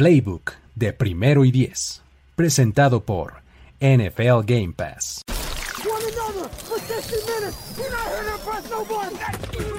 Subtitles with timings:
[0.00, 2.00] Playbook de primero y diez,
[2.34, 3.42] presentado por
[3.80, 5.20] NFL Game Pass.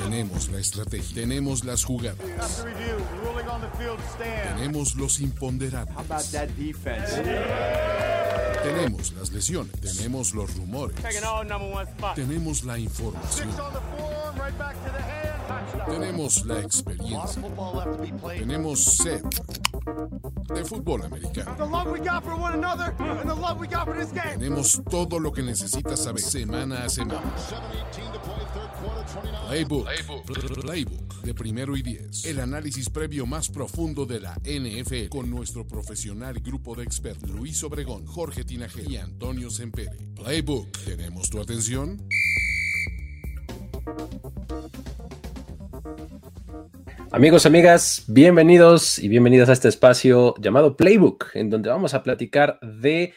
[0.04, 2.18] Tenemos la estrategia, tenemos las jugadas,
[4.56, 6.32] tenemos los imponderables,
[8.64, 10.96] tenemos las lesiones, tenemos los rumores,
[12.16, 13.50] tenemos la información.
[15.86, 17.42] Tenemos la experiencia.
[18.38, 19.22] Tenemos sed
[20.54, 21.56] de fútbol americano.
[24.38, 27.22] Tenemos todo lo que necesitas saber semana a semana.
[29.12, 29.88] Playbook.
[30.62, 31.22] Playbook.
[31.24, 32.26] de primero y diez.
[32.26, 37.62] El análisis previo más profundo de la NFL con nuestro profesional grupo de expertos Luis
[37.64, 39.98] Obregón, Jorge Tinajero y Antonio Sempere.
[40.16, 40.78] Playbook.
[40.86, 42.02] ¿Tenemos tu atención?
[47.12, 52.58] Amigos, amigas, bienvenidos y bienvenidas a este espacio llamado Playbook, en donde vamos a platicar
[52.62, 53.14] de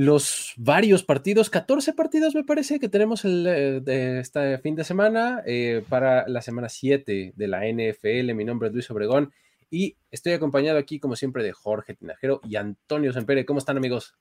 [0.00, 4.82] los varios partidos, 14 partidos me parece que tenemos el, eh, de este fin de
[4.82, 8.32] semana eh, para la semana 7 de la NFL.
[8.32, 9.30] Mi nombre es Luis Obregón
[9.70, 13.44] y estoy acompañado aquí, como siempre, de Jorge Tinajero y Antonio Sempere.
[13.44, 14.14] ¿Cómo están, amigos?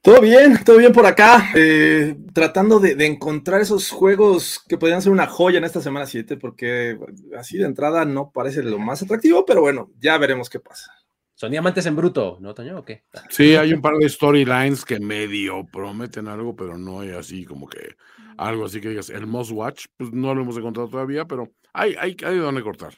[0.00, 1.50] Todo bien, todo bien por acá.
[1.56, 6.36] Eh, tratando de, encontrar esos juegos que podrían ser una joya en esta semana 7,
[6.36, 6.96] porque
[7.36, 10.95] así de entrada no parece lo más atractivo, pero bueno, ya veremos qué pasa.
[11.36, 13.04] ¿Son diamantes en bruto, no, Toño, o qué?
[13.28, 17.68] Sí, hay un par de storylines que medio prometen algo, pero no hay así como
[17.68, 17.94] que
[18.36, 21.94] algo así que digas, el Most Watch, pues no lo hemos encontrado todavía, pero hay,
[21.98, 22.94] hay, hay donde cortar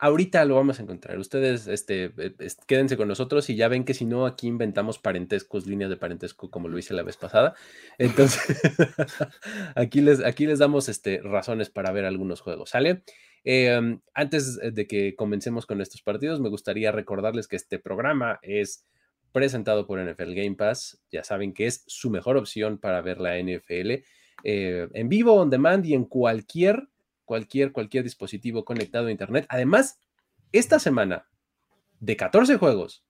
[0.00, 1.18] ahorita lo vamos a encontrar.
[1.18, 2.34] Ustedes este, e,
[2.66, 6.50] quédense con nosotros y ya ven que si no, aquí inventamos parentescos, líneas de parentesco,
[6.50, 7.54] como lo hice la vez pasada.
[7.98, 8.60] Entonces,
[9.76, 13.04] aquí, les, aquí les damos este, razones para ver algunos juegos, ¿sale?
[13.44, 18.84] Em, antes de que comencemos con estos partidos, me gustaría recordarles que este programa es
[19.32, 21.00] presentado por NFL Game Pass.
[21.10, 24.02] Ya saben que es su mejor opción para ver la NFL
[24.44, 26.88] eh, en vivo, on demand y en cualquier
[27.30, 29.46] cualquier, cualquier dispositivo conectado a Internet.
[29.50, 30.00] Además,
[30.50, 31.28] esta semana,
[32.00, 33.04] de 14 juegos,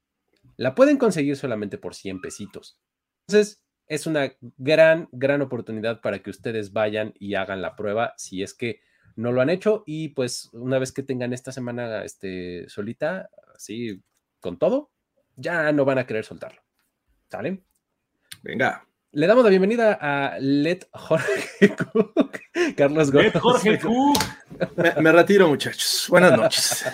[0.59, 2.79] la pueden conseguir solamente por 100 pesitos.
[3.27, 8.43] Entonces, es una gran, gran oportunidad para que ustedes vayan y hagan la prueba si
[8.43, 8.83] es que
[9.17, 9.83] no lo han hecho.
[9.87, 14.03] Y pues una vez que tengan esta semana este, solita, así
[14.41, 14.91] con todo,
[15.37, 16.61] ya no van a querer soltarlo.
[17.29, 17.63] ¿Sale?
[18.43, 18.87] Venga.
[19.13, 22.39] Le damos la bienvenida a Let Jorge Cook.
[22.77, 23.35] Carlos Gómez.
[23.35, 24.19] Let Jorge Cook.
[25.01, 26.07] Me, retiro, muchachos.
[26.09, 26.87] Buenas noches.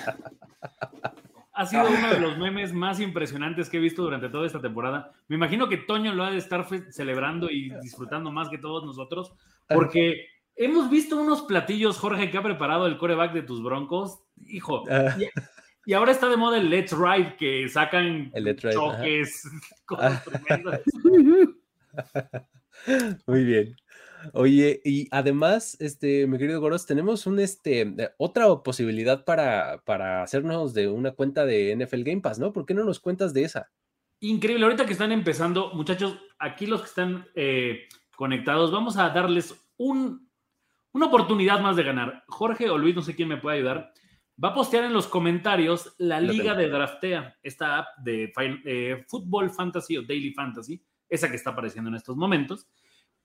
[1.53, 5.12] Ha sido uno de los memes más impresionantes que he visto durante toda esta temporada.
[5.28, 9.34] Me imagino que Toño lo ha de estar celebrando y disfrutando más que todos nosotros,
[9.69, 14.21] porque hemos visto unos platillos, Jorge, que ha preparado el coreback de tus broncos.
[14.49, 15.17] Hijo, ah.
[15.87, 18.33] y, ahora está de moda el Let's Ride, que sacan
[18.71, 19.43] choques,
[20.25, 20.83] tremendas.
[23.27, 23.77] Muy bien.
[24.33, 30.75] Oye, y además, este, mi querido Goros, tenemos un, este, otra posibilidad para, para hacernos
[30.75, 32.53] de una cuenta de NFL Game Pass, ¿no?
[32.53, 33.71] ¿Por qué no nos cuentas de esa?
[34.21, 39.55] Increíble, ahorita que están empezando, muchachos, aquí los que están eh, conectados, vamos a darles
[39.77, 40.26] un,
[40.97, 42.25] una oportunidad más de ganar.
[42.27, 43.93] Jorge o Luis, no sé quién me puede ayudar,
[44.43, 48.33] va a postear en los comentarios la liga de Draftea, esta app de
[48.65, 52.69] eh, Football Fantasy o Daily Fantasy esa que está apareciendo en estos momentos.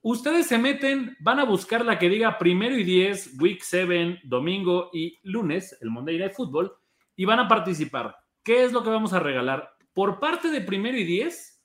[0.01, 4.89] Ustedes se meten, van a buscar la que diga primero y 10, week 7, domingo
[4.93, 6.73] y lunes, el Monday Night Football,
[7.15, 8.15] y van a participar.
[8.43, 9.75] ¿Qué es lo que vamos a regalar?
[9.93, 11.63] Por parte de primero y 10,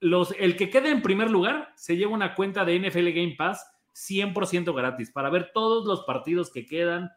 [0.00, 3.66] los, el que quede en primer lugar se lleva una cuenta de NFL Game Pass
[3.98, 7.10] 100% gratis para ver todos los partidos que quedan.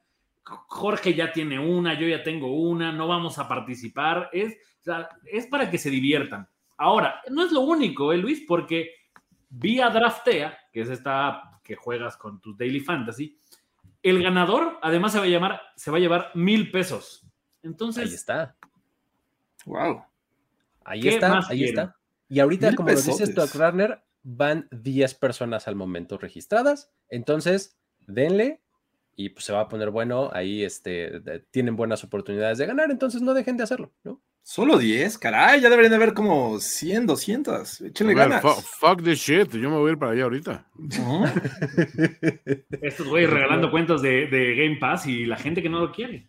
[0.44, 4.30] Jorge ya tiene una, yo ya tengo una, no vamos a participar.
[4.34, 4.58] Es,
[5.26, 6.50] es para que se diviertan.
[6.78, 8.44] Ahora, no es lo único, ¿eh, Luis?
[8.48, 8.90] Porque
[9.50, 13.38] vía Draftea, que es esta app que juegas con tus Daily Fantasy,
[14.02, 17.24] el ganador además se va a, llamar, se va a llevar mil pesos.
[17.62, 18.08] Entonces.
[18.08, 18.56] Ahí está.
[19.66, 20.04] Wow.
[20.84, 21.96] Ahí está, ahí está.
[22.28, 26.92] Y ahorita, como lo dices tú, Runner, van 10 personas al momento registradas.
[27.10, 27.78] Entonces,
[28.08, 28.62] denle
[29.16, 30.30] y pues se va a poner bueno.
[30.34, 31.22] Ahí este,
[31.52, 34.22] tienen buenas oportunidades de ganar, entonces no dejen de hacerlo, ¿no?
[34.44, 37.82] Solo 10, caray, ya deberían de haber como 100, 200.
[37.82, 38.42] Échenle ganas.
[38.42, 40.68] Fuck, this shit, yo me voy a ir para allá ahorita.
[42.82, 46.28] Estos güeyes regalando cuentas de, Game Pass y la gente que no lo quiere.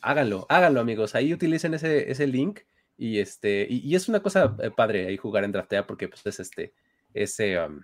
[0.00, 1.14] Háganlo, háganlo, amigos.
[1.14, 2.60] Ahí utilicen ese, ese link
[2.96, 6.40] y este y, es una cosa eh, padre ahí jugar en Draftea porque pues es
[6.40, 6.72] este
[7.12, 7.80] ese um,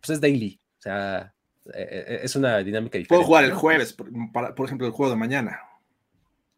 [0.00, 1.34] pues es daily, o sea,
[1.74, 3.08] eh, eh, es una dinámica diferente.
[3.08, 5.60] Puedo jugar el jueves, por, por ejemplo, el juego de mañana.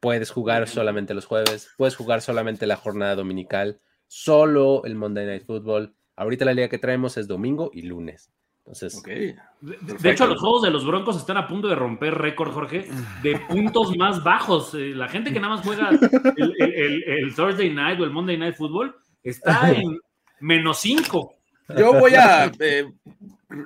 [0.01, 5.47] Puedes jugar solamente los jueves, puedes jugar solamente la jornada dominical, solo el Monday Night
[5.47, 5.95] Football.
[6.17, 8.33] Ahorita la liga que traemos es domingo y lunes.
[8.65, 12.89] Entonces, de, hecho, los juegos de los Broncos están a punto de romper récord, Jorge,
[13.21, 14.75] de puntos más bajos.
[14.75, 18.95] Eh, la gente que nada más juega el, Thursday Night o el Monday Night Football
[19.25, 19.99] está en
[20.39, 21.35] menos 5.
[21.77, 22.93] Yo voy a eh,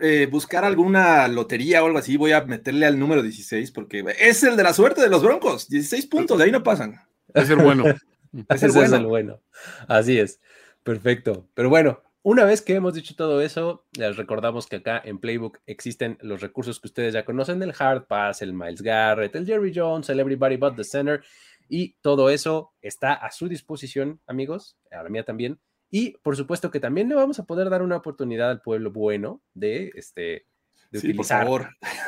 [0.02, 4.42] eh, buscar alguna lotería o algo así, voy a meterle al número 16 porque es
[4.42, 5.68] el de la suerte de los Broncos.
[5.68, 7.00] 16 puntos, de ahí no pasan.
[7.34, 7.84] Es el bueno.
[8.48, 8.86] es el bueno.
[8.86, 9.40] Es el bueno.
[9.88, 10.40] Así es.
[10.82, 11.48] Perfecto.
[11.54, 15.58] Pero bueno, una vez que hemos dicho todo eso, les recordamos que acá en Playbook
[15.64, 19.72] existen los recursos que ustedes ya conocen, el Hard Pass, el Miles Garrett, el Jerry
[19.72, 21.22] Jones, el Everybody But the Center,
[21.68, 25.60] y todo eso está a su disposición, amigos, a la mía también,
[25.90, 29.40] y por supuesto que también le vamos a poder dar una oportunidad al pueblo bueno
[29.54, 30.46] de, este,
[30.90, 31.46] de utilizar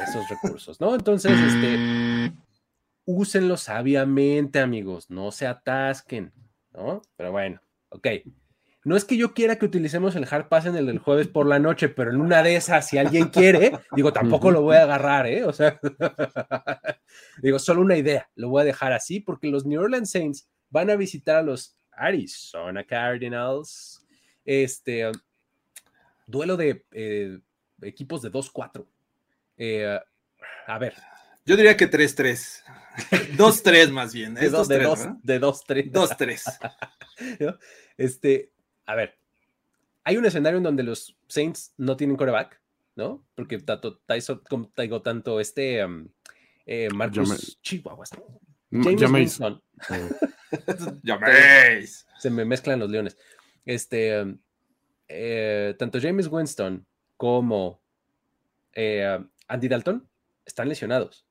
[0.02, 0.94] esos recursos, ¿no?
[0.94, 2.32] Entonces, este,
[3.04, 6.32] úsenlo sabiamente, amigos, no se atasquen,
[6.72, 7.02] ¿no?
[7.16, 7.60] Pero bueno,
[7.90, 8.08] ok.
[8.84, 11.46] No es que yo quiera que utilicemos el hard pass en el del jueves por
[11.46, 14.84] la noche, pero en una de esas, si alguien quiere, digo, tampoco lo voy a
[14.84, 15.44] agarrar, ¿eh?
[15.44, 15.78] O sea,
[17.42, 20.90] digo, solo una idea, lo voy a dejar así porque los New Orleans Saints van
[20.90, 24.04] a visitar a los Arizona Cardinals.
[24.44, 25.10] Este
[26.26, 27.38] duelo de eh,
[27.82, 28.86] equipos de 2-4.
[29.56, 29.98] Eh,
[30.66, 30.94] a ver.
[31.44, 32.62] Yo diría que 3-3.
[33.36, 34.34] 2-3 más bien.
[34.34, 35.90] de 2-3.
[35.90, 37.58] 2-3.
[37.96, 38.52] este,
[38.86, 39.18] a ver.
[40.04, 42.60] Hay un escenario en donde los Saints no tienen coreback,
[42.96, 43.26] ¿no?
[43.34, 44.42] Porque tanto Tyson,
[45.02, 46.08] tanto este um,
[46.64, 48.10] eh, Marcus Chihuahuas,
[48.70, 49.62] James Winston.
[51.02, 52.06] Llaméis.
[52.18, 53.16] Se me mezclan los leones.
[53.64, 54.36] Este,
[55.08, 56.86] eh, tanto James Winston
[57.16, 57.82] como
[58.74, 59.18] eh,
[59.48, 60.08] Andy Dalton
[60.44, 61.26] están lesionados.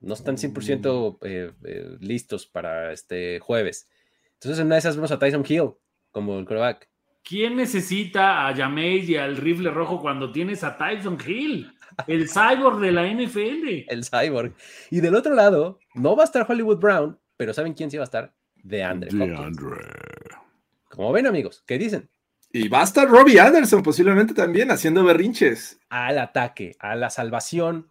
[0.00, 1.52] No están 100% eh,
[2.00, 3.88] listos para este jueves.
[4.34, 5.72] Entonces, en una de esas vemos a Tyson Hill
[6.12, 6.88] como el quarterback.
[7.24, 11.72] ¿Quién necesita a Jameis y al rifle rojo cuando tienes a Tyson Hill?
[12.06, 13.86] El cyborg de la NFL.
[13.88, 14.54] El cyborg.
[14.90, 18.04] Y del otro lado, no va a estar Hollywood Brown, pero ¿saben quién sí va
[18.04, 18.34] a estar?
[18.62, 19.10] De Andre.
[19.12, 19.76] De Andre.
[20.88, 22.08] Como ven, amigos, ¿qué dicen?
[22.50, 25.78] Y va a estar Robbie Anderson posiblemente también haciendo berrinches.
[25.90, 27.90] Al ataque, a la salvación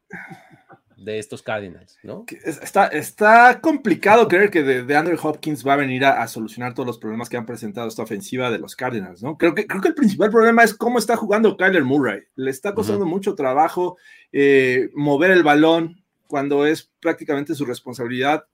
[0.97, 2.25] de estos Cardinals, ¿no?
[2.43, 6.97] Está, está complicado creer que de, Andrew Hopkins va a venir a, solucionar todos los
[6.97, 9.37] problemas que han presentado esta ofensiva de los Cardinals, ¿no?
[9.37, 12.23] Creo que, creo que el principal problema es cómo está jugando Kyler Murray.
[12.35, 13.97] Le está costando mucho trabajo
[14.31, 18.45] eh, mover el balón cuando es prácticamente su responsabilidad.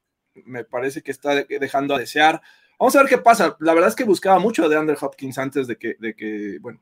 [0.45, 2.42] Me parece que está dejando a desear.
[2.78, 3.56] Vamos a ver qué pasa.
[3.62, 6.81] La verdad es que buscaba mucho de Andrew Hopkins antes de que, de que bueno,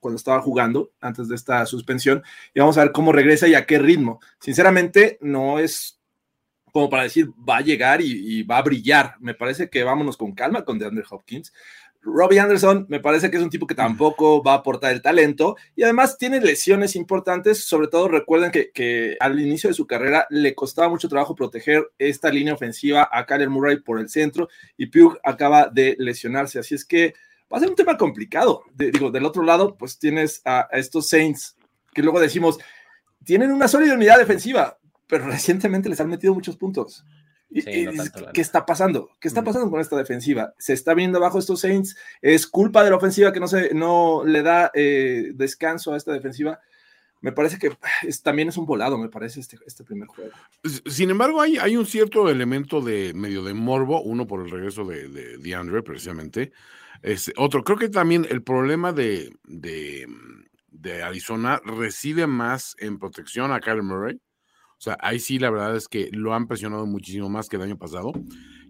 [0.00, 2.22] cuando estaba jugando antes de esta suspensión
[2.54, 4.20] y vamos a ver cómo regresa y a qué ritmo.
[4.40, 6.02] Sinceramente, no es
[6.72, 9.14] como para decir va a llegar y, va a brillar.
[9.20, 11.52] Me parece que vámonos con calma con DeAndre Hopkins.
[12.04, 15.56] Robbie Anderson me parece que es un tipo que tampoco va a aportar el talento
[15.76, 17.64] y además tiene lesiones importantes.
[17.64, 21.92] Sobre todo recuerden que, que al inicio de su carrera le costaba mucho trabajo proteger
[21.98, 26.58] esta línea ofensiva a Kyler Murray por el centro y Pugh acaba de lesionarse.
[26.58, 27.14] Así es que
[27.52, 28.64] va a ser un tema complicado.
[28.74, 31.56] digo, del otro lado, pues tienes a, estos Saints
[31.92, 32.58] que luego decimos,
[33.24, 37.04] tienen una sólida unidad defensiva, pero recientemente les han metido muchos puntos.
[37.52, 39.10] ¿Qué está pasando?
[39.20, 40.54] ¿Qué está pasando con esta defensiva?
[40.58, 41.96] ¿Se está viendo abajo estos Saints?
[42.22, 46.14] ¿Es culpa de la ofensiva que no, se, no le da eh, descanso a esta
[46.14, 46.60] defensiva?
[47.20, 47.70] Me parece que
[48.22, 50.30] también es un volado, me parece, este, este primer juego.
[50.86, 54.86] Sin embargo, hay, hay, un cierto elemento de medio de morbo, uno por el regreso
[54.86, 56.52] de, de DeAndre, precisamente,
[57.02, 60.06] este, otro, creo que también el problema de, de,
[61.02, 64.14] Arizona reside más en protección a Kyler Murray.
[64.14, 67.62] O sea, ahí sí la verdad es que lo han presionado muchísimo más que el
[67.62, 68.12] año pasado.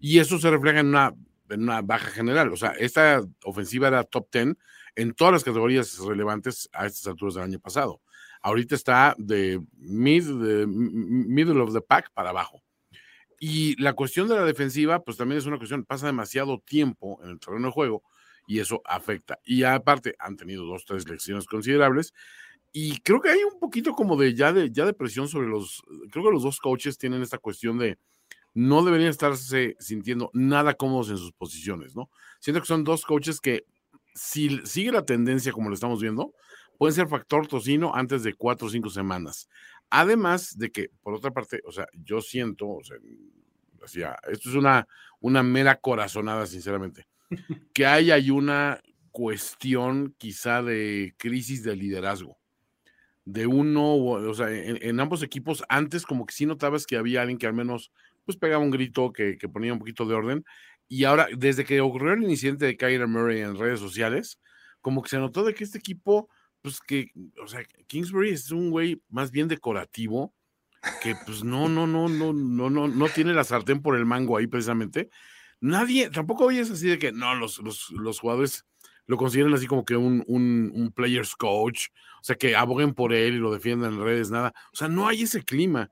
[0.01, 1.15] Y eso se refleja en una,
[1.49, 2.53] en una baja general.
[2.53, 4.57] O sea, esta ofensiva era top 10
[4.97, 8.01] en todas las categorías relevantes a estas alturas del año pasado.
[8.43, 12.63] Ahorita está de, mid, de middle of the pack para abajo.
[13.39, 17.31] Y la cuestión de la defensiva, pues también es una cuestión, pasa demasiado tiempo en
[17.31, 18.03] el terreno de juego
[18.53, 19.39] y eso afecta.
[19.45, 22.13] Y aparte, han tenido dos, tres lecciones considerables.
[22.71, 25.83] Y creo que hay un poquito como de ya de, ya de presión sobre los,
[26.11, 27.97] creo que los dos coaches tienen esta cuestión de
[28.53, 32.11] no deberían estarse sintiendo nada cómodos en sus posiciones, ¿no?
[32.41, 33.65] Siento que son dos coaches que
[34.15, 36.35] si sigue la tendencia como lo estamos viendo,
[36.77, 39.49] pueden ser factor tocino antes de cuatro o cinco semanas.
[39.89, 42.83] Además de que, por otra parte, o sea, yo siento, o
[43.87, 44.87] sea, esto es una,
[45.21, 47.07] una mera corazonada, sinceramente,
[47.75, 52.39] que hay, hay una cuestión quizá de crisis de liderazgo.
[53.25, 57.39] De uno, o sea, en, ambos equipos, antes como que sí notabas que había alguien
[57.39, 57.93] que al menos
[58.25, 60.45] pues pegaba un grito que, que ponía un poquito de orden.
[60.89, 64.41] Y ahora, desde que ocurrió el incidente de Kyler Murray en redes sociales,
[64.81, 66.29] como que se notó de que este equipo,
[66.61, 67.13] pues que,
[67.43, 70.35] o sea, Kingsbury es un güey más bien decorativo,
[71.01, 74.37] que pues no, no, no, no, no, no, no tiene la sartén por el mango
[74.37, 75.11] ahí precisamente.
[75.63, 78.67] Nadie, tampoco hoy es así de que no, los, los, los jugadores
[79.07, 81.87] lo consideran así como que un, un, players coach,
[82.21, 84.53] o sea, que aboguen por él y lo defiendan en redes, nada.
[84.73, 85.89] O sea, no hay ese clima.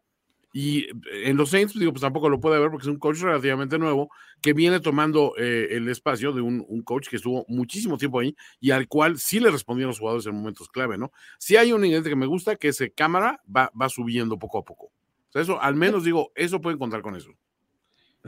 [0.52, 0.88] Y
[1.24, 4.10] en los Saints, digo, pues tampoco lo puede ver porque es un coach relativamente nuevo
[4.42, 8.34] que viene tomando eh, el espacio de un, un, coach que estuvo muchísimo tiempo ahí
[8.58, 11.12] y al cual sí le respondieron los jugadores en momentos clave, ¿no?
[11.38, 14.64] Si hay un ingrediente que me gusta, que ese cámara va, va subiendo poco a
[14.64, 14.86] poco.
[14.86, 17.30] O sea, eso, al menos digo, eso pueden contar con eso.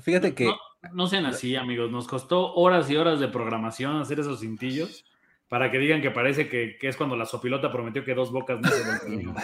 [0.01, 0.53] Fíjate que.
[0.93, 1.91] No, sean así, amigos.
[1.91, 5.05] Nos costó horas y horas de programación hacer esos cintillos
[5.49, 8.59] para que digan que parece que, que es cuando la sopilota prometió que dos bocas
[8.61, 8.83] no se
[9.27, 9.43] van a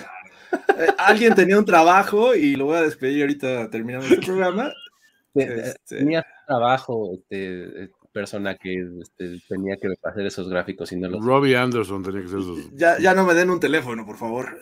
[0.78, 4.72] eh, alguien tenía un trabajo y lo voy a despedir ahorita terminando este programa.
[5.34, 5.74] Este...
[5.86, 11.25] Tenía trabajo, este, persona que este, tenía que hacer esos gráficos y no los...
[11.25, 12.58] Robbie Anderson tenía que hacer esos.
[12.75, 14.58] Ya, ya no me den un teléfono, por favor.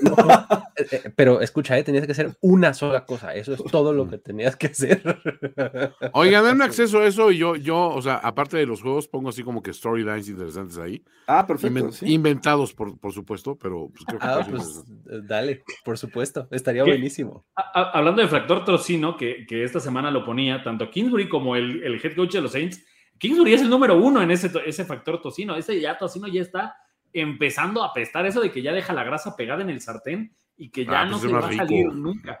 [0.78, 1.82] Eh, eh, pero escucha, ¿eh?
[1.82, 3.34] tenías que hacer una sola cosa.
[3.34, 5.02] Eso es todo lo que tenías que hacer.
[6.12, 9.30] Oigan, denme acceso a eso y yo, yo, o sea, aparte de los juegos, pongo
[9.30, 11.02] así como que storylines interesantes ahí.
[11.26, 11.90] Ah, perfecto.
[12.02, 14.26] Inventados, por, por, supuesto, pero pues creo que...
[14.26, 14.84] Ah, pues
[15.26, 16.46] dale, por supuesto.
[16.52, 17.44] Estaría buenísimo.
[17.74, 22.00] hablando de Fractor Trocino, que, que esta semana lo ponía tanto Kingsbury como el, el
[22.00, 22.84] head coach de los Saints,
[23.18, 25.56] Kingsbury es el número uno en ese, ese factor tocino.
[25.56, 26.76] Ese ya tocino ya está
[27.12, 30.70] empezando a pestar eso de que ya deja la grasa pegada en el sartén y
[30.70, 32.38] que ya ah, no pues se va a salir nunca.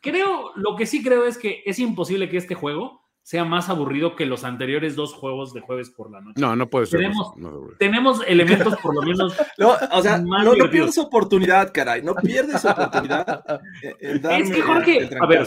[0.00, 4.14] Creo, lo que sí creo es que es imposible que este juego sea más aburrido
[4.14, 6.40] que los anteriores dos juegos de jueves por la noche.
[6.40, 7.00] No, no puede ser.
[7.00, 7.32] Tenemos,
[7.76, 9.36] tenemos elementos por lo menos.
[9.58, 12.02] No, o sea, no, no, pierdes oportunidad, caray.
[12.02, 13.60] No pierdes oportunidad.
[14.00, 15.46] es que Jorge, a ver.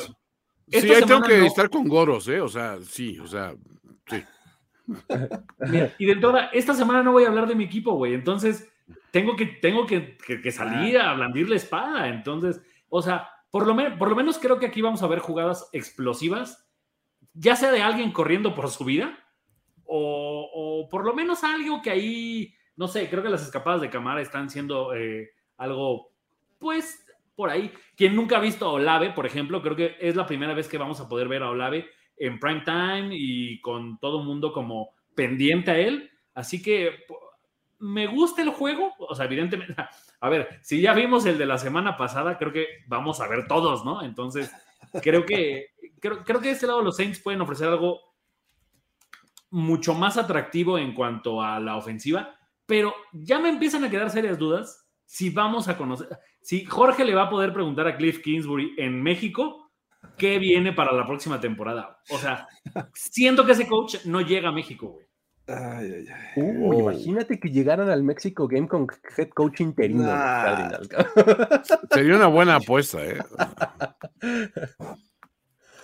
[0.67, 2.41] Sí, ahí tengo que estar con goros, ¿eh?
[2.41, 3.53] O sea, sí, o sea,
[4.09, 4.23] sí.
[5.99, 8.13] y de toda, esta semana no voy a hablar de mi equipo, güey.
[8.13, 8.69] Entonces,
[9.11, 12.09] tengo que, tengo que, que, salir a blandir la espada.
[12.09, 15.69] Entonces, o sea, por lo, por lo menos creo que aquí vamos a ver jugadas
[15.73, 16.67] explosivas,
[17.33, 19.17] ya sea de alguien corriendo por su vida,
[19.85, 23.89] o, o por lo menos algo que ahí, no sé, creo que las escapadas de
[23.89, 26.11] cámara están siendo eh, algo,
[26.57, 27.71] pues, por ahí.
[27.95, 30.77] Quien nunca ha visto a Olave, por ejemplo, creo que es la primera vez que
[30.77, 31.89] vamos a poder ver a Olave
[32.19, 36.11] en prime time y con todo el mundo como pendiente a él.
[36.33, 37.05] Así que
[37.79, 38.93] me gusta el juego.
[38.99, 39.75] O sea, evidentemente,
[40.21, 43.47] a ver, si ya vimos el de la semana pasada, creo que vamos a ver
[43.47, 44.03] todos, ¿no?
[44.03, 44.51] Entonces,
[45.01, 45.67] creo que,
[45.99, 47.99] creo, creo que de este lado los Saints pueden ofrecer algo
[49.49, 52.35] mucho más atractivo en cuanto a la ofensiva,
[52.65, 56.07] pero ya me empiezan a quedar serias dudas si vamos a conocer,
[56.41, 59.68] si Jorge le va a poder preguntar a Cliff Kingsbury en México
[60.19, 61.99] qué viene para la próxima temporada.
[62.11, 62.47] O sea,
[62.93, 65.07] siento que ese coach no llega a México, güey.
[65.47, 68.85] Ay, ay, uh, Imagínate que llegaran al México Game con
[69.17, 70.03] head coach interino.
[71.91, 73.17] Sería una buena apuesta, ¿eh?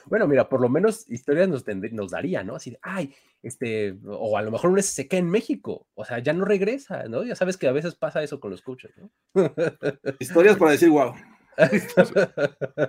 [0.05, 2.55] Bueno, mira, por lo menos historias nos, nos daría, ¿no?
[2.55, 6.33] Así de, ay, este, o a lo mejor un SSK en México, o sea, ya
[6.33, 7.23] no regresa, ¿no?
[7.23, 9.09] Ya sabes que a veces pasa eso con los coaches, ¿no?
[10.19, 11.13] Historias para decir, wow.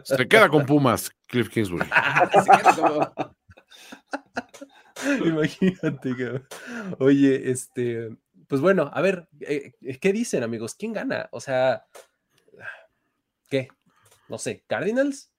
[0.05, 1.87] Se queda con Pumas, Cliff Kingsbury.
[5.25, 6.43] Imagínate, que...
[6.99, 8.17] Oye, este,
[8.49, 10.75] pues bueno, a ver, eh, ¿qué dicen, amigos?
[10.75, 11.29] ¿Quién gana?
[11.33, 11.87] O sea,
[13.51, 13.69] ¿qué?
[14.29, 15.31] No sé, ¿Cardinals?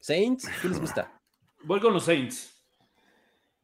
[0.00, 0.48] ¿Saints?
[0.60, 1.12] ¿Qué les gusta?
[1.64, 2.64] Voy con los Saints.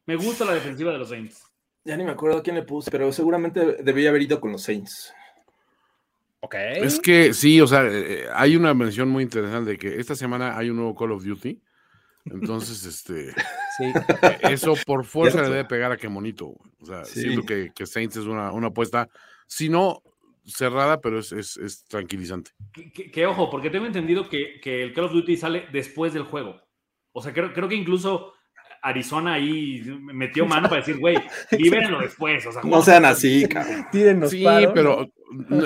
[0.05, 1.43] Me gusta la defensiva de los Saints.
[1.83, 5.13] Ya ni me acuerdo quién le puse, pero seguramente debía haber ido con los Saints.
[6.41, 6.55] Ok.
[6.55, 10.57] Es que sí, o sea, eh, hay una mención muy interesante de que esta semana
[10.57, 11.61] hay un nuevo Call of Duty.
[12.25, 13.31] Entonces, este.
[13.77, 13.91] Sí.
[14.41, 16.55] Eso por fuerza le debe pegar a qué bonito.
[16.81, 19.09] O sea, siento que, Saints es una, apuesta,
[19.47, 20.01] si no
[20.45, 22.51] cerrada, pero es, tranquilizante.
[22.93, 26.61] Que, ojo, porque tengo entendido que, que, el Call of Duty sale después del juego.
[27.11, 28.33] O sea, creo, creo que incluso
[28.81, 29.81] Arizona ahí
[30.13, 31.17] metió mano para decir, güey,
[31.51, 32.45] libérenlo después.
[32.45, 33.85] O sea, no sean así, cabrón.
[33.91, 34.73] Tírennos Sí, paro.
[34.73, 35.11] pero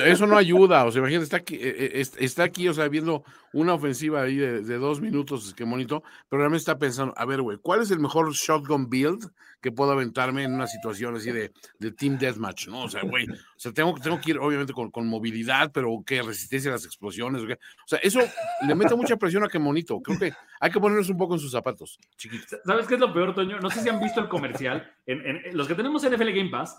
[0.05, 0.85] eso no ayuda.
[0.85, 4.35] O sea, imagínate, está aquí, eh, eh, está aquí, o sea, viendo una ofensiva ahí
[4.35, 7.91] de, de dos minutos, que bonito, pero realmente está pensando, a ver, güey, ¿cuál es
[7.91, 9.29] el mejor shotgun build
[9.61, 12.67] que puedo aventarme en una situación así de, de team deathmatch?
[12.67, 12.83] ¿no?
[12.83, 16.21] O sea, güey, o sea, tengo, tengo que ir obviamente con, con movilidad, pero qué
[16.23, 17.43] resistencia a las explosiones.
[17.43, 17.53] ¿o qué?
[17.53, 18.19] O sea, eso
[18.67, 20.01] le mete mucha presión a que monito.
[20.01, 22.59] Creo que hay que ponernos un poco en sus zapatos, chiquitos.
[22.65, 23.59] ¿Sabes qué es lo peor, Toño?
[23.59, 24.91] No sé si han visto el comercial.
[25.05, 26.75] En- en los que tenemos NFL Game Pass,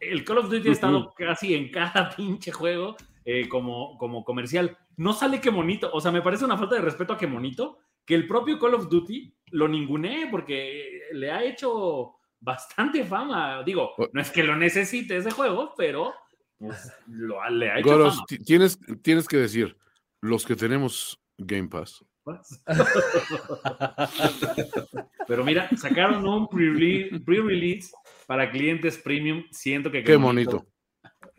[0.00, 4.76] el Call of Duty ha estado casi en cada pinche juego eh, como, como comercial.
[4.96, 5.90] No sale que monito.
[5.92, 8.74] O sea, me parece una falta de respeto a que monito que el propio Call
[8.74, 13.62] of Duty lo ningunee porque le ha hecho bastante fama.
[13.64, 16.12] Digo, no es que lo necesite ese juego, pero
[16.58, 18.26] pues, lo, le ha hecho Goros, fama.
[18.28, 19.76] ti- tienes, tienes que decir,
[20.20, 22.04] los que tenemos Game Pass.
[25.26, 27.90] Pero mira, sacaron un pre-release
[28.26, 29.44] para clientes premium.
[29.50, 30.66] Siento que Qué bonito.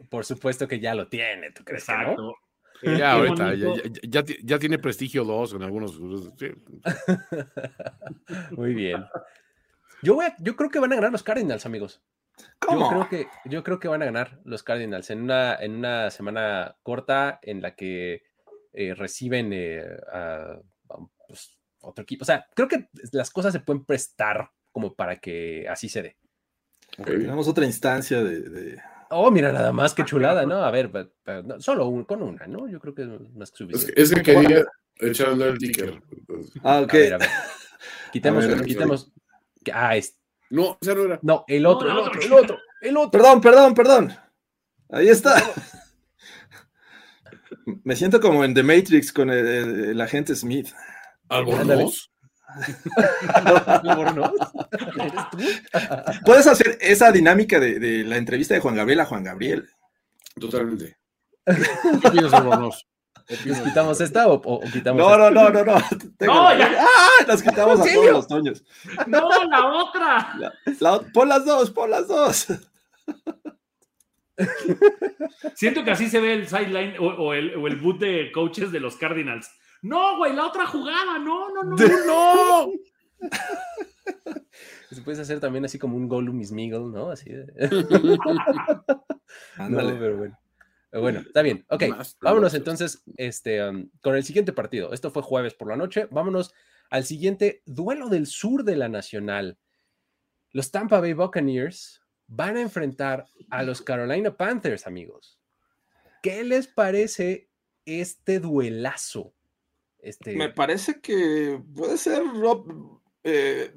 [0.10, 2.34] Por supuesto que ya lo tiene, ¿tú crees que no?
[2.82, 5.96] Eh, Ya, ahorita, ya, ya- ya ti- ya tiene prestigio 2 en algunos.
[6.38, 6.48] sí.
[8.52, 9.06] Muy bien.
[10.02, 12.02] Yo, voy a- yo creo que van a ganar los Cardinals, amigos.
[12.60, 12.82] ¿Cómo?
[12.82, 16.12] Yo creo que, yo creo que van a ganar los Cardinals en una, en una
[16.12, 18.24] semana corta en la que
[18.74, 20.60] eh, reciben eh, a,
[21.28, 22.24] pues, otro equipo.
[22.24, 26.18] O sea, creo que las cosas se pueden prestar como para que así se dé.
[27.04, 28.40] Tenemos otra instancia de.
[28.42, 30.64] de- Oh, mira, nada más que chulada, ¿no?
[30.64, 30.90] A ver,
[31.46, 32.68] no, solo un- con una, ¿no?
[32.68, 33.94] Yo creo que es más que Es suficiente.
[33.94, 34.66] que, es que quería
[34.98, 36.02] echar a andar el ticker.
[36.64, 36.94] Ah, ok.
[36.94, 37.30] A ver, a ver.
[38.12, 39.12] Quitemos, A ver, quitemos.
[39.74, 40.18] Ah, es,
[40.50, 41.20] No, esa no era.
[41.22, 43.12] no, el otro, No, el otro, el otro, el otro.
[43.12, 44.14] Perdón, perdón, perdón.
[44.90, 45.36] Ahí está.
[47.84, 50.70] Me siento como en The Matrix con el, el- el agente Smith.
[51.30, 52.10] ¿Albornoz?
[53.84, 54.32] Albornoz.
[54.98, 55.38] ¿Eres tú?
[56.26, 59.68] Puedes hacer esa dinámica de, de la entrevista de Juan Gabriel a Juan Gabriel.
[60.40, 60.98] Totalmente.
[61.46, 62.88] ¿Qué opinas, Albornoz?
[63.46, 65.32] ¿Nos quitamos esta o, o- o quitamos No, esta?
[65.32, 65.82] no, no, no, no.
[66.18, 66.78] Tengo- No, ya.
[66.82, 67.26] ¡Ah!
[67.28, 68.64] Nos quitamos a todos los toños.
[69.08, 70.36] No, la otra.
[70.38, 72.48] La- la- pon las dos, pon las dos.
[75.56, 78.72] Siento que así se ve el sideline o, o el, o el boot de coaches
[78.72, 79.50] de los Cardinals.
[79.86, 81.20] No, güey, la otra jugada.
[81.20, 81.76] No, no, no.
[81.76, 82.72] ¡No!
[84.90, 87.12] Se puede hacer también así como un Gollum Smeagol, ¿no?
[87.12, 87.46] Así de...
[89.58, 89.94] Ándale.
[89.94, 90.40] No, pero bueno.
[90.92, 91.66] Bueno, está bien.
[91.70, 91.84] Ok,
[92.20, 94.92] vámonos entonces este, um, con el siguiente partido.
[94.92, 96.08] Esto fue jueves por la noche.
[96.10, 96.52] Vámonos
[96.90, 99.60] al siguiente duelo del sur de la Nacional.
[100.52, 105.40] Los Tampa Bay Buccaneers van a enfrentar a los Carolina Panthers, amigos.
[106.24, 107.52] ¿Qué les parece
[107.86, 109.35] este duelazo?
[110.06, 113.00] Este, Me parece que puede ser Rob.
[113.24, 113.74] eh,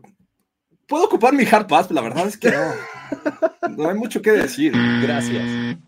[0.86, 3.76] puedo ocupar mi hard pass, la verdad es que no.
[3.76, 4.72] No hay mucho que decir.
[5.02, 5.78] Gracias.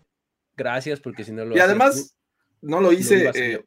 [0.57, 2.15] Gracias, porque si no lo Y además,
[2.61, 3.27] no lo hice.
[3.29, 3.59] hacer eh, yo.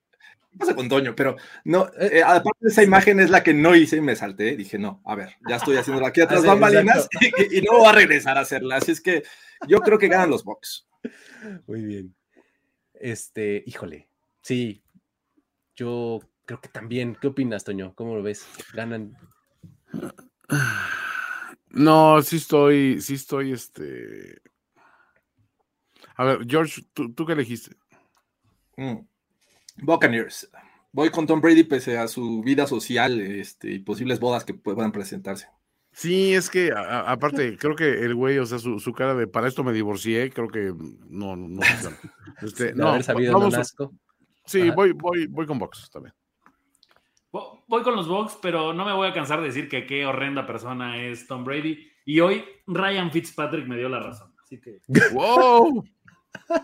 [0.51, 1.15] ¿qué pasa con Toño?
[1.15, 4.57] Pero no, eh, aparte de esa imagen es la que no hice y me salté.
[4.57, 7.87] Dije, no, a ver, ya estoy haciéndola aquí atrás Ah, bambalinas y, y no voy
[7.89, 8.77] a regresar a hacerla.
[8.77, 9.23] Así es que
[9.69, 10.89] yo creo que ganan los Bucks.
[11.69, 12.15] Muy bien.
[12.95, 14.09] Este, híjole.
[14.43, 14.83] Sí.
[15.77, 17.16] Yo creo que también.
[17.20, 17.94] ¿Qué opinas, Toño?
[17.94, 18.46] ¿Cómo lo ves?
[18.72, 19.16] Ganan.
[21.70, 24.40] No, sí estoy, sí estoy, este.
[26.16, 27.76] A ver, George, ¿tú, tú qué elegiste?
[28.76, 28.98] Mm.
[29.83, 30.48] Buccaneers.
[30.92, 34.92] Voy con Tom Brady pese a su vida social este, y posibles bodas que puedan
[34.92, 35.48] presentarse.
[35.90, 39.14] Sí, es que a- a- aparte, creo que el güey, o sea, su, su cara
[39.14, 40.72] de para esto me divorcié, creo que
[41.09, 41.96] no, no, no funciona.
[42.42, 43.92] Este, De no, haber sabido vamos- no
[44.44, 44.74] sí, Ajá.
[44.74, 46.14] voy, voy, voy con Box también.
[47.66, 50.07] Vo- Voy con los Bucks, pero no me voy a cansar de decir que qué
[50.07, 51.88] horrenda persona es Tom Brady.
[52.05, 54.35] Y hoy Ryan Fitzpatrick me dio la razón.
[54.42, 54.81] Así que
[55.12, 55.85] ¡Wow!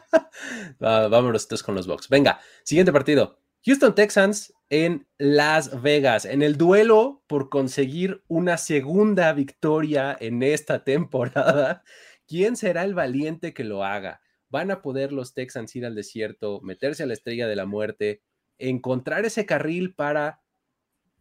[0.82, 2.08] Va- vámonos entonces con los Bucks.
[2.08, 3.38] Venga, siguiente partido.
[3.64, 10.82] Houston Texans en Las Vegas, en el duelo por conseguir una segunda victoria en esta
[10.84, 11.82] temporada.
[12.26, 14.22] ¿Quién será el valiente que lo haga?
[14.48, 18.22] ¿Van a poder los Texans ir al desierto, meterse a la estrella de la muerte,
[18.58, 20.39] encontrar ese carril para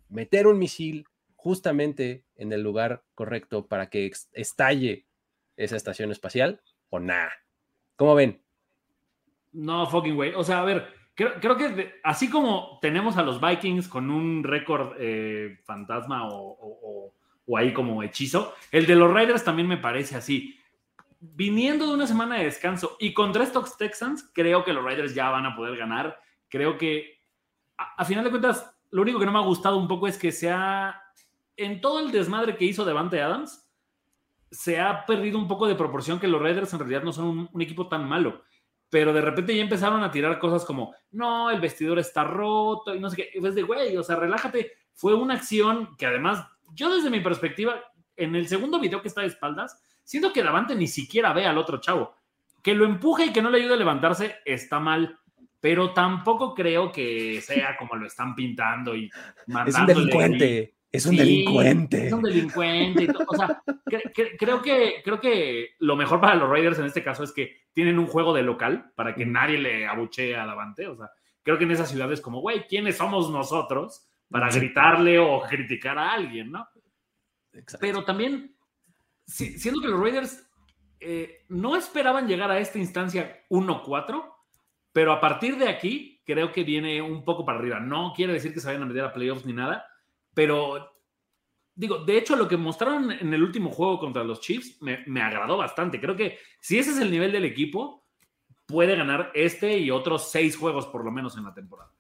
[0.09, 5.05] meter un misil justamente en el lugar correcto para que estalle
[5.55, 7.31] esa estación espacial o nada?
[7.95, 8.41] ¿Cómo ven?
[9.51, 10.33] no, fucking way.
[10.35, 14.43] O sea, a ver, creo, creo que así como tenemos a los Vikings con un
[14.43, 17.13] récord eh, fantasma o,
[17.47, 20.55] o- ahí como hechizo, el de los Raiders también me parece así.
[21.19, 25.31] Viniendo de una semana de descanso y contra estos Texans, creo que los Raiders ya
[25.31, 26.19] van a poder ganar.
[26.47, 27.19] Creo que,
[27.75, 30.31] a final de cuentas, lo único que no me ha gustado un poco es que
[30.31, 31.01] se ha
[31.59, 33.69] en todo el desmadre que hizo Devante Adams,
[34.49, 37.61] se ha perdido un poco de proporción que los Raiders en realidad no son un,
[37.61, 38.43] equipo tan malo.
[38.89, 42.99] Pero de repente ya empezaron a tirar cosas como, no, el vestidor está roto y
[43.01, 43.29] no sé qué.
[43.33, 44.71] Es de, güey, o sea, relájate.
[44.93, 47.75] Fue una acción que además, yo desde mi perspectiva,
[48.15, 51.57] en el segundo video que está de espaldas, siento que Davante ni siquiera ve al
[51.57, 52.15] otro chavo.
[52.63, 55.18] Que lo empuje y que no le ayude a levantarse está mal,
[55.59, 59.13] pero tampoco creo que sea como lo están pintando y Es
[59.47, 60.75] un mandándole delincuente.
[60.91, 62.07] Es un Sí, delincuente.
[62.07, 63.07] Es un delincuente.
[63.27, 67.03] O sea, cre- cre- creo, que, creo que lo mejor para los Raiders en este
[67.03, 70.87] caso es que tienen un juego de local para que nadie le abuchee a Davante.
[70.87, 71.11] O sea,
[71.43, 76.11] creo que en esas ciudades como, güey, ¿quiénes somos nosotros para gritarle o criticar a
[76.13, 76.67] alguien, no?
[77.53, 77.77] Exacto.
[77.81, 78.55] Pero también,
[79.27, 80.43] si- siendo que los Raiders
[81.01, 84.23] eh, no esperaban llegar a esta instancia 1-4,
[84.91, 87.79] pero a partir de aquí creo que viene un poco para arriba.
[87.79, 89.85] No quiere decir que se vayan a meter a playoffs ni nada,
[90.33, 90.95] pero
[91.75, 95.21] digo, de hecho lo que mostraron en el último juego contra los Chiefs me, me
[95.21, 95.99] agradó bastante.
[95.99, 98.05] Creo que si ese es el nivel del equipo,
[98.65, 101.91] puede ganar este y otros seis juegos por lo menos en la temporada.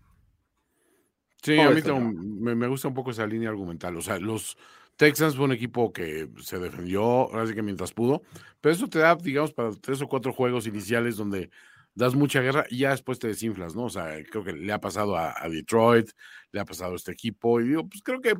[1.41, 3.95] Sí, Oh, a mí me, me gusta un poco esa línea argumental.
[3.95, 4.57] O sea, los
[4.97, 8.21] Texans fue un equipo que se defendió, ahora sí que mientras pudo,
[8.59, 11.49] pero eso te da, digamos, para tres o cuatro juegos iniciales donde
[11.95, 13.85] das mucha guerra y ya después te desinflas, ¿no?
[13.85, 16.09] O sea, creo que le ha pasado a, Detroit,
[16.51, 18.33] le ha pasado a este equipo, y digo, pues creo que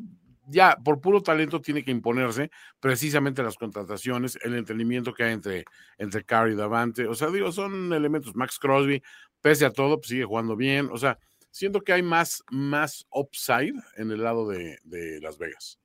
[0.50, 5.66] ya por puro talento tiene que imponerse precisamente las contrataciones, el entendimiento que hay entre,
[5.98, 7.06] entre Carr y Davante.
[7.08, 8.36] O sea, digo, son elementos.
[8.36, 9.04] Max Crosby,
[9.42, 10.90] pese a todo, pues sigue jugando bien.
[10.92, 11.20] O sea,
[11.52, 15.80] siento que hay más, más upside en el lado de, de Las Vegas.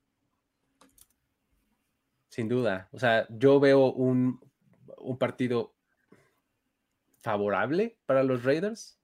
[2.31, 2.89] Sin duda.
[2.93, 4.41] O sea, yo veo un,
[4.97, 5.74] un partido
[7.25, 8.99] favorable para los Raiders.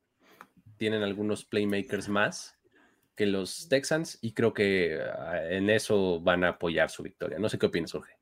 [0.77, 2.55] Tienen algunos playmakers más
[3.17, 7.39] que los Texans y creo que ah, en eso van a apoyar su victoria.
[7.39, 8.13] No sé qué opinas, Jorge.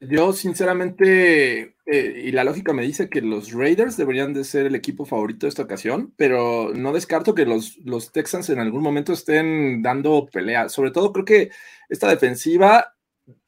[0.00, 4.74] Yo, sinceramente, eh, y la lógica me dice que los Raiders deberían de ser el
[4.74, 9.14] equipo favorito de esta ocasión, pero no descarto que los, los Texans en algún momento
[9.14, 10.68] estén dando pelea.
[10.68, 11.50] Sobre todo creo que
[11.88, 12.96] esta defensiva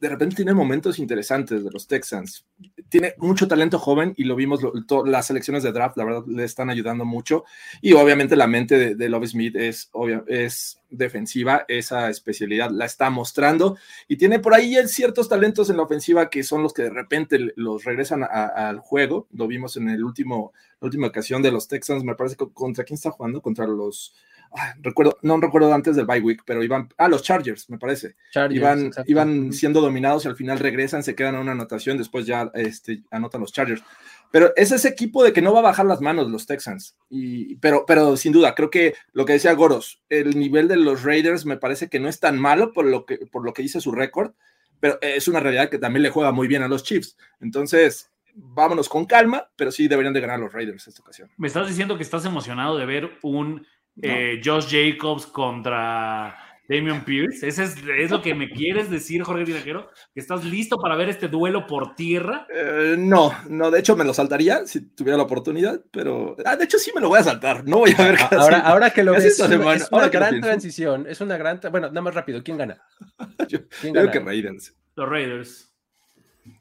[0.01, 2.46] de repente tiene momentos interesantes de los Texans.
[2.88, 4.61] Tiene mucho talento joven y lo vimos,
[5.05, 7.44] las selecciones de draft, la verdad, le están ayudando mucho.
[7.83, 13.11] Y obviamente la mente de, Love Smith es, obvia- es defensiva, esa especialidad la está
[13.11, 13.77] mostrando
[14.09, 17.53] y tiene por ahí ciertos talentos en la ofensiva que son los que de repente
[17.57, 19.27] los regresan al juego.
[19.33, 22.85] Lo vimos en el último, la última ocasión de los Texans, me parece que contra
[22.85, 24.14] quién está jugando, contra los
[24.56, 28.16] ah, recuerdo, no recuerdo antes del bye week, pero iban, ah, los Chargers, me parece.
[28.32, 32.26] Chargers, Iban, iban siendo dominados y al final regresan, se quedan a una anotación, después
[32.26, 33.82] ya este, anotan los Chargers.
[34.30, 36.96] Pero es ese equipo de que no va a bajar las manos los Texans.
[37.08, 41.02] Y, pero, pero sin duda, creo que lo que decía Goros, el nivel de los
[41.02, 43.80] Raiders me parece que no es tan malo por lo que, por lo que dice
[43.80, 44.32] su récord,
[44.80, 47.16] pero es una realidad que también le juega muy bien a los Chiefs.
[47.40, 51.30] Entonces, vámonos con calma, pero sí deberían de ganar los Raiders esta ocasión.
[51.37, 53.66] Me estás diciendo que estás emocionado de ver un
[54.00, 54.08] No.
[54.12, 56.37] eh, Josh Jacobs contra
[56.68, 57.46] Damian Pierce.
[57.48, 59.90] ¿Ese es, es lo que me quieres decir, Jorge Tinajero?
[60.14, 62.46] ¿Que estás listo para ver este duelo por tierra?
[62.54, 66.64] Eh, no, no, de hecho me lo saltaría si tuviera la oportunidad, pero ah, de
[66.64, 67.64] hecho sí me lo voy a saltar.
[67.66, 70.02] No voy a ver casi- Ahora, ahora que lo ves, es una, semana, es una
[70.02, 71.06] ahora gran transición.
[71.08, 71.58] Es una gran.
[71.70, 72.42] Bueno, nada más rápido.
[72.44, 72.80] ¿Quién gana?
[73.48, 74.12] Yo- ¿Quién Creo gana?
[74.12, 74.74] que Raiders.
[74.94, 75.67] Los Raiders.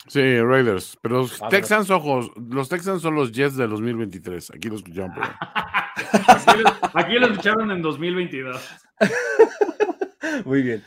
[0.07, 0.97] Sí, Raiders.
[1.01, 1.39] Pero los.
[1.49, 4.51] Texans, ojos, los Texans son los Jets de 2023.
[4.51, 5.29] Aquí lo escucharon por ahí.
[6.27, 8.79] Aquí lo, aquí lo escucharon en 2022.
[10.45, 10.83] Muy bien.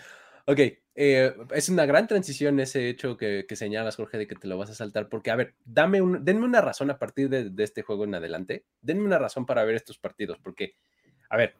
[0.46, 0.58] Ok,
[0.94, 4.56] eh, es una gran transición ese hecho que, que señalas, Jorge, de que te lo
[4.56, 7.64] vas a saltar, porque, a ver, dame un, denme una razón a partir de, de
[7.64, 8.64] este juego en adelante.
[8.80, 10.76] Denme una razón para ver estos partidos, porque,
[11.28, 11.56] a ver,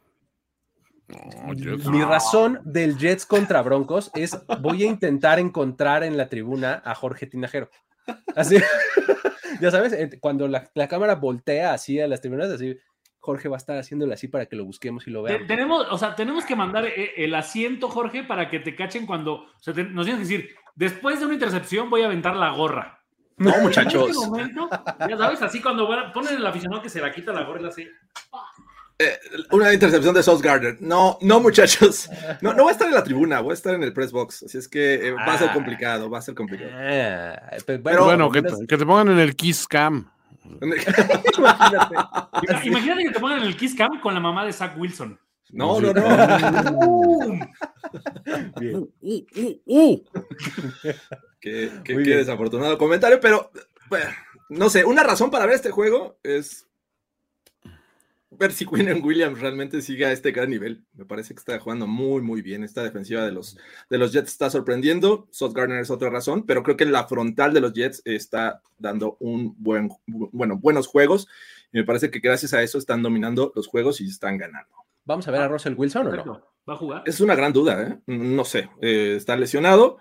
[1.11, 6.83] No, mi razón del Jets contra Broncos es voy a intentar encontrar en la tribuna
[6.85, 7.69] a Jorge Tinajero.
[8.37, 8.57] Así,
[9.61, 12.77] ya sabes, eh, cuando la, la cámara voltea así a las tribunas, así,
[13.19, 15.47] Jorge va a estar haciéndole así para que lo busquemos y lo veamos.
[15.47, 19.35] tenemos, o sea, tenemos que mandar eh, el asiento, Jorge, para que te cachen cuando.
[19.35, 22.51] O sea, te- nos tienes que decir, después de una intercepción voy a aventar la
[22.51, 22.97] gorra.
[23.37, 24.11] No, En muchachos.
[24.11, 24.69] este momento,
[25.09, 27.65] ya sabes, así cuando van- ponen el aficionado que se la quita la gorra y
[27.65, 27.73] la
[29.01, 29.21] hace.
[29.51, 30.77] Una intercepción de Sauce Gardner.
[30.81, 32.09] No, no, muchachos.
[32.41, 34.43] No, no voy a estar en la tribuna, voy a estar en el press box.
[34.45, 35.55] Así es que eh, va a ser Ah.
[35.55, 36.71] complicado, va a ser complicado.
[36.75, 40.11] Ah, pues, Pero- bueno, por que, te- que te pongan en el Kiss Cam.
[40.63, 41.21] imagínate.
[41.39, 42.31] Ima-
[42.65, 45.19] Imagínate que te pongan el Kiss Cam con la mamá de Zach Wilson.
[45.53, 47.49] No, no, no.
[48.61, 48.77] Bien.
[49.01, 50.05] Uh, uh, uh.
[51.41, 53.51] Qué, desafortunado comentario, pero
[53.89, 54.07] bueno,
[54.51, 56.67] no sé, una razón para ver este juego es
[58.41, 60.83] ver si Quinn Williams realmente sigue a este gran nivel.
[60.95, 62.65] Me parece que está jugando muy, muy bien.
[62.65, 63.57] Esta defensiva de los,
[63.89, 65.29] de los Jets está sorprendiendo.
[65.31, 69.19] Sauce Gardner es otra razón, pero creo que la frontal de los Jets está dando
[69.21, 71.29] un buen, bueno, buenos juegos.
[71.73, 74.75] Y me parece que gracias a eso están dominando los juegos y están ganando.
[75.05, 76.43] ¿Vamos a ver a Russell Wilson o no?
[76.69, 77.03] ¿Va a jugar?
[77.05, 77.99] Es una gran duda, ¿eh?
[78.07, 78.71] No sé.
[78.81, 79.99] Eh, está lesionado.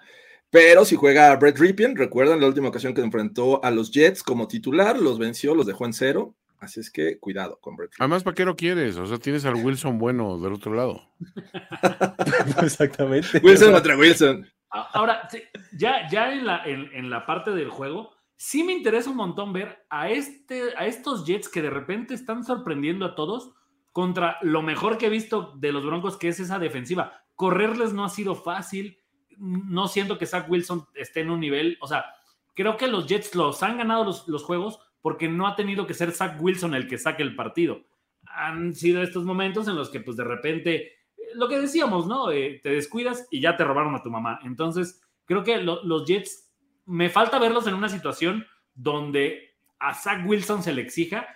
[0.49, 4.47] Pero si juega Brett Ripien, recuerdan la última ocasión que enfrentó a los Jets como
[4.47, 6.35] titular, los venció, los dejó en cero.
[6.59, 7.93] Así es que cuidado con Brett.
[7.99, 8.97] Además, ¿para qué lo quieres?
[8.97, 11.01] O sea, tienes al Wilson bueno del otro lado.
[12.61, 13.39] Exactamente.
[13.41, 14.47] Wilson contra Wilson.
[14.69, 15.27] Ahora,
[15.73, 19.85] ya, ya en, la, en, la parte del juego, sí me interesa un montón ver
[19.89, 23.53] a, este, a estos Jets que de repente están sorprendiendo a todos
[23.91, 27.23] contra lo mejor que he visto de los Broncos, que es esa defensiva.
[27.35, 28.99] Correrles no ha sido fácil
[29.39, 32.05] no siento que Zach Wilson esté en un nivel, o sea,
[32.53, 36.11] creo que los Jets los han ganado los, juegos porque no ha tenido que ser
[36.11, 37.81] Zach Wilson el que saque el partido.
[38.25, 40.93] Han sido estos momentos en los que pues de repente,
[41.35, 42.31] lo que decíamos, ¿no?
[42.31, 44.39] Eh, te descuidas y ya te robaron a tu mamá.
[44.43, 46.51] Entonces, creo que los Jets,
[46.85, 51.27] me falta verlos en una situación donde a Zach Wilson se le exija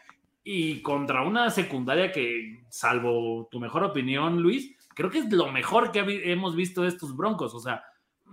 [0.43, 5.91] y contra una secundaria que, salvo tu mejor opinión, Luis, creo que es lo mejor
[5.91, 5.99] que
[6.31, 7.53] hemos visto de estos Broncos.
[7.53, 7.83] O sea,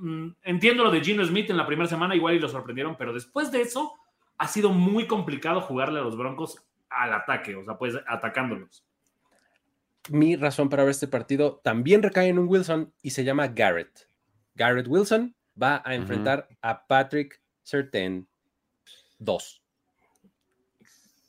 [0.00, 3.12] Mm, entiendo lo de Gino Smith en la primera semana, igual y lo sorprendieron, pero
[3.12, 3.92] después de eso
[4.40, 8.86] ha sido muy complicado jugarle a los Broncos al ataque, o sea, pues atacándolos.
[10.08, 14.08] Mi razón para ver este partido también recae en un Wilson y se llama Garrett.
[14.54, 18.26] Garrett Wilson va a enfrentar a Patrick Certain
[19.18, 19.62] 2.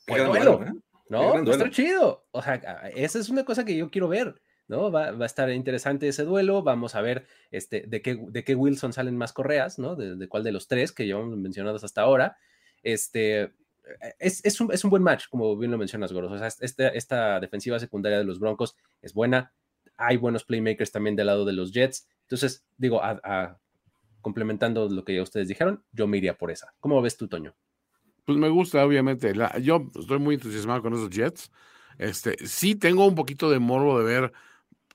[0.08, 0.72] Bueno, ¿eh?
[1.10, 1.52] ¿no?
[1.52, 2.26] Está chido.
[2.30, 2.54] O sea,
[2.94, 4.40] esa es una cosa que yo quiero ver.
[4.68, 4.90] ¿no?
[4.90, 6.62] Va, a estar interesante ese duelo.
[6.62, 9.96] Vamos a ver este, de, qué, de qué Wilson salen más correas, ¿no?
[9.96, 12.38] De, cuál de los tres que llevamos mencionados hasta ahora.
[12.82, 13.50] Este, e,
[14.20, 16.32] es, un, buen match, como bien lo mencionas, Goros.
[16.32, 19.52] O esta, esta defensiva secundaria de los Broncos es buena.
[19.96, 22.08] Hay buenos playmakers también del lado de los Jets.
[22.22, 23.00] Entonces, digo,
[24.20, 26.72] complementando lo que ya ustedes dijeron, yo me iría por esa.
[26.80, 27.54] ¿Cómo ves tú, Toño?
[28.24, 29.32] Pues me gusta, obviamente.
[29.60, 31.50] yo estoy muy entusiasmado con esos Jets.
[31.98, 34.32] Este, sí tengo un poquito de morbo de ver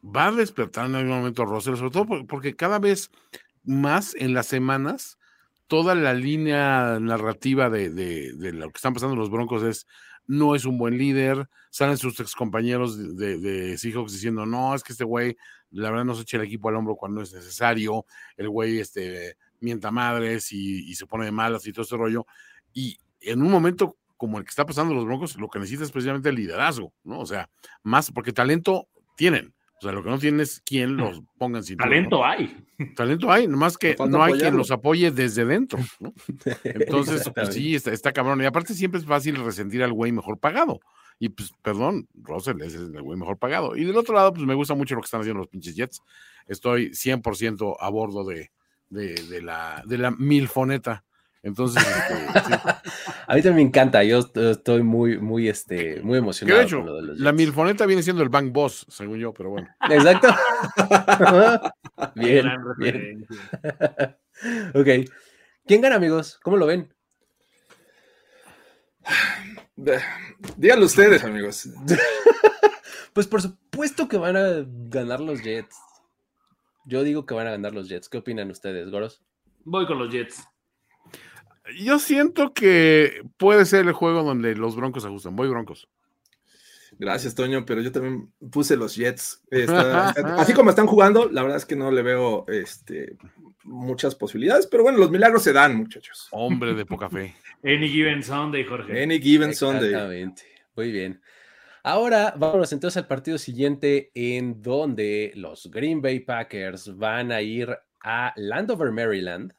[0.04, 3.12] va a despertar en algún momento Russell, sobre todo porque cada vez
[3.64, 5.18] más en las semanas,
[5.68, 9.88] toda la línea narrativa de, de, lo que están pasando los Broncos es
[10.26, 14.84] no es un buen líder, salen sus ex compañeros de, de Seahawks diciendo, no, es
[14.84, 15.38] que este güey,
[15.72, 19.38] la verdad no se echa el equipo al hombro cuando es necesario, el güey este,
[19.62, 22.26] mienta madres y, y se pone de malas y todo ese rollo,
[22.74, 25.92] y en un momento como el que está pasando los Broncos, lo que necesita es
[25.92, 27.20] precisamente el liderazgo, ¿no?
[27.20, 27.50] O sea,
[27.84, 31.78] más porque talento tienen, o sea, lo que no tienen es quien los ponga en.
[31.78, 32.66] Talento hay.
[32.96, 35.80] Talento hay, nomás que no hay quien los apoye desde dentro.
[36.00, 36.14] ¿no?
[36.64, 38.42] Entonces, pues sí, está, cabrón.
[38.42, 40.80] Y aparte siempre es fácil resentir al güey mejor pagado.
[41.20, 43.76] Y pues, perdón, Russell es el güey mejor pagado.
[43.76, 46.02] Y del otro lado, pues me gusta mucho lo que están haciendo los pinches Jets.
[46.48, 48.52] Estoy 100% a bordo de,
[48.90, 51.04] de, de, la, de la milfoneta
[51.48, 52.58] entonces, este,
[53.30, 54.04] a mí también me encanta.
[54.06, 56.62] Yo estoy muy, muy, este, muy emocionado.
[56.62, 59.50] Hecho, con lo de los la milfoneta viene siendo el Bank Boss, según yo, pero
[59.50, 59.68] bueno.
[59.90, 60.30] Exacto.
[62.16, 63.28] bien, bien.
[64.74, 65.10] ok.
[65.66, 66.40] ¿Quién gana, amigos?
[66.42, 66.94] ¿Cómo lo ven?
[70.56, 71.68] Díganlo ustedes, amigos.
[73.14, 75.76] pues por supuesto que van a ganar los Jets.
[76.86, 78.08] Yo digo que van a ganar los Jets.
[78.08, 79.22] ¿Qué opinan ustedes, Goros?
[79.66, 80.48] Voy con los Jets.
[81.76, 85.36] Yo siento que puede ser el juego donde los Broncos ajustan.
[85.36, 85.88] Voy Broncos.
[87.00, 89.44] Gracias, Toño, pero yo también puse los Jets.
[90.38, 93.18] así como están jugando, la verdad es que no le veo este,
[93.64, 96.28] muchas posibilidades, pero bueno, los milagros se dan, muchachos.
[96.32, 97.36] Hombre de poca fe.
[97.64, 99.04] Any given Sunday, Jorge.
[99.04, 99.90] Any given Sunday.
[99.90, 100.44] Exactamente.
[100.76, 101.22] Muy bien.
[101.84, 107.78] Ahora vámonos entonces al partido siguiente en donde los Green Bay Packers van a ir
[108.02, 109.54] a Landover, Maryland,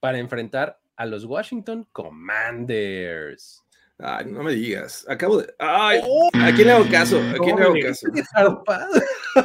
[0.00, 3.64] para enfrentar a los Washington Commanders.
[4.00, 5.06] Ay, no me digas.
[5.08, 5.54] Acabo de.
[5.58, 6.28] Ay, oh.
[6.34, 7.18] ¿a quién le hago caso?
[7.18, 8.92] ¿A quién le hago caso?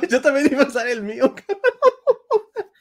[0.09, 1.33] Yo también iba a usar el mío.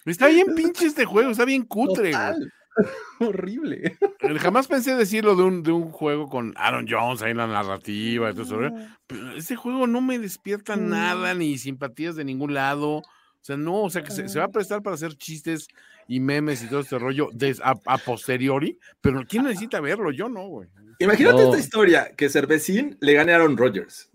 [0.06, 2.12] Está bien pinche este juego, está bien cutre.
[3.20, 3.98] Horrible.
[4.38, 8.30] Jamás pensé decirlo de un, de un juego con Aaron Jones ahí en la narrativa
[8.30, 8.74] y todo eso.
[9.06, 13.02] Pero ese juego no me despierta nada, ni simpatías de ningún lado.
[13.42, 15.66] O sea, no, o sea, que se, se va a prestar para hacer chistes
[16.06, 17.28] y memes y todo este rollo
[17.64, 20.12] a, posteriori, pero ¿quién necesita verlo?
[20.12, 20.68] Yo no, güey.
[21.00, 24.08] Imagínate esta historia, que Cervecín le gane a Aaron Rodgers.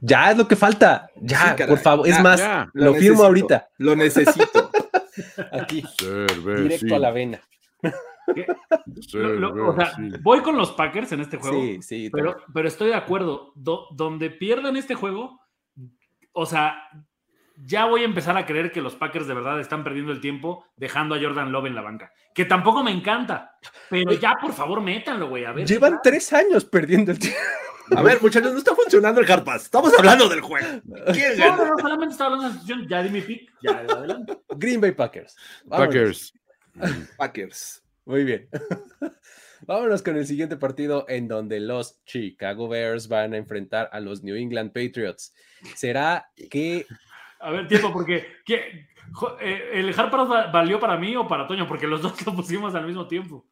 [0.00, 1.08] Ya es lo que falta.
[1.14, 2.08] Ya, por favor.
[2.08, 3.68] es más, lo, firmo ahorita.
[3.78, 4.72] Lo necesito.
[5.52, 5.84] Aquí.
[6.44, 7.40] Directo a la vena.
[9.12, 11.60] Lo- lo- o sea, voy con los Packers en este juego.
[11.60, 12.10] Sí, sí.
[12.10, 13.52] Pero, pero estoy de acuerdo.
[13.54, 15.40] Do- donde pierdan este juego,
[16.32, 16.76] o sea,
[17.56, 20.66] ya voy a empezar a creer que los Packers de verdad están perdiendo el tiempo
[20.76, 22.12] dejando a Jordan Love en la banca.
[22.34, 23.56] Que tampoco me encanta.
[23.88, 25.44] Pero ya, por favor, métanlo, güey.
[25.44, 25.66] A ver.
[25.66, 27.40] Llevan tres años perdiendo el tiempo.
[27.94, 29.64] A ver, muchachos, no está funcionando el Hard Pass.
[29.64, 30.66] Estamos hablando del juego.
[31.12, 32.88] ¿Quién No, no, no, solamente estaba hablando de la situación.
[32.88, 33.52] Ya di mi pick.
[33.62, 34.38] Ya, adelante.
[34.56, 35.36] Green Bay Packers.
[35.64, 36.34] Vámonos.
[36.74, 37.16] Packers.
[37.16, 37.82] Packers.
[38.04, 38.48] Muy bien.
[39.66, 44.22] Vámonos con el siguiente partido en donde los Chicago Bears van a enfrentar a los
[44.22, 45.34] New England Patriots.
[45.74, 46.86] ¿Será que
[47.40, 48.86] A ver, tiempo, porque ¿qué?
[49.12, 51.66] Jo- eh, ¿el Hard Pass valió para mí o para Toño?
[51.68, 53.46] Porque los dos lo pusimos al mismo tiempo.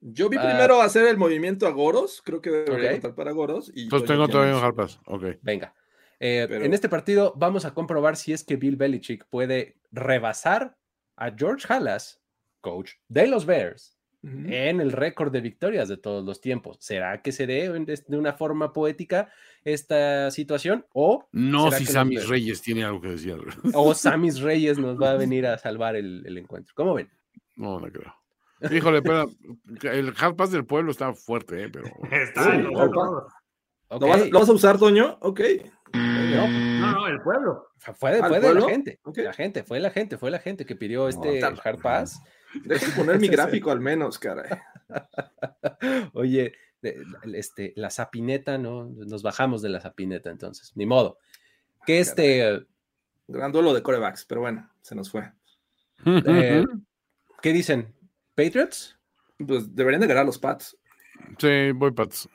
[0.00, 0.42] Yo vi Ah.
[0.42, 2.20] primero hacer el movimiento a Goros.
[2.24, 2.92] Creo que debería Ok.
[2.96, 3.70] contar para Goros.
[3.74, 5.00] Y Entonces tengo todavía un hard pass.
[5.06, 5.24] Ok.
[5.42, 5.74] Venga.
[6.20, 10.76] Eh, Pero- En este partido vamos a comprobar si es que Bill Belichick puede rebasar
[11.16, 12.20] a George Halas,
[12.60, 13.93] coach de los Bears,
[14.26, 16.78] En el récord de victorias de todos los tiempos.
[16.80, 19.28] ¿Será que se dé en- de una forma poética
[19.64, 20.86] esta situación?
[20.94, 22.28] ¿O, No ¿Será si Sammy Bears?
[22.30, 23.36] Reyes tiene algo que decir.
[23.74, 26.72] o Samis Reyes nos va a venir a salvar el, el encuentro?
[26.74, 27.10] ¿Cómo ven?
[27.56, 28.14] No, no creo.
[28.70, 29.30] Híjole, pero
[29.82, 31.68] el hard pass del pueblo está fuerte, ¿eh?
[31.70, 32.62] pero Está Sí.
[32.62, 35.18] ¿Lo, vas, lo vas a usar, Toño?
[35.20, 35.40] Ok.
[35.92, 36.48] No,
[36.92, 37.68] No, el pueblo.
[37.78, 39.00] fue de, ¿Al fue de la gente.
[39.16, 42.20] La gente, fue la gente, fue la gente que pidió este hard pass.
[42.62, 44.50] Deja de poner mi gráfico al menos, caray.
[46.12, 46.52] Oye,
[47.32, 48.84] este, la sapineta, ¿no?
[48.84, 51.18] Nos bajamos de la sapineta, entonces, ni modo.
[51.86, 52.66] Que este,
[53.26, 55.32] Gran duelo de corebacks, pero bueno, se nos fue.
[56.04, 56.64] eh,
[57.42, 57.94] ¿qué dicen?
[58.34, 58.98] ¿Patriots?
[59.46, 60.76] Pues deberían de ganar los Pats.
[61.38, 62.28] Sí, voy Pats.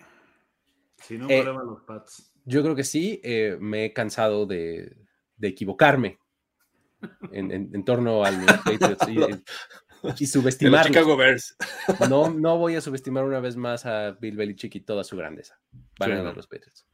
[1.04, 2.32] Si no, Eh, los Pats.
[2.46, 4.98] Yo creo que sí, eh, me he cansado de,
[5.38, 6.18] de equivocarme
[7.32, 9.20] en, en- en torno a los Patriots y,
[10.18, 10.88] y subestimarlos.
[10.88, 11.56] Chicago Bears.
[12.10, 15.60] No, no voy a subestimar una vez más a Bill Belichick y toda su grandeza.
[16.00, 16.86] Van a ganar los Patriots.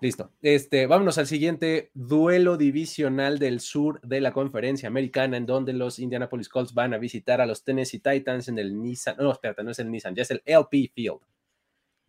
[0.00, 0.30] Listo.
[0.42, 5.98] Este, vámonos al siguiente duelo divisional del sur de la conferencia americana, en donde los
[5.98, 9.16] Indianapolis Colts van a visitar a los Tennessee Titans en el Nissan.
[9.18, 11.20] No, espérate, no es el Nissan, ya es el LP Field.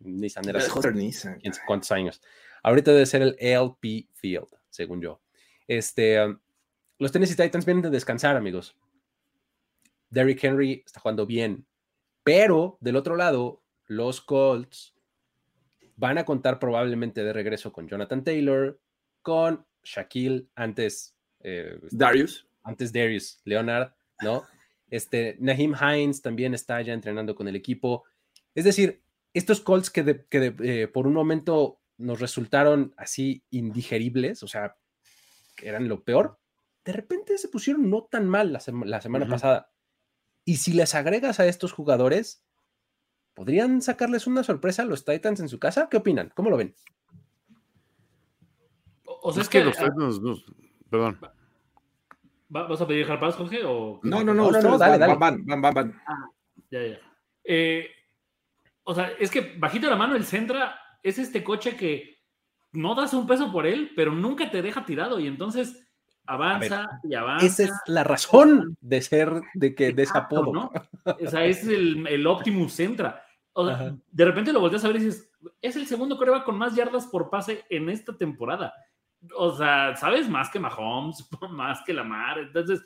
[0.00, 1.40] Nissan era Joder, Nissan.
[1.66, 2.20] cuántos años.
[2.62, 5.20] Ahorita debe ser el LP Field, según yo.
[5.66, 6.38] Este, um,
[6.98, 8.76] los Tennessee Titans vienen de descansar, amigos.
[10.10, 11.66] Derrick Henry está jugando bien,
[12.22, 14.94] pero del otro lado, los Colts
[15.96, 18.80] van a contar probablemente de regreso con Jonathan Taylor,
[19.22, 22.46] con Shaquille, antes, eh, Darius.
[22.62, 23.92] antes Darius Leonard,
[24.22, 24.44] ¿no?
[24.90, 28.04] Este, Naheem Hines también está ya entrenando con el equipo.
[28.54, 29.02] Es decir,
[29.34, 34.48] estos Colts que, de- que de- eh, por un momento nos resultaron así indigeribles, o
[34.48, 34.76] sea,
[35.56, 36.38] que eran lo peor,
[36.84, 39.70] de repente se pusieron no tan mal la, sema- la semana pasada.
[40.48, 42.42] Y si les agregas a estos jugadores,
[43.34, 45.90] ¿podrían sacarles una sorpresa a los Titans en su casa?
[45.90, 46.32] ¿Qué opinan?
[46.34, 46.74] ¿Cómo lo ven?
[49.04, 49.64] O, sea, es es que que.
[49.66, 50.36] los ah, Titans, no,
[50.88, 51.20] perdón.
[52.56, 53.60] ¿va- ¿Vas a pedir Hard Pass, Jorge?
[53.62, 54.00] O...
[54.04, 54.62] No, no, No, no.
[54.62, 55.14] no, dale, van, dale.
[55.16, 56.02] van, van, van, van.
[56.70, 56.98] Ya, ya.
[57.44, 57.86] Eh,
[58.84, 62.22] o sea, es que bajita la mano el Centra es este coche que
[62.72, 65.87] no das un peso por él, pero nunca te deja tirado y entonces
[66.28, 67.46] avanza y avanza.
[67.46, 70.52] Esa es la razón de ser, de que de ese apodo.
[70.52, 70.70] ¿no?
[71.04, 73.24] O sea, es el, el Optimus Centra.
[73.54, 76.56] O sea, de repente lo volteas a ver y dices, es el segundo coreback con
[76.56, 78.72] más yardas por pase en esta temporada.
[79.36, 80.28] O sea, ¿sabes?
[80.28, 82.38] Más que Mahomes, más que Lamar.
[82.38, 82.84] Entonces,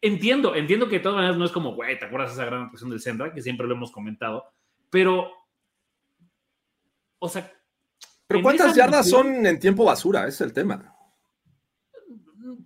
[0.00, 2.62] entiendo, entiendo que de todas maneras no es como, güey, ¿te acuerdas de esa gran
[2.62, 3.32] actuación del Centra?
[3.32, 4.44] Que siempre lo hemos comentado.
[4.88, 5.30] Pero,
[7.18, 7.52] o sea,
[8.26, 10.20] Pero ¿cuántas yardas son en tiempo basura?
[10.20, 10.95] Ese es el tema.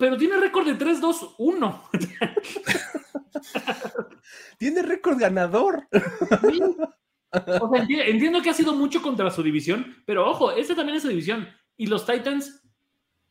[0.00, 1.80] Pero tiene récord de 3-2-1.
[4.58, 5.86] Tiene récord ganador.
[5.92, 6.60] Sí.
[7.32, 10.96] O sea, enti- entiendo que ha sido mucho contra su división, pero ojo, este también
[10.96, 11.48] es su división.
[11.76, 12.62] Y los Titans,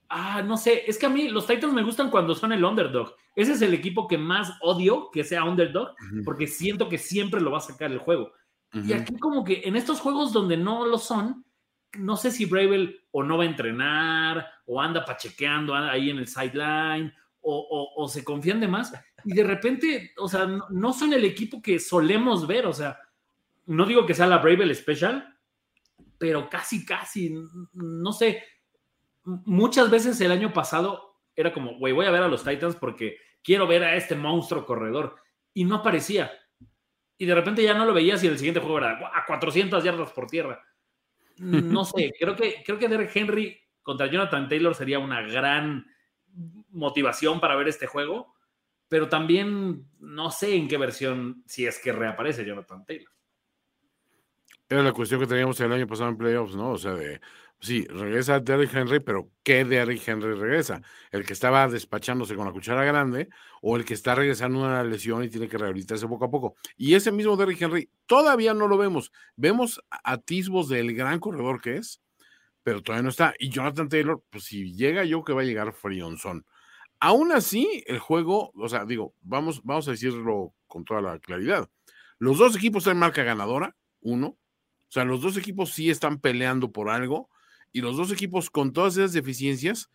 [0.08, 3.14] ah, no sé, es que a mí los Titans me gustan cuando son el underdog.
[3.36, 5.90] Ese es el equipo que más odio que sea underdog,
[6.24, 8.32] porque siento que siempre lo va a sacar el juego.
[8.72, 11.44] Y aquí como que en estos juegos donde no lo son,
[11.98, 16.28] no sé si Bravel o no va a entrenar, o anda pachequeando ahí en el
[16.28, 18.94] sideline, o, se confían de más,
[19.26, 23.00] y de repente, o sea, no, no son el equipo que solemos ver, o sea,
[23.66, 25.36] no digo que sea la Bravel Special,
[26.18, 27.36] pero casi, casi,
[27.74, 28.44] no sé,
[29.24, 33.18] muchas veces el año pasado era como, güey, voy a ver a los Titans porque
[33.42, 35.16] quiero ver a este monstruo corredor,
[35.54, 36.32] y no aparecía.
[37.18, 40.12] Y de repente ya no lo veías y el siguiente juego era a 400 yardas
[40.12, 40.64] por tierra.
[41.40, 45.86] No sé, creo que, creo que Derek Henry contra Jonathan Taylor sería una gran
[46.70, 48.36] motivación para ver este juego.
[48.88, 53.12] pero también no sé en qué versión, si es que reaparece Jonathan Taylor.
[54.68, 56.72] Era la cuestión que teníamos el año pasado en playoffs, ¿no?
[56.72, 57.22] O sea, de,
[57.60, 60.82] sí, regresa Derrick Henry, pero ¿qué Derrick Henry regresa?
[61.12, 63.30] ¿El que estaba despachándose con la cuchara grande
[63.62, 66.56] o el que está regresando una lesión y tiene que rehabilitarse poco a poco?
[66.78, 69.12] Y ese mismo Derrick Henry todavía no lo vemos.
[69.36, 72.02] Vemos atisbos del gran corredor que es,
[72.64, 73.34] pero todavía no está.
[73.40, 76.46] Y Jonathan Taylor, pues si llega yo que va a llegar Frionzón.
[77.00, 81.70] Aún así, el juego, o sea, digo, vamos, vamos a decirlo con toda la claridad.
[82.18, 84.28] Los dos equipos están en marca ganadora, uno.
[84.28, 87.30] O sea, los dos equipos sí están peleando por algo
[87.72, 89.90] y los dos equipos con todas esas deficiencias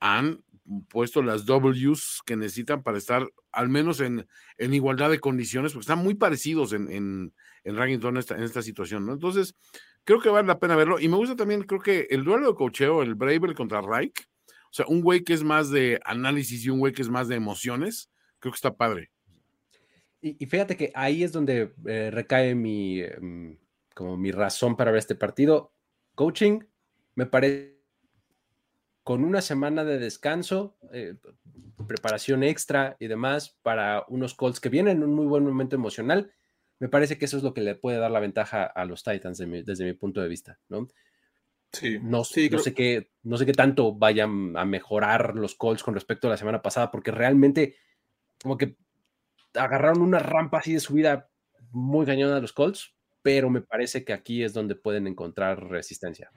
[0.00, 0.42] han
[0.88, 4.26] puesto las Ws que necesitan para estar al menos en,
[4.58, 9.06] en igualdad de condiciones, porque están muy parecidos en, en, en esta, en esta situación,
[9.06, 9.12] ¿no?
[9.12, 9.54] Entonces,
[10.04, 10.98] creo que vale la pena verlo.
[10.98, 14.26] Y me gusta también, creo que el duelo de cocheo, el Braver contra Reich,
[14.72, 17.28] o sea, un güey que es más de análisis y un güey que es más
[17.28, 19.10] de emociones, creo que está padre.
[20.24, 23.58] Y, fíjate que ahí es donde eh, recae mi, em,
[23.92, 25.72] como mi razón para ver este partido.
[26.14, 26.60] Coaching,
[27.14, 27.78] me parece,
[29.02, 31.16] con una semana de descanso, eh,
[31.86, 36.32] preparación extra y demás para unos Colts que vienen en un muy buen momento emocional,
[36.78, 39.38] me parece que eso es lo que le puede dar la ventaja a los Titans
[39.38, 40.88] desde mi punto de vista, ¿no?
[41.72, 46.26] Sí, no, sé qué, no sé qué tanto vayan a mejorar los Colts con respecto
[46.26, 47.76] a la semana pasada, porque realmente
[48.42, 48.76] como que
[49.54, 51.30] agarraron una rampa así de subida
[51.70, 56.30] muy cañona a los Colts, pero me parece que aquí es donde pueden encontrar resistencia.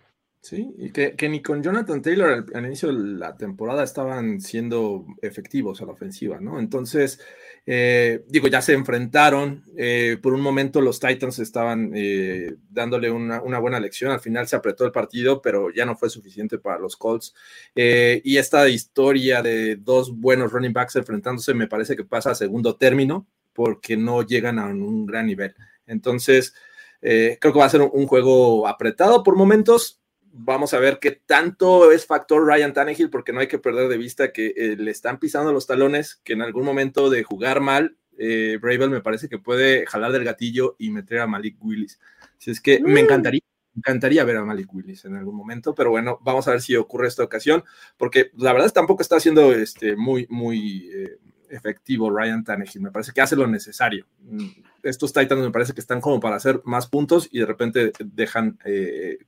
[0.45, 5.81] Sí, y que, ni con Jonathan Taylor al, inicio de la temporada estaban siendo efectivos
[5.81, 6.59] a la ofensiva, ¿no?
[6.59, 7.19] Entonces,
[7.65, 9.63] eh, digo, ya se enfrentaron.
[9.75, 14.11] Eh, por un momento los Titans estaban eh, dándole una, buena lección.
[14.11, 17.33] Al final se apretó el partido, pero ya no fue suficiente para los Colts.
[17.73, 22.75] y esta historia de dos buenos running backs enfrentándose me parece que pasa a segundo
[22.75, 25.55] término porque no llegan a un gran nivel.
[25.87, 26.53] Entonces,
[27.01, 30.01] creo que va a ser un juego apretado por momentos
[30.37, 33.97] vamos a ver qué tanto es factor Ryan Tannehill, porque no hay que perder de
[33.97, 37.95] vista que eh, le están pisando los talones, que en algún momento de jugar mal,
[38.17, 41.99] eh, Bravel me parece que puede jalar del gatillo y meter a Malik Willis.
[42.37, 43.05] Si es que me mm.
[43.05, 43.41] encantaría,
[43.77, 47.07] encantaría ver a Malik Willis en algún momento, pero bueno, vamos a ver si ocurre
[47.07, 47.63] esta ocasión,
[47.97, 51.17] porque la verdad es tampoco está siendo este, muy, muy eh,
[51.49, 52.81] efectivo Ryan Tannehill.
[52.81, 54.05] Me parece que hace lo necesario.
[54.19, 54.47] Mm,
[54.83, 58.59] estos Titans me parece que están como para hacer más puntos y de repente dejan,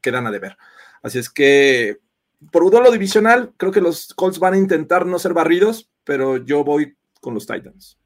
[0.02, 0.58] quedan a deber.
[1.02, 2.00] Así es que
[2.52, 6.38] por un duelo divisional, creo que los Colts van a intentar no ser barridos, pero
[6.38, 8.00] yo voy con los Titans.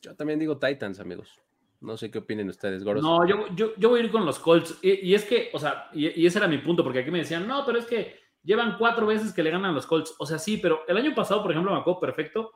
[0.00, 1.38] Yo también digo Titans, amigos.
[1.80, 3.02] No sé qué opinen ustedes, Goros.
[3.02, 3.46] No, yo,
[3.76, 4.78] yo, voy a ir con los Colts.
[4.82, 7.64] Y, es que, o sea, y, ese era mi punto, porque aquí me decían, no,
[7.66, 10.14] pero es que llevan cuatro veces que le ganan a los Colts.
[10.18, 12.52] O sea, sí, pero el año pasado, por ejemplo, me acuerdo perfecto.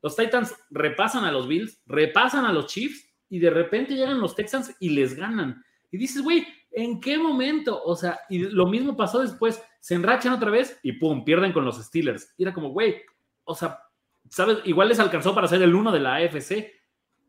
[0.00, 4.36] Los Titans repasan a los Bills, repasan a los Chiefs y de repente llegan los
[4.36, 5.64] Texans y les ganan.
[5.90, 7.82] Y dices, güey, ¿En qué momento?
[7.82, 9.62] O sea, y lo mismo pasó después.
[9.80, 12.34] Se enrachan otra vez y pum, pierden con los Steelers.
[12.38, 13.02] Era como, güey,
[13.44, 13.80] o sea,
[14.28, 14.58] ¿sabes?
[14.64, 16.72] Igual les alcanzó para ser el uno de la AFC,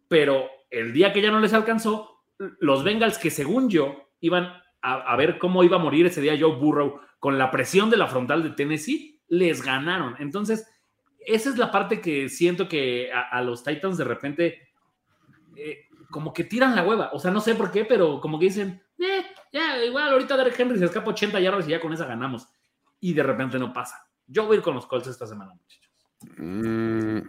[0.07, 2.23] pero el día que ya no les alcanzó,
[2.59, 6.55] los Bengals, que según yo iban a, ver cómo iba a morir ese día Joe
[6.55, 10.15] Burrow con la presión de la frontal de Tennessee, les ganaron.
[10.19, 10.67] Entonces,
[11.19, 14.69] esa es la parte que siento que a, los Titans de repente
[15.55, 17.09] eh, como que tiran la hueva.
[17.13, 20.59] O sea, no sé por qué, pero como que dicen, eh, ya, igual ahorita Derek
[20.59, 22.47] Henry se escapa 80 yardas y ya con esa ganamos.
[22.99, 24.07] Y de repente no pasa.
[24.27, 25.89] Yo voy a ir con los Colts esta semana, muchachos.
[26.37, 27.19] Mm,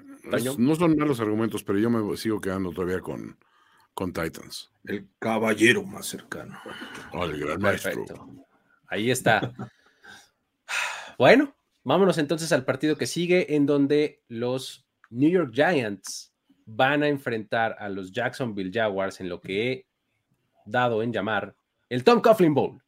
[0.59, 3.39] no son malos argumentos, pero yo me sigo quedando todavía con,
[3.95, 4.70] con Titans.
[4.85, 6.59] El caballero más cercano.
[7.12, 8.05] Oh, el gran maestro.
[8.89, 9.53] Ahí está.
[11.18, 11.55] bueno,
[11.85, 16.30] vámonos entonces al partido que sigue, en donde los New York Giants
[16.75, 19.87] van a enfrentar a los Jacksonville Jaguars en lo que he
[20.64, 21.55] dado en llamar
[21.89, 22.81] el Tom Coughlin Bowl.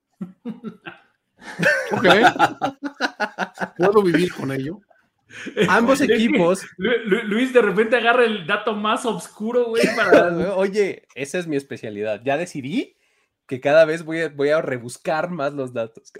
[1.92, 2.06] ok.
[3.76, 4.80] ¿Puedo vivir con ello?
[5.68, 6.64] Ambos equipos.
[6.76, 9.82] Luis de repente agarra el dato más oscuro, güey.
[10.56, 12.20] Oye, esa es mi especialidad.
[12.24, 12.96] Ya decidí
[13.46, 16.12] que cada vez voy a, voy a rebuscar más los datos.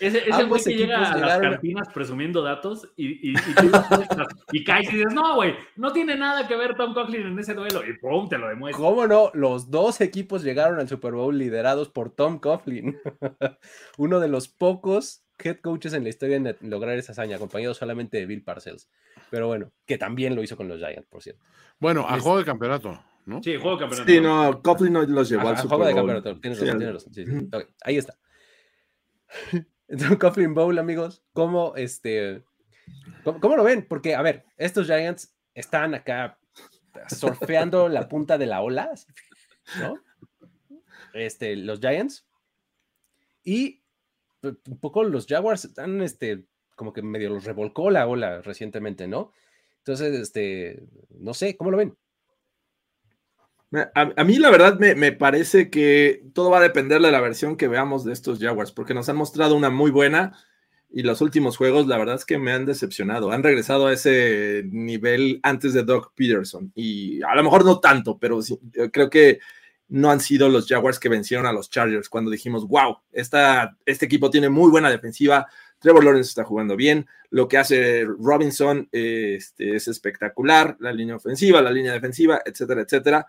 [0.00, 3.34] Es, el güey que llega a las cantinas presumiendo datos y, y,
[4.52, 7.54] y, caes y dices, no, güey, no tiene nada que ver Tom Coughlin en ese
[7.54, 7.82] duelo.
[7.84, 8.84] Y pum, te lo demuestra.
[8.84, 9.30] ¿Cómo no?
[9.34, 12.98] Los dos equipos llegaron al Super Bowl liderados por Tom Coughlin.
[13.98, 18.18] Uno de los pocos head coaches en la historia de lograr esa hazaña, acompañado solamente
[18.18, 18.88] de Bill Parcells.
[19.30, 21.42] Pero bueno, que también lo hizo con los Giants, por cierto.
[21.78, 23.02] Bueno, a juego de campeonato.
[23.26, 23.42] ¿no?
[23.42, 24.10] Sí, juego de campeonato.
[24.10, 25.86] Sí, no, Coughlin no los llevó al Super Bowl.
[25.86, 27.14] juego de campeonato, tienes razón, tienes razón.
[27.14, 27.24] Sí,
[27.82, 28.14] ahí está.
[30.20, 32.44] Coughlin Bowl, amigos, como este,
[33.40, 33.86] ¿Cómo, lo ven?
[33.86, 36.38] Porque, a ver, estos Giants están acá
[37.08, 38.90] surfeando la punta de la ola,
[39.80, 40.00] ¿no?
[41.14, 42.26] Este, los Giants.
[43.44, 43.82] Y
[44.40, 49.08] pues, un poco los Jaguars están, este, como que medio los revolcó la ola recientemente,
[49.08, 49.32] ¿no?
[49.78, 51.96] Entonces, este, no sé, ¿cómo lo ven?
[53.94, 57.56] A, mí la verdad me, me, parece que todo va a depender de la versión
[57.56, 60.32] que veamos de estos Jaguars, porque nos han mostrado una muy buena
[60.90, 63.30] y los últimos juegos la verdad es que me han decepcionado.
[63.30, 68.18] Han regresado a ese nivel antes de Doug Peterson y a lo mejor no tanto,
[68.18, 68.58] pero sí,
[68.90, 69.40] creo que
[69.88, 74.06] no han sido los Jaguars que vencieron a los Chargers cuando dijimos, wow, esta, este
[74.06, 75.46] equipo tiene muy buena defensiva,
[75.78, 81.62] Trevor Lawrence está jugando bien, lo que hace Robinson este, es espectacular, la línea ofensiva,
[81.62, 83.26] la línea defensiva, etcétera, etcétera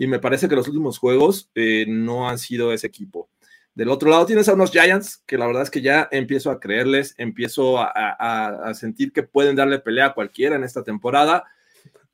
[0.00, 3.28] y me parece que los últimos juegos eh, no han sido ese equipo.
[3.74, 6.58] Del otro lado tienes a unos Giants que la verdad es que ya empiezo a
[6.58, 11.44] creerles, empiezo a, sentir que pueden darle pelea a cualquiera en esta temporada.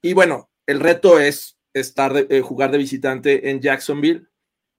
[0.02, 4.26] Y bueno, el reto es estar eh, jugar de visitante en Jacksonville,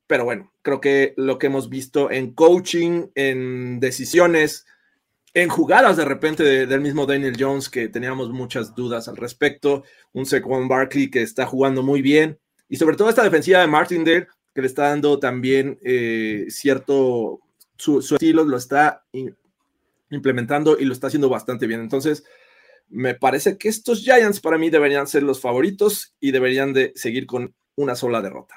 [0.05, 4.66] pero bueno, creo que lo que hemos visto en coaching, en decisiones,
[5.34, 10.26] en jugadas de repente del mismo Daniel Jones, que teníamos muchas dudas al respecto, un
[10.26, 12.38] Saquon Barkley que está jugando muy bien,
[12.70, 17.39] y sobre todo esta defensiva de Martindale, que le está dando también eh, cierto,
[17.78, 19.05] su, estilo lo está
[20.09, 21.80] implementando y lo está haciendo bastante bien.
[21.80, 22.24] Entonces,
[22.89, 27.28] me parece que estos Giants para mí deberían ser los favoritos y deberían de seguir
[27.28, 28.55] con una sola derrota.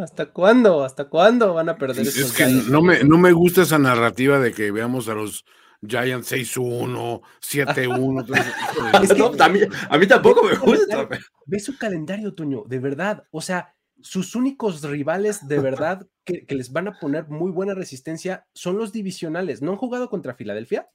[0.00, 0.82] ¿Hasta cuándo?
[0.84, 2.06] ¿Hasta cuándo van a perder?
[2.06, 5.44] Es que no me, no me gusta esa narrativa de que veamos a los
[5.82, 9.86] Giants 6-1, 7-1.
[9.90, 11.08] a mí tampoco me gusta.
[11.46, 13.24] Ve su calendario, Toño, de verdad.
[13.32, 18.46] O sea, sus únicos rivales de verdad que, les van a poner muy buena resistencia
[18.54, 19.60] son los divisionales.
[19.60, 20.88] No han jugado contra Filadelfia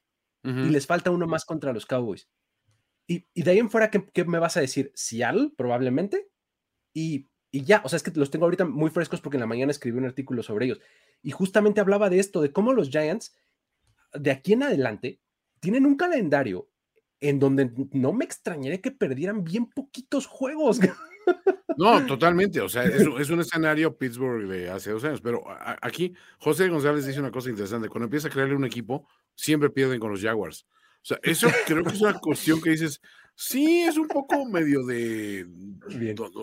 [0.44, 2.30] y les falta uno más contra los Cowboys.
[3.06, 4.94] Y, de ahí en fuera, ¿qué, me vas a decir?
[4.96, 6.30] Seattle, probablemente.
[6.94, 9.48] Y, y ya, o sea, es que los tengo ahorita muy frescos porque en la
[9.48, 10.80] mañana escribí un artículo sobre ellos.
[11.22, 13.36] Y justamente hablaba de esto, de cómo los Giants
[14.14, 15.20] de aquí en adelante
[15.60, 16.70] tienen un calendario
[17.20, 20.80] en donde no me extrañaría que perdieran bien poquitos juegos.
[21.78, 22.60] No, totalmente.
[22.60, 25.22] O sea, es, un escenario Pittsburgh de hace dos años.
[25.22, 25.44] Pero
[25.82, 27.88] aquí José González dice una cosa interesante.
[27.88, 30.66] Cuando empieza a crearle un equipo, siempre pierden con los Jaguars.
[31.02, 33.00] O sea, eso creo que es una cuestión que dices,
[33.36, 35.46] sí, es un poco medio de,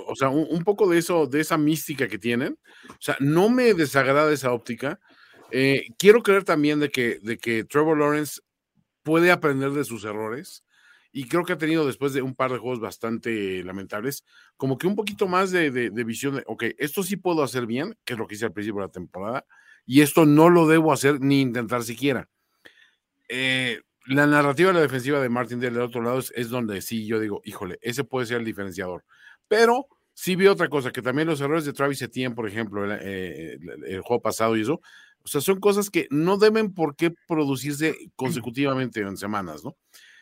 [0.06, 2.56] o sea, un, un, poco de eso, de esa mística que tienen.
[2.90, 5.00] O sea, no me desagrada esa óptica,
[5.50, 8.40] eh, quiero creer también de que, de que Trevor Lawrence
[9.02, 10.64] puede aprender de sus errores
[11.16, 14.24] y creo que ha tenido después de un par de juegos bastante lamentables,
[14.56, 15.70] como que un poquito más de,
[16.04, 18.80] visión de, ok, esto sí puedo hacer bien, que es lo que hice al principio
[18.80, 19.46] de la temporada,
[19.86, 22.28] y esto no lo debo hacer ni intentar siquiera.
[23.28, 27.20] Eh, la narrativa de la defensiva de Martin del otro lado es, donde sí yo
[27.20, 29.04] digo, híjole, ese puede ser el diferenciador.
[29.46, 32.98] Pero sí vi otra cosa, que también los errores de Travis Etienne, por ejemplo, el,
[33.00, 34.80] eh, el juego pasado y eso,
[35.24, 39.76] o sea, son cosas que no deben por qué producirse consecutivamente en semanas, ¿no?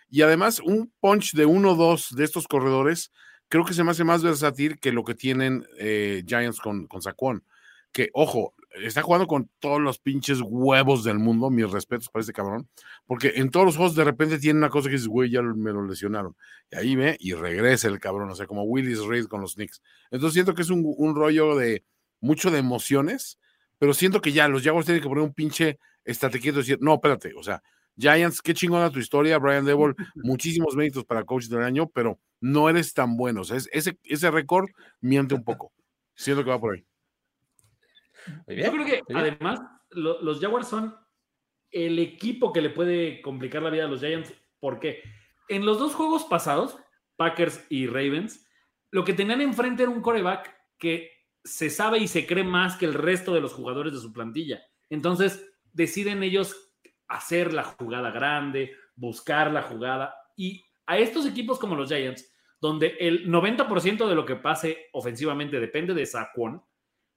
[0.08, 3.10] Y además, un punch de uno o dos de estos corredores
[3.48, 7.02] creo que se me hace más versátil que lo que tienen eh, Giants con, con
[7.02, 7.44] Saquon.
[7.92, 12.32] Que, ojo, está jugando con todos los pinches huevos del mundo, mis respetos para este
[12.32, 12.68] cabrón,
[13.06, 15.72] porque en todos los juegos de repente tiene una cosa que dices, güey, ya me
[15.72, 16.36] lo lesionaron.
[16.70, 19.82] Y ahí ve y regresa el cabrón, o sea, como Willis Reed con los Knicks.
[20.10, 21.84] Entonces siento que es un, un rollo de
[22.20, 23.38] mucho de emociones
[23.82, 26.78] pero siento que ya los Jaguars tienen que poner un pinche estate quieto y decir,
[26.80, 27.60] no, espérate, o sea,
[27.98, 32.68] Giants, qué chingona tu historia, Brian Devil, muchísimos méritos para coach del año, pero no
[32.68, 34.68] eres tan bueno, o sea, ese, ese récord
[35.00, 35.72] miente un poco.
[36.14, 36.86] Siento que va por ahí.
[38.46, 39.60] Yo creo que además
[39.90, 40.94] los Jaguars son
[41.72, 45.02] el equipo que le puede complicar la vida a los Giants, porque
[45.48, 46.78] en los dos juegos pasados,
[47.16, 48.46] Packers y Ravens,
[48.92, 52.86] lo que tenían enfrente era un coreback que se sabe y se cree más que
[52.86, 54.62] el resto de los jugadores de su plantilla.
[54.90, 56.72] Entonces, deciden ellos
[57.08, 60.14] hacer la jugada grande, buscar la jugada.
[60.36, 62.30] Y a estos equipos como los Giants,
[62.60, 66.62] donde el 90% de lo que pase ofensivamente depende de Saquon,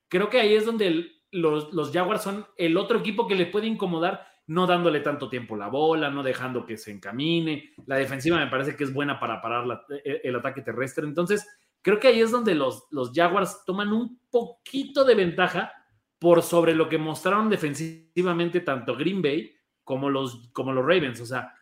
[0.08, 3.68] creo que ahí es donde los, los Jaguars son el otro equipo que le puede
[3.68, 7.74] incomodar no dándole tanto tiempo la bola, no dejando que se encamine.
[7.88, 9.66] La defensiva me parece que es buena para parar
[10.04, 11.06] el ataque terrestre.
[11.06, 11.48] Entonces,
[11.86, 15.72] Creo que ahí es donde los, los Jaguars toman un poquito de ventaja
[16.18, 21.22] por sobre lo que mostraron defensivamente tanto Green Bay como los, como los Ravens.
[21.22, 21.54] O sea,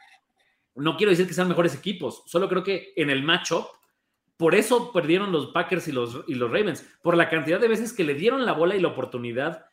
[0.76, 3.66] no quiero decir que sean mejores equipos, solo creo que en el matchup,
[4.38, 7.92] por eso perdieron los Packers y los, y los Ravens, por la cantidad de veces
[7.92, 9.66] que le dieron la bola y la oportunidad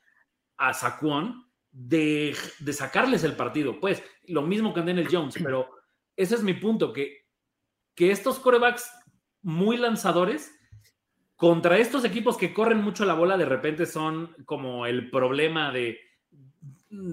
[0.56, 2.36] a Saquon de,
[2.72, 3.78] sacarles el partido.
[3.78, 5.70] Pues lo mismo que Daniel Jones, pero
[6.16, 7.28] ese es mi punto, que,
[7.94, 8.90] que estos corebacks
[9.42, 10.54] muy lanzadores
[11.36, 15.98] contra estos equipos que corren mucho la bola, de repente son como el problema de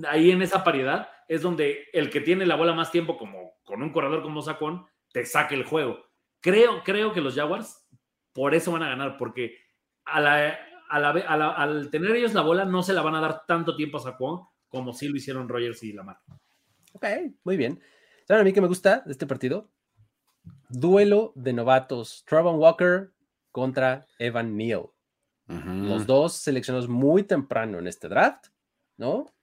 [0.08, 3.82] ahí en esa paridad, es donde el que tiene la bola más tiempo, como con
[3.82, 6.00] un corredor como Sacón, te saque el juego.
[6.42, 7.88] Creo, creo que los Jaguars
[8.34, 9.58] por eso van a ganar, porque
[10.06, 14.42] al tener ellos la bola, no se la van a dar tanto tiempo a Saquon
[14.68, 16.20] como si lo hicieron Rogers y Lamar.
[16.94, 17.06] Ok,
[17.44, 17.82] muy bien.
[18.26, 19.70] ¿Saben a mí que me gusta de este partido?
[20.70, 22.24] Duelo de novatos.
[22.28, 23.12] Travon Walker
[23.52, 24.90] contra Evan Neal.
[25.48, 28.48] Los dos seleccionados muy temprano en este draft,
[28.98, 29.34] ¿no?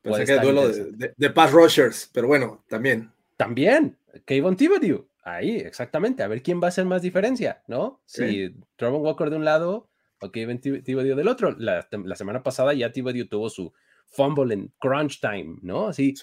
[0.00, 3.10] Pensé que duelo de, de, pass rushers, pero bueno, también.
[3.36, 5.08] También, Kayvon Thibodeau.
[5.24, 6.22] Ahí, exactamente.
[6.22, 8.00] A ver quién va a hacer más diferencia, ¿no?
[8.04, 9.88] Si Travon Walker de un lado
[10.20, 11.56] o Kevin Thibodeau del otro.
[11.58, 13.72] La, semana pasada ya Thibodeau tuvo su
[14.06, 15.88] fumble en crunch time, ¿no?
[15.88, 16.14] Así,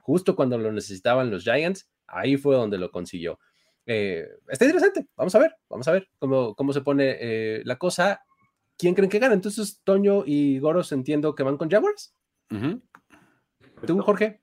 [0.00, 3.38] justo cuando lo necesitaban los Giants, ahí fue donde lo consiguió.
[3.86, 7.76] Eh, está interesante, vamos a ver, vamos a ver cómo, cómo se pone eh, la
[7.76, 8.20] cosa.
[8.76, 9.34] ¿Quién creen que gana?
[9.34, 12.14] Entonces, Toño y Goros entiendo que van con Jaguars.
[13.86, 14.40] ¿Tú, Jorge?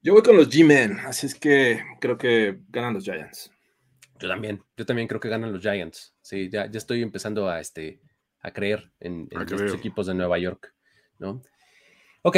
[0.00, 3.50] Yo voy con los G-Men, así es que creo que ganan los Giants.
[4.20, 6.14] Yo también, yo también creo que ganan los Giants.
[6.22, 8.00] Sí, ya, ya estoy empezando a, este,
[8.40, 10.74] a creer en, los equipos de Nueva York,
[11.18, 11.42] ¿no?
[12.22, 12.36] Ok,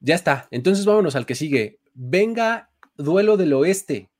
[0.00, 0.48] ya está.
[0.50, 1.80] Entonces vámonos al que sigue.
[1.94, 4.10] Venga, duelo del oeste.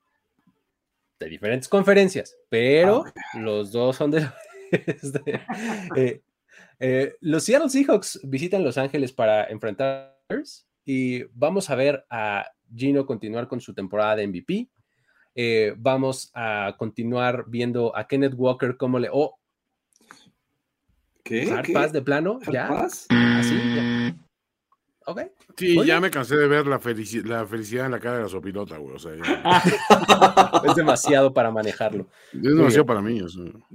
[1.23, 4.29] De diferentes conferencias, pero ah, los dos son de...
[5.97, 6.21] eh,
[6.81, 10.19] eh, los Seattle Seahawks visitan Los Ángeles para enfrentar
[10.85, 12.45] y vamos a ver a
[12.75, 14.69] Gino continuar con su temporada de MVP.
[15.37, 19.09] Eh, vamos a continuar viendo a Kenneth Walker como le...
[19.13, 19.39] Oh,
[21.23, 21.49] ¿Qué?
[21.73, 22.41] paz de plano?
[22.51, 22.67] ¿Ya?
[22.67, 23.55] ¿Así?
[23.77, 24.17] ¿Ya?
[25.07, 25.21] Ok.
[25.57, 26.81] Sí, ya me cansé de ver la,
[27.25, 28.97] la, felicidad en la cara de la sopilota, güey.
[28.97, 29.13] O sea,
[30.65, 32.09] es demasiado para manejarlo.
[32.33, 33.21] Es demasiado para mí.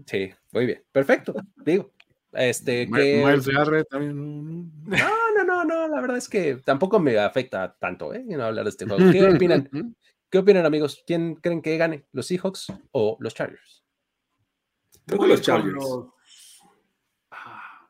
[0.06, 0.84] Sí, muy bien.
[0.92, 1.36] Perfecto.
[1.58, 1.92] Digo,
[2.34, 3.86] este, que...
[3.90, 4.72] también.
[4.86, 8.24] No, no, no, no, la verdad es que tampoco me afecta tanto, ¿eh?
[8.28, 9.12] No hablar de este juego.
[9.12, 9.96] ¿Qué opinan?
[10.30, 11.04] ¿Qué opinan, amigos?
[11.08, 12.06] ¿Quién creen que gane?
[12.12, 13.84] ¿Los Seahawks o los Chargers?
[15.06, 15.86] Creo que los Chargers.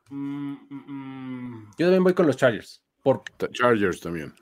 [0.09, 1.71] Mm, mm, mm.
[1.77, 2.83] Yo también voy con los Chargers.
[3.03, 4.33] Por Chargers también.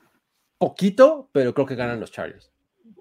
[0.57, 2.51] Poquito, pero creo que ganan los Chargers.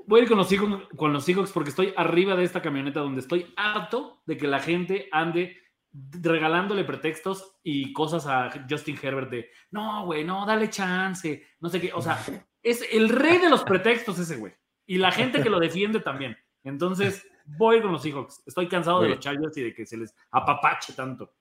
[0.06, 3.00] Voy a ir con los, Seahawks, con los Seahawks porque estoy arriba de esta camioneta
[3.00, 5.56] donde estoy harto de que la gente ande
[5.94, 11.80] regalándole pretextos y cosas a Justin Herbert de no, güey, no, dale chance, no sé
[11.80, 11.92] qué.
[11.94, 12.18] O sea,
[12.62, 14.52] es el rey de los pretextos ese güey.
[14.86, 16.36] Y la gente que lo defiende también.
[16.64, 18.42] Entonces, voy con los Seahawks.
[18.46, 21.34] Estoy cansado de los Chargers y de que se les apapache tanto.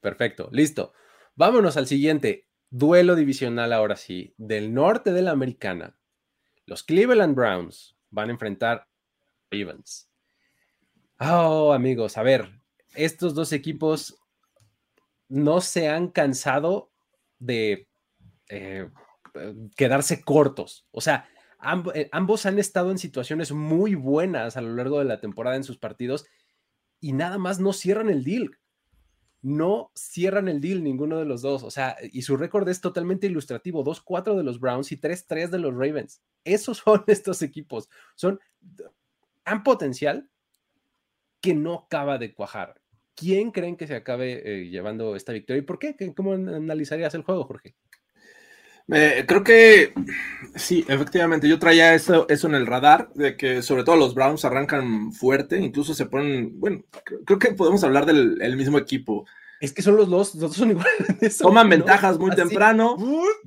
[0.00, 0.92] Perfecto, listo.
[1.34, 2.49] Vámonos al siguiente.
[2.70, 4.34] Duelo divisional ahora sí.
[4.38, 5.96] Del norte de la americana.
[6.66, 8.88] Los Cleveland Browns van a enfrentar a
[9.50, 10.08] Ravens.
[11.18, 12.48] Oh, amigos, a ver,
[12.94, 14.16] estos dos equipos
[15.28, 16.92] no se han cansado
[17.38, 17.88] de
[18.48, 18.88] eh,
[19.76, 20.86] quedarse cortos.
[20.92, 21.28] O sea,
[21.94, 25.64] eh, ambos han estado en situaciones muy buenas a lo largo de la temporada en
[25.64, 26.26] sus partidos
[27.00, 28.58] y nada más no cierran el deal.
[29.42, 31.62] No cierran el deal ninguno de los dos.
[31.62, 33.84] O sea, y su récord es totalmente ilustrativo.
[33.84, 36.22] 2-4 de los Browns y 3-3 de los Ravens.
[36.44, 37.88] Esos son estos equipos.
[38.14, 38.38] Son
[39.42, 40.28] tan potencial
[41.40, 42.80] que no acaba de cuajar.
[43.14, 45.96] ¿Quién creen que se acabe eh, llevando esta victoria y por qué?
[46.14, 47.74] ¿Cómo analizarías el juego, Jorge?
[49.26, 49.94] creo que
[50.54, 54.44] sí, efectivamente, yo traía eso, eso en el radar, de que sobre todo los Browns
[54.44, 56.84] arrancan fuerte, incluso se ponen, bueno,
[57.24, 59.26] creo, que podemos hablar del mismo equipo.
[59.60, 61.36] Es que son los dos, los dos son iguales.
[61.38, 62.96] Toman ventajas muy temprano,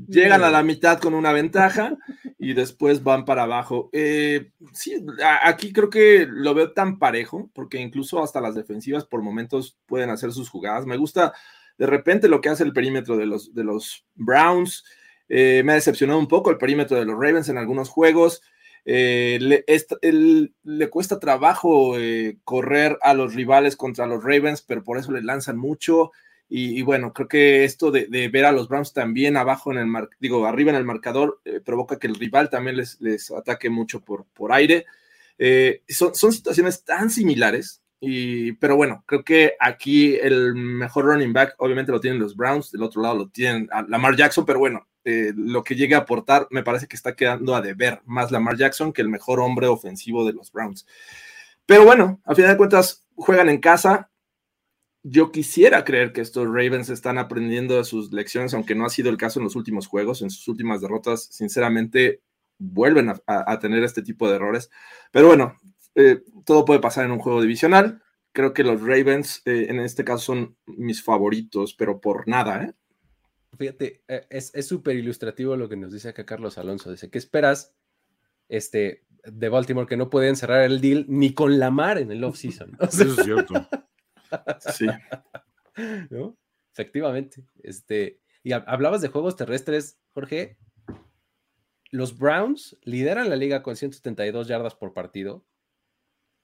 [0.07, 1.97] llegan a la mitad con una ventaja
[2.37, 3.89] y después van para abajo.
[3.93, 5.03] Eh, sí,
[5.43, 10.11] aquí creo que lo veo tan parejo, porque incluso hasta las defensivas por momentos pueden
[10.11, 10.85] hacer sus jugadas.
[10.85, 11.33] Me gusta
[11.79, 14.83] de repente lo que hace el perímetro de los, de los Browns.
[15.29, 18.41] Eh, me ha decepcionado un poco el perímetro de los Ravens en algunos juegos.
[18.85, 25.11] Eh, le, cuesta trabajo eh, correr a los rivales contra los Ravens, pero por eso
[25.11, 26.11] le lanzan mucho.
[26.55, 30.09] Y, bueno, creo que esto de, ver a los Browns también abajo en el mar,
[30.19, 34.51] digo, arriba en el marcador, provoca que el rival también les, ataque mucho por, por
[34.51, 34.85] aire.
[35.89, 37.82] son situaciones tan similares
[38.59, 42.83] pero bueno, creo que aquí el mejor running back obviamente lo tienen los Browns, del
[42.83, 46.63] otro lado lo tienen Lamar Jackson, pero bueno, eh, lo que llegue a aportar me
[46.63, 50.33] parece que está quedando a deber más Lamar Jackson que el mejor hombre ofensivo de
[50.33, 50.85] los Browns.
[51.65, 54.09] Pero bueno, a final de cuentas juegan en casa.
[55.05, 59.17] yo quisiera creer que estos Ravens están aprendiendo sus lecciones, aunque no ha sido el
[59.17, 62.21] caso en los últimos juegos, en sus últimas derrotas, sinceramente
[62.57, 64.69] vuelven a, tener este tipo de errores.
[65.11, 65.57] Pero bueno,
[65.95, 68.01] eh, todo puede pasar en un juego divisional.
[68.31, 72.63] Creo que los Ravens eh, en este caso son mis favoritos, pero por nada.
[72.63, 72.73] ¿eh?
[73.57, 76.91] Fíjate, es súper ilustrativo lo que nos dice acá Carlos Alonso.
[76.91, 77.75] Dice, ¿qué esperas
[78.49, 82.23] este, de Baltimore que no pueden cerrar el deal ni con la mar en el
[82.23, 82.75] off-season?
[82.81, 83.53] Eso es cierto.
[84.75, 84.87] Sí.
[86.71, 87.45] Efectivamente.
[87.61, 90.57] Este, y hablabas de juegos terrestres, Jorge.
[91.91, 95.45] Los Browns lideran la liga con 172 yardas por partido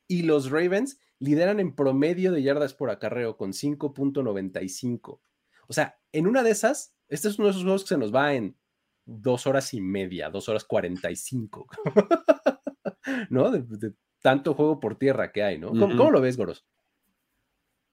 [0.10, 5.22] y los Ravens lideran en promedio de yardas por acarreo con 5.95.
[5.68, 8.14] O sea, en una de esas, este es uno de esos juegos que se nos
[8.14, 8.58] va en
[9.06, 11.68] dos horas y media, dos horas 45.
[13.30, 13.52] ¿No?
[13.52, 15.70] De, tanto juego por tierra que hay, ¿no?
[15.70, 16.66] ¿Cómo, lo ves, Goros?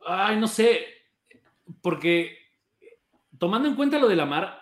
[0.04, 0.80] Ay, no sé,
[1.82, 2.36] porque
[3.38, 4.60] tomando en cuenta lo de la mar,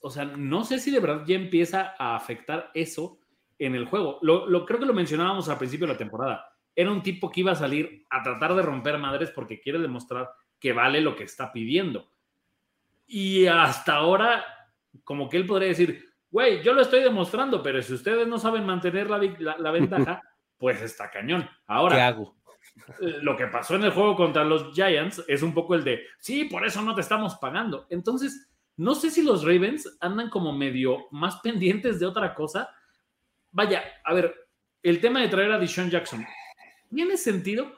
[0.00, 3.18] o sea, no sé si de verdad ya empieza a afectar eso
[3.58, 4.18] en el juego.
[4.22, 6.55] Lo, creo que lo mencionábamos al principio de la temporada.
[6.76, 10.30] Era un tipo que iba a salir a tratar de romper madres porque quiere demostrar
[10.60, 12.08] que vale lo que está pidiendo.
[13.06, 14.44] Y hasta ahora,
[15.02, 18.64] como que él podría decir, güey, yo lo estoy demostrando, pero si ustedes no saben
[18.64, 20.22] mantener la, la ventaja,
[20.58, 21.48] pues está cañón.
[21.66, 22.36] Ahora, ¿qué hago?
[23.22, 26.44] lo que pasó en el juego contra los Giants es un poco el de, sí,
[26.44, 27.86] por eso no te estamos pagando.
[27.90, 32.68] Entonces, no sé si los Ravens andan como medio más pendientes de otra cosa.
[33.50, 34.34] Vaya, a ver,
[34.82, 36.26] el tema de traer a Deshaun Jackson,
[36.96, 37.76] ¿tiene sentido?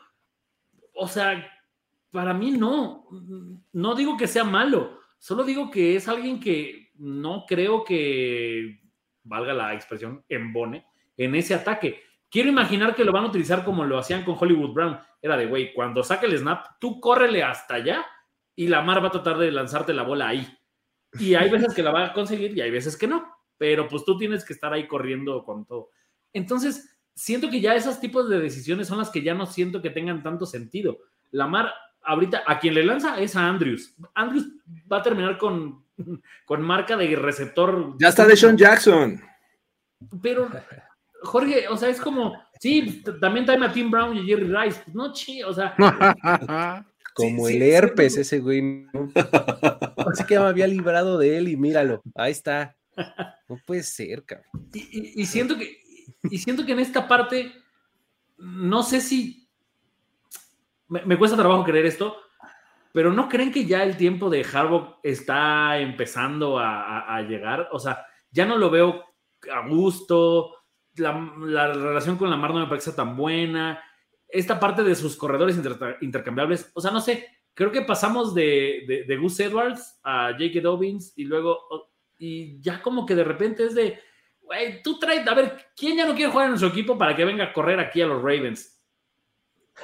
[0.94, 1.44] O sea,
[2.12, 3.04] para mí no.
[3.72, 8.80] No digo que sea malo, solo digo que es alguien que no creo que,
[9.24, 12.00] valga la expresión, embone en ese ataque.
[12.30, 15.00] Quiero imaginar que lo van a utilizar como lo hacían con Hollywood Brown.
[15.20, 18.06] Era de, güey, cuando saque el snap, tú córrele hasta allá
[18.54, 20.46] y la Mar va a tratar de lanzarte la bola ahí.
[21.18, 23.34] Y hay veces que la va a conseguir y hay veces que no.
[23.56, 25.90] Pero pues tú tienes que estar ahí corriendo con todo.
[26.32, 29.90] Entonces, siento que ya esos tipos de decisiones son las que ya no siento que
[29.90, 30.98] tengan tanto sentido.
[31.32, 33.94] La Mar, ahorita, a quien le lanza es a Andrews.
[34.14, 34.46] Andrews
[34.90, 35.84] va a terminar con,
[36.46, 37.96] con marca de receptor.
[37.98, 39.20] Ya está de Sean Jackson.
[40.22, 40.48] Pero
[41.22, 44.80] Jorge, o sea, es como, sí, también trae a Tim Brown y Jerry Rice.
[44.84, 45.74] Pues, no, chi, o sea.
[47.14, 48.86] como el herpes, ese güey.
[49.96, 52.76] Así que me había librado de él y míralo, ahí está.
[53.48, 54.46] No puede ser, cabrón.
[54.72, 55.80] Y, siento que,
[56.24, 57.52] y siento que en esta parte,
[58.38, 59.48] no sé si.
[60.88, 62.16] Me, cuesta trabajo creer esto,
[62.92, 67.68] pero ¿no creen que ya el tiempo de Harbaugh está empezando a, llegar?
[67.72, 69.04] O sea, ya no lo veo
[69.52, 70.54] a gusto
[70.98, 73.82] la, relación con la Mar no me parece tan buena.
[74.28, 75.58] Esta parte de sus corredores
[76.00, 80.60] intercambiables, o sea, no sé, creo que pasamos de, de, Gus Edwards a J.K.
[80.60, 81.58] Dobbins y luego,
[82.18, 83.98] y ya como que de repente es de,
[84.82, 87.44] tú traes, a ver, ¿quién ya no quiere jugar en nuestro equipo para que venga
[87.44, 88.80] a correr aquí a los Ravens?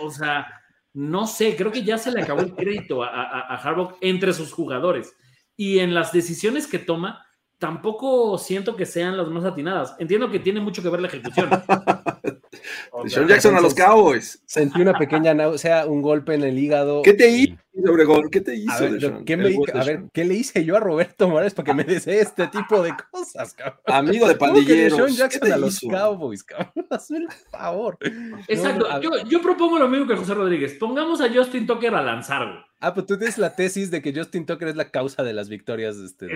[0.00, 0.46] O sea,
[0.92, 4.52] no sé, creo que ya se le acabó el crédito a, a, a entre sus
[4.52, 5.14] jugadores.
[5.56, 7.24] Y en las decisiones que toma,
[7.58, 9.94] tampoco siento que sean las más atinadas.
[9.98, 11.50] Entiendo que tiene mucho que ver la ejecución.
[13.06, 14.42] Sean Jackson a los Cowboys.
[14.46, 17.02] Sentí una pequeña náusea, un golpe en el hígado.
[17.02, 17.56] ¿Qué te hizo,
[17.88, 18.30] Obregón?
[18.30, 18.72] ¿Qué te hizo?
[18.72, 19.34] A ver, ¿qué,
[19.74, 22.82] a ver, ¿qué le hice yo a Roberto Morales para que me desee este tipo
[22.82, 23.80] de cosas, cabrón?
[23.86, 24.96] Amigo de pandilleros.
[24.96, 26.86] Sean Jackson a los Cowboys, cabrón.
[26.90, 27.98] Hazme el favor.
[28.46, 28.86] Exacto.
[29.00, 30.74] yo, yo, propongo lo mismo que José Rodríguez.
[30.74, 34.44] Pongamos a Justin Tucker a lanzar, Ah, pues tú tienes la tesis de que Justin
[34.44, 35.96] Tucker es la causa de las victorias.
[35.96, 36.28] Este,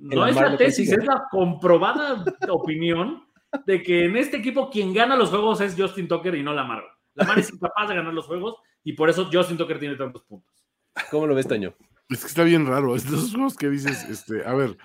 [0.00, 3.24] no es la tesis, es la comprobada opinión
[3.66, 6.84] de que en este equipo quien gana los juegos es Justin Tucker y no Lamar.
[7.14, 10.64] Lamar es incapaz de ganar los juegos y por eso Justin Tucker tiene tantos puntos.
[11.10, 11.74] ¿Cómo lo ves, Toño?
[12.08, 12.96] Es que está bien raro.
[12.96, 14.76] Estos juegos que dices, este, a ver,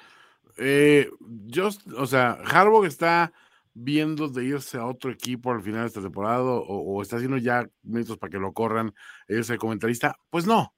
[0.58, 1.10] eh,
[1.54, 3.34] just, o sea, Harbaugh está
[3.74, 7.68] viendo de irse a otro equipo al final de esta temporada o, está haciendo ya
[7.84, 8.94] méritos para que lo corran,
[9.28, 10.18] ese comentarista.
[10.30, 10.74] Pues no,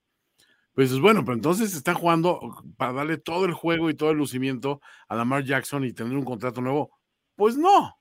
[0.73, 2.39] pues bueno, pero entonces está jugando
[2.75, 6.25] para darle todo el juego y todo el lucimiento a Lamar Jackson y tener un
[6.25, 6.96] contrato nuevo.
[7.37, 7.97] Pues no.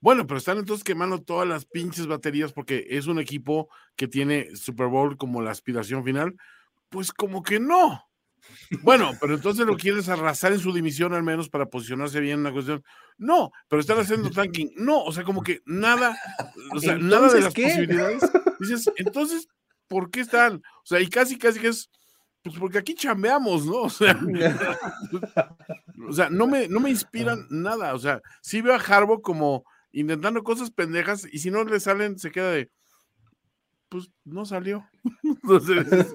[0.00, 4.54] Bueno, pero están entonces quemando todas las pinches baterías porque es un equipo que tiene
[4.54, 6.36] Super Bowl como la aspiración final.
[6.90, 8.04] Pues como que no.
[8.82, 12.44] Bueno, pero entonces lo quieres arrasar en su dimisión al menos para posicionarse bien en
[12.44, 12.84] la cuestión.
[13.16, 14.72] No, pero están haciendo tanking.
[14.76, 16.18] No, o sea, como que nada,
[16.74, 18.22] o sea, nada de las posibilidades.
[18.60, 19.48] Dices, entonces,
[19.88, 20.56] ¿por qué están?
[20.56, 21.88] O sea, y casi, casi que es
[22.44, 23.82] pues porque aquí chambeamos, ¿no?
[26.06, 27.94] O sea, no, me, no me inspiran nada.
[27.94, 32.18] O sea, sí veo a Harbo como intentando cosas pendejas y si no le salen,
[32.18, 32.70] se queda de.
[33.88, 34.86] pues no salió.
[35.22, 36.14] Entonces,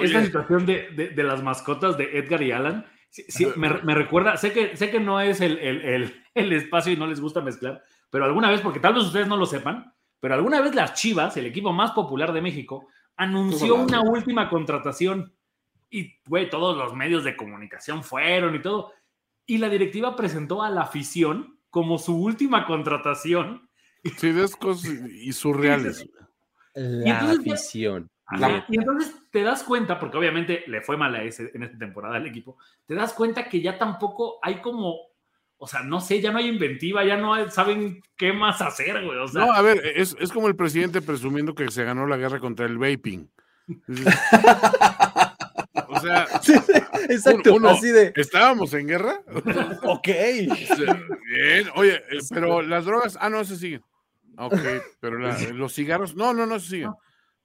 [0.00, 3.96] Esta situación de, de, de, las mascotas de Edgar y Alan, sí, sí, me, me,
[3.96, 7.20] recuerda, sé que, sé que no es el, el, el, el, espacio y no les
[7.20, 10.76] gusta mezclar, pero alguna vez, porque tal vez ustedes no lo sepan, pero alguna vez
[10.76, 12.86] las Chivas, el equipo más popular de México,
[13.16, 15.32] anunció una última contratación
[15.90, 18.92] y, güey, todos los medios de comunicación fueron y todo.
[19.46, 23.68] Y la directiva presentó a la afición como su última contratación.
[24.16, 26.08] Sí, de cosas y surreales.
[26.74, 28.10] La y entonces, afición.
[28.26, 31.78] Ajá, y entonces te das cuenta, porque obviamente le fue mal a ese, en esta
[31.78, 32.56] temporada al equipo,
[32.86, 34.96] te das cuenta que ya tampoco hay como,
[35.64, 39.16] o sea, no sé, ya no hay inventiva, ya no saben qué más hacer, güey.
[39.18, 42.16] O sea, no, a ver, es, es como el presidente presumiendo que se ganó la
[42.16, 43.30] guerra contra el vaping.
[45.86, 46.54] O sea, sí,
[47.08, 48.12] exacto, uno, así de.
[48.16, 49.22] ¿Estábamos en guerra?
[49.84, 50.08] ok.
[50.08, 53.84] Bien, oye, eh, pero las drogas, ah, no, se siguen.
[54.38, 54.58] Ok,
[54.98, 56.90] pero la, los cigarros, no, no, no se siguen.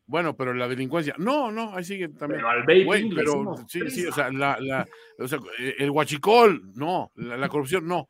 [0.07, 2.39] Bueno, pero la delincuencia, no, no, ahí sigue también.
[2.39, 4.87] Pero al vaping Güey, pero sí, sí, o sea, la, la,
[5.19, 8.07] o sea, el huachicol, no, la, la, corrupción, no,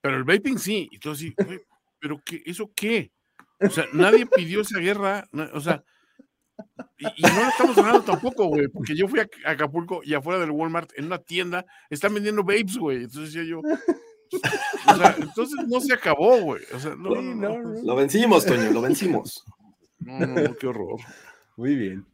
[0.00, 0.88] pero el vaping sí.
[0.90, 1.60] Entonces, sí, güey,
[2.00, 3.12] pero qué, ¿eso qué?
[3.60, 5.84] O sea, nadie pidió esa guerra, o sea,
[6.98, 10.40] y, y, no lo estamos ganando tampoco, güey, porque yo fui a Acapulco y afuera
[10.40, 13.04] del Walmart, en una tienda, están vendiendo vapes, güey.
[13.04, 16.62] Entonces decía yo, o sea, entonces no se acabó, güey.
[16.74, 19.44] O sea, no, sí, no, no, Lo vencimos, Toño, lo vencimos.
[19.98, 21.00] No, no, no qué horror.
[21.56, 22.06] Muy bien.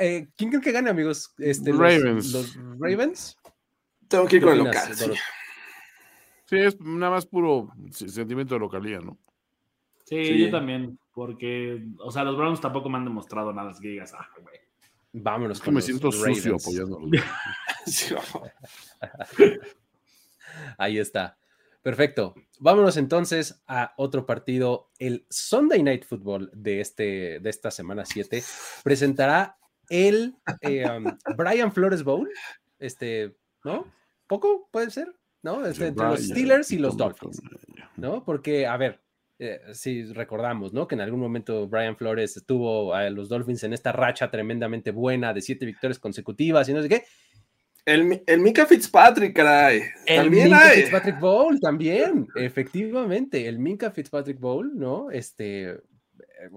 [0.00, 1.34] Eh, ¿Quién creen que gane, amigos?
[1.38, 2.32] Este, Ravens.
[2.32, 3.36] Los, los, Ravens?
[4.08, 4.94] Tengo que ir con el local.
[4.94, 5.10] Sí.
[6.46, 9.18] sí, es nada más puro sentimiento de localía, ¿no?
[10.04, 13.78] Sí, sí, yo también, porque, o sea, los Browns tampoco me han demostrado nada, es
[13.78, 14.56] que digas, ah, güey.
[15.12, 15.58] Vámonos.
[15.58, 16.38] Es que me siento Ravens.
[16.38, 17.10] sucio apoyándolo.
[20.78, 21.36] Ahí está.
[21.82, 22.34] Perfecto.
[22.58, 24.90] Vámonos entonces a otro partido.
[24.98, 28.42] El Sunday Night Football de, este, de esta semana 7
[28.82, 29.58] presentará
[29.88, 31.04] el eh, um,
[31.36, 32.28] Brian Flores Bowl.
[32.78, 33.86] Este, ¿no?
[34.26, 35.14] ¿Poco puede ser?
[35.42, 35.64] ¿No?
[35.64, 37.40] Este, entre los Steelers y los Dolphins.
[37.96, 38.24] ¿No?
[38.24, 39.00] Porque, a ver,
[39.40, 40.88] eh, si recordamos, ¿no?
[40.88, 45.32] Que en algún momento Brian Flores estuvo a los Dolphins en esta racha tremendamente buena
[45.32, 47.04] de siete victorias consecutivas y no sé qué.
[47.88, 49.80] El, el Mika Fitzpatrick, caray.
[50.04, 50.80] El también Minka hay.
[50.82, 53.48] Fitzpatrick Bowl, también, efectivamente.
[53.48, 55.10] El Minka Fitzpatrick Bowl, ¿no?
[55.10, 55.80] Este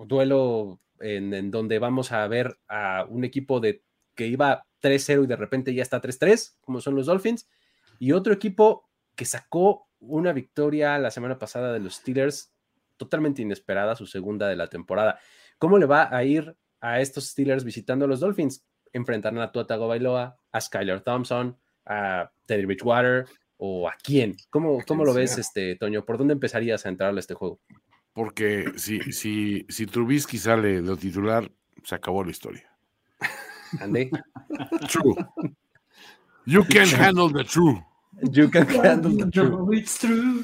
[0.05, 3.81] duelo en, en donde vamos a ver a un equipo de
[4.13, 7.47] que iba 3-0 y de repente ya está 3-3, como son los Dolphins,
[7.97, 12.51] y otro equipo que sacó una victoria la semana pasada de los Steelers
[12.97, 15.17] totalmente inesperada, su segunda de la temporada.
[15.57, 18.65] ¿Cómo le va a ir a estos Steelers visitando a los Dolphins?
[18.93, 23.25] Enfrentarán a Tua Tagovailoa, a Skylar Thompson, a Teddy Bridgewater
[23.57, 24.35] o a quién?
[24.49, 26.05] ¿Cómo, cómo lo ves, este, Toño?
[26.05, 27.59] ¿Por dónde empezarías a entrarle a este juego?
[28.13, 31.49] Porque si, si, si Trubisky sale de titular,
[31.83, 32.69] se acabó la historia.
[33.79, 34.09] Andy.
[34.89, 35.15] True.
[36.45, 37.83] You can handle the true.
[38.31, 39.73] You can handle the true.
[39.73, 40.43] It's true.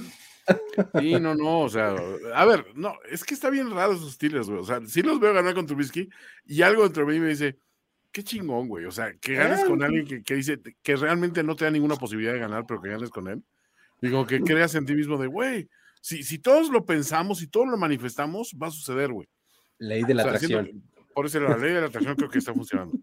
[1.00, 1.96] Sí, no, no, o sea,
[2.34, 4.62] a ver, no, es que está bien raro esos Steelers, güey.
[4.62, 6.10] O sea, sí los veo ganar con Trubisky
[6.46, 7.60] y algo dentro de mí me dice,
[8.18, 8.86] qué chingón, güey.
[8.86, 11.98] O sea, que ganes con alguien que, que, dice que realmente no te da ninguna
[11.98, 13.44] posibilidad de ganar, pero que ganes con él.
[14.02, 15.70] Digo, que creas en ti mismo de, güey,
[16.02, 19.30] si, si todos lo pensamos, si todos lo manifestamos, va a suceder, güey.
[19.78, 20.66] Ley de la O sea, atracción.
[20.66, 22.98] siento- por eso la ley de la atracción creo que está funcionando.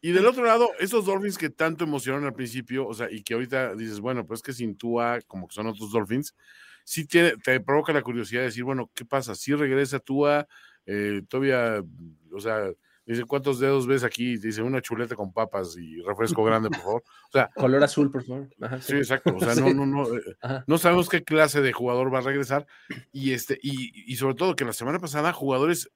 [0.00, 3.34] Y del otro lado, esos Dolphins que tanto emocionaron al principio, o sea, y que
[3.34, 6.36] ahorita dices, bueno, pues que sin Tua, como que son otros Dolphins,
[6.84, 9.34] sí tiene, te provoca la curiosidad de decir, bueno, ¿qué pasa?
[9.34, 10.46] Si regresa Tua,
[10.86, 11.82] eh, todavía,
[12.30, 12.70] o sea,
[13.06, 14.36] dice, ¿cuántos dedos ves aquí?
[14.36, 17.02] Dice, una chuleta con papas y refresco grande, por favor.
[17.28, 18.48] O sea, Color azul, por favor.
[18.60, 19.34] Ajá, Sí, exacto.
[19.36, 20.04] O sea, no, no, no.
[20.16, 20.64] eh, Ajá.
[20.66, 22.66] No sabemos qué clase de jugador va a regresar.
[23.12, 25.90] Y este, y, y sobre todo que la semana pasada, jugadores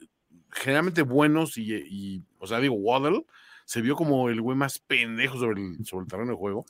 [0.50, 3.24] generalmente buenos y, y, o sea, digo, Waddle
[3.64, 6.64] se vio como el güey más pendejo sobre el, sobre el terreno de juego,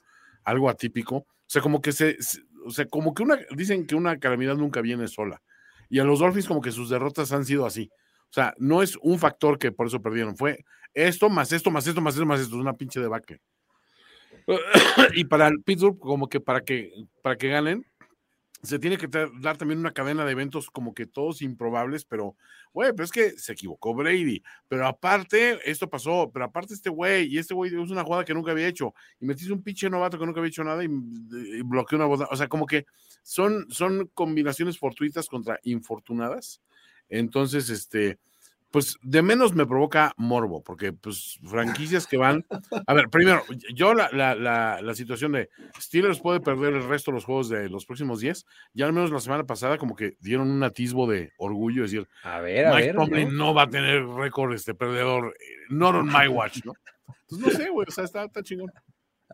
[0.45, 1.17] algo atípico.
[1.17, 4.57] O sea, como que se, se- o sea, como que una, dicen que una calamidad
[4.57, 5.41] nunca viene sola.
[5.89, 7.91] Y a los Dolphins como que sus derrotas han sido así.
[8.31, 10.65] O sea, no es un factor que por eso perdieron, fue
[10.95, 13.41] esto, más esto, más esto, más esto, más esto, es una pinche debacle.
[15.15, 17.87] y para el Pittsburgh, como que para que, para que ganen,
[18.63, 19.09] se tiene que
[19.41, 22.37] dar también una cadena de eventos como que todos improbables, pero,
[22.73, 27.27] güey, pero es que se equivocó Brady, pero aparte esto pasó, pero aparte este güey,
[27.27, 30.19] y este güey es una jugada que nunca había hecho, y metiste un pinche novato
[30.19, 32.87] que nunca había hecho nada y, y bloqueó una boda, o sea, como que
[33.23, 36.61] son, son combinaciones fortuitas contra infortunadas,
[37.09, 38.19] entonces, este,
[38.77, 42.45] pues de menos me provoca morbo, porque pues franquicias que van.
[42.87, 43.43] A ver, primero,
[43.75, 45.49] yo la, la, la, la, situación de
[45.81, 48.45] Steelers puede perder el resto de los juegos de los próximos 10,
[48.75, 52.09] ya al menos la semana pasada como que dieron un atisbo de orgullo, es decir,
[52.23, 53.55] a ver, a Mike ver, ¿no?
[53.55, 55.35] va a tener récord este perdedor,
[55.71, 56.75] not on my watch, ¿no?
[57.29, 58.71] Entonces no sé, güey, o sea, está, está chingón.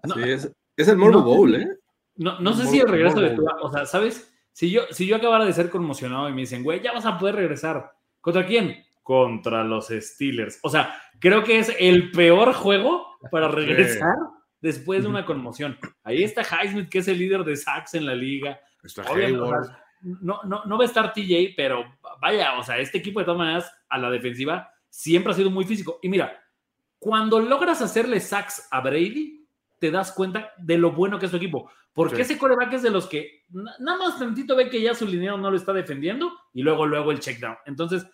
[0.05, 1.69] No, sí, es, es, el Morbo no, Bowl, ¿eh?
[2.15, 4.32] No, no sé si el regreso de Tua, o sea, ¿sabes?
[4.53, 7.19] Si yo, si yo acabara de ser conmocionado y me dicen, güey, ya vas a
[7.19, 7.93] poder regresar.
[8.21, 8.85] ¿Contra quién?
[9.03, 10.59] contra los Steelers.
[10.63, 14.17] O sea, creo que es el peor juego para regresar
[14.61, 15.79] después de una conmoción.
[16.05, 18.61] Ahí está Highsmith, que es el líder de sacks en la liga.
[18.83, 19.03] Está
[20.05, 21.85] no, no, no va a estar TJ, pero
[22.21, 25.65] vaya, o sea, este equipo de todas maneras a la defensiva siempre ha sido muy
[25.65, 26.01] físico.
[26.03, 26.43] Y mira,
[26.99, 29.42] cuando logras hacerle sacks a Brady,
[29.83, 31.69] te das cuenta de lo bueno que es su equipo.
[31.93, 32.23] Porque sí.
[32.23, 35.51] ese coreback es de los que nada más tantito ve que ya su línea no
[35.51, 37.57] lo está defendiendo y luego, luego el check down.
[37.67, 38.07] Entonces,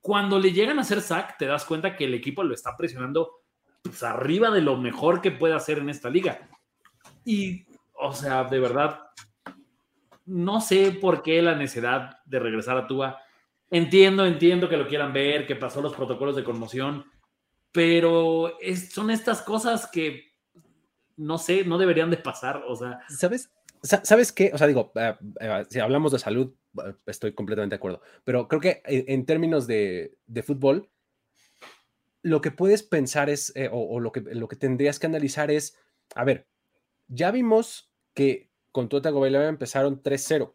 [0.00, 3.44] cuando le llegan a hacer sack, te das cuenta que el equipo lo está presionando
[3.82, 6.40] pues, arriba de lo mejor que puede hacer en esta liga.
[7.24, 9.02] Y, o sea, de verdad,
[10.26, 13.20] no sé por qué la necesidad de regresar a Tua.
[13.70, 17.04] Entiendo, entiendo que lo quieran ver, que pasó los protocolos de conmoción,
[17.70, 20.31] pero es, son estas cosas que
[21.16, 22.62] no sé, no deberían de pasar.
[22.66, 23.50] O sea, ¿sabes?
[23.82, 24.50] ¿Sabes qué?
[24.54, 26.54] O sea, digo, uh, uh, si hablamos de salud,
[27.06, 28.00] estoy completamente de acuerdo.
[28.24, 30.88] Pero creo que en términos de, de fútbol,
[32.22, 35.76] lo que puedes pensar es, eh, o, lo, que, lo que tendrías que analizar es,
[36.14, 36.46] a ver,
[37.08, 40.54] ya vimos que con Tota Tagovailoa empezaron 3-0.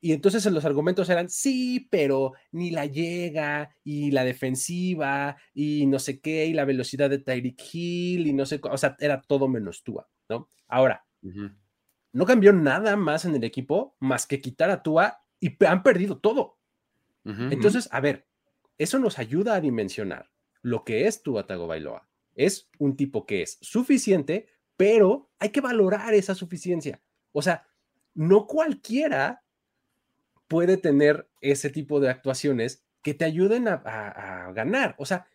[0.00, 5.98] Y entonces los argumentos eran, sí, pero ni la llega, y la defensiva, y no
[5.98, 9.46] sé qué, y la velocidad de Tyreek Hill, y no sé, o sea, era todo
[9.46, 10.48] menos Tua, ¿no?
[10.68, 11.56] Ahora, uh -huh
[12.12, 16.18] no cambió nada más en el equipo más que quitar a Tua y han perdido
[16.18, 16.58] todo.
[17.24, 18.26] Uh -huh, Entonces, a ver,
[18.78, 20.30] eso nos ayuda a dimensionar
[20.62, 22.08] lo que es Tua Tagovailoa.
[22.34, 27.02] Es un tipo que es suficiente, pero hay que valorar esa suficiencia.
[27.32, 27.66] O sea,
[28.14, 29.39] no cualquiera
[30.50, 34.96] puede tener ese tipo de actuaciones que te ayuden a, a, a ganar.
[34.98, 35.28] O sea,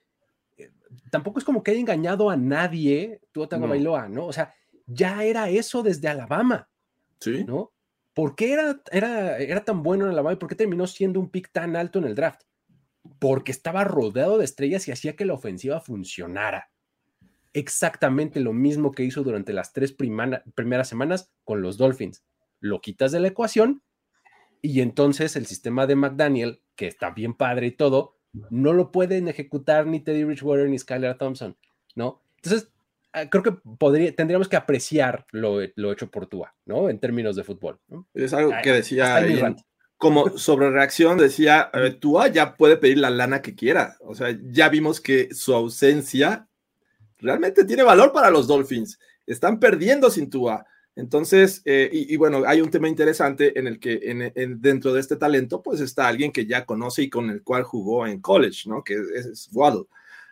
[0.57, 0.72] eh,
[1.09, 4.16] tampoco es como que haya engañado a nadie Tua Tagovailoa, no.
[4.16, 4.26] ¿no?
[4.26, 4.53] O sea,
[4.86, 6.70] ya era eso desde Alabama.
[7.22, 7.45] Sí.
[7.45, 7.72] ¿No?
[8.13, 11.30] ¿Por qué era, era, era tan bueno en Alabama y por qué terminó siendo un
[11.30, 12.41] pick tan alto en el draft?
[13.18, 16.72] Porque estaba rodeado de estrellas y hacía que la ofensiva funcionara.
[17.53, 22.26] Exactamente lo mismo que hizo durante las tres primana, primeras semanas con los Dolphins.
[22.59, 23.82] Lo quitas de la ecuación
[24.62, 28.16] y entonces el sistema de McDaniel, que está bien padre y todo,
[28.49, 31.56] no lo pueden ejecutar ni Teddy Bridgewater ni Skylar Thompson,
[31.95, 32.22] ¿no?
[32.38, 32.70] Entonces,
[33.16, 36.89] Ah, creo que podría, tendríamos que apreciar lo, lo, hecho por Tua, ¿no?
[36.89, 37.80] En términos de fútbol.
[37.88, 38.06] ¿no?
[38.14, 39.56] Es algo que decía,
[39.95, 43.95] como sobre reacción, decía, Tua ya puede pedir la lana que quiera.
[44.01, 46.49] O sea, ya vimos que su ausencia
[47.18, 48.99] realmente tiene valor para los Dolphins.
[49.26, 50.66] Están perdiendo sin Tua.
[50.96, 55.02] Entonces, eh, y, bueno, hay un tema interesante en el que en, en, dentro de
[55.02, 58.70] este talento, pues está alguien que ya conoce y con el cual jugó en college,
[58.70, 58.84] ¿no?
[58.84, 59.88] Que es, es Waddle.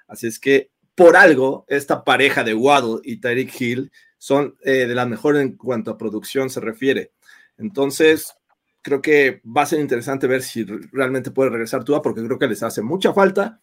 [0.08, 4.96] Así es que por algo, esta pareja de Waddle y Tyreek Hill son eh, de
[4.96, 7.12] las mejores en cuanto a producción se refiere.
[7.58, 8.34] Entonces,
[8.82, 12.48] creo que va a ser interesante ver si realmente puede regresar Tua, porque creo que
[12.48, 13.62] les hace mucha falta.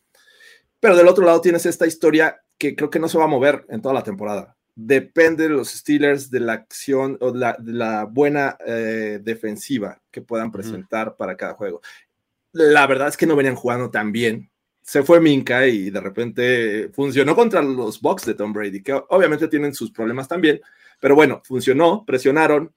[0.81, 3.65] Pero del otro lado tienes esta historia que creo que no se va a mover
[3.69, 4.57] en toda la temporada.
[4.83, 10.01] Depende de los Steelers, de la acción o de la, de la buena eh, defensiva
[10.11, 11.17] que puedan presentar uh -huh.
[11.17, 11.81] para cada juego.
[12.53, 14.51] La verdad es que no venían jugando tan bien
[14.91, 19.47] se fue Minka y de repente funcionó contra los Bucks de Tom Brady, que obviamente
[19.47, 20.61] tienen sus problemas también,
[20.99, 22.73] pero bueno, funcionó, presionaron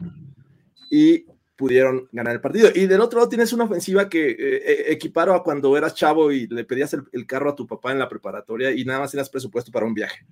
[0.91, 1.25] y
[1.55, 2.69] pudieron ganar el partido.
[2.75, 6.45] Y del otro lado tienes una ofensiva que eh, equiparo a cuando eras chavo y
[6.45, 9.29] le pedías el, el, carro a tu papá en la preparatoria y nada más tenías
[9.31, 10.23] presupuesto para un viaje.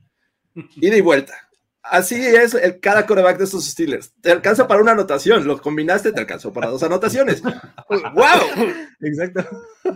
[0.75, 1.49] Ida y vuelta.
[1.83, 4.13] Así es el, cada coreback de estos Steelers.
[4.21, 7.41] Te alcanza para una anotación, lo combinaste, te alcanzó para dos anotaciones.
[7.43, 8.73] ¡Wow!
[9.01, 9.45] Exacto.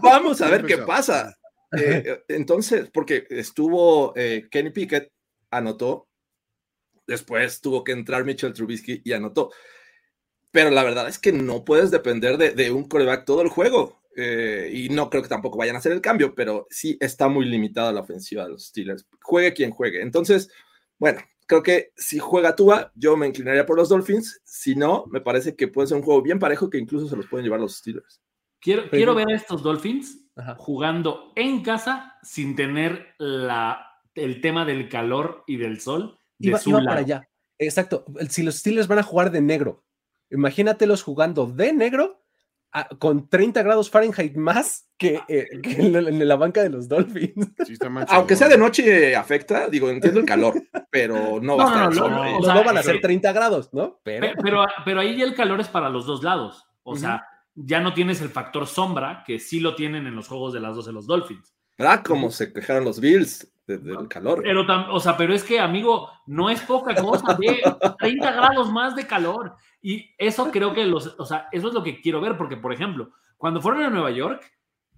[0.01, 1.37] Vamos a ver qué pasa.
[1.77, 5.11] Eh, entonces, porque estuvo eh, Kenny Pickett,
[5.51, 6.07] anotó,
[7.05, 9.51] después tuvo que entrar Mitchell Trubisky y anotó.
[10.51, 14.01] Pero la verdad es que no puedes depender de, de un coreback todo el juego.
[14.17, 17.45] Eh, y no creo que tampoco vayan a hacer el cambio, pero sí está muy
[17.45, 19.05] limitada la ofensiva de los Steelers.
[19.21, 20.01] Juegue quien juegue.
[20.01, 20.49] Entonces,
[20.97, 24.41] bueno, creo que si juega Tua, yo me inclinaría por los Dolphins.
[24.43, 27.27] Si no, me parece que puede ser un juego bien parejo que incluso se los
[27.27, 28.21] pueden llevar los Steelers.
[28.59, 30.55] Quiero, pero, quiero ver a estos Dolphins Ajá.
[30.57, 36.17] jugando en casa sin tener la, el tema del calor y del sol.
[36.39, 36.89] De iba, su iba lado.
[36.89, 37.29] para allá.
[37.57, 38.05] Exacto.
[38.29, 39.85] Si los Steelers van a jugar de negro,
[40.31, 42.24] imagínatelos jugando de negro
[42.99, 47.51] con 30 grados Fahrenheit más que, eh, en, la, banca de los Dolphins.
[48.09, 50.55] Aunque sea de noche afecta, digo, entiendo el calor,
[50.91, 51.95] pero no va a estar.
[51.95, 53.99] No, no, van a ser 30 grados, ¿no?
[54.03, 54.27] Pero...
[54.41, 54.65] pero...
[54.83, 56.65] Pero, ahí el calor es para los dos lados.
[56.83, 60.53] O sea, ya no tienes el factor sombra, que sí lo tienen en los juegos
[60.53, 61.55] de las dos de los Dolphins.
[61.77, 62.03] ¿Verdad?
[62.03, 64.41] Como se quejaron los Bills del calor.
[64.43, 67.61] Pero, o sea, pero es que, amigo, no es poca cosa, de
[67.99, 69.55] 30 grados más de calor.
[69.85, 72.73] Y eso creo que los, o sea, eso es lo que quiero ver, porque, por
[72.73, 74.43] ejemplo, cuando fueron a Nueva York,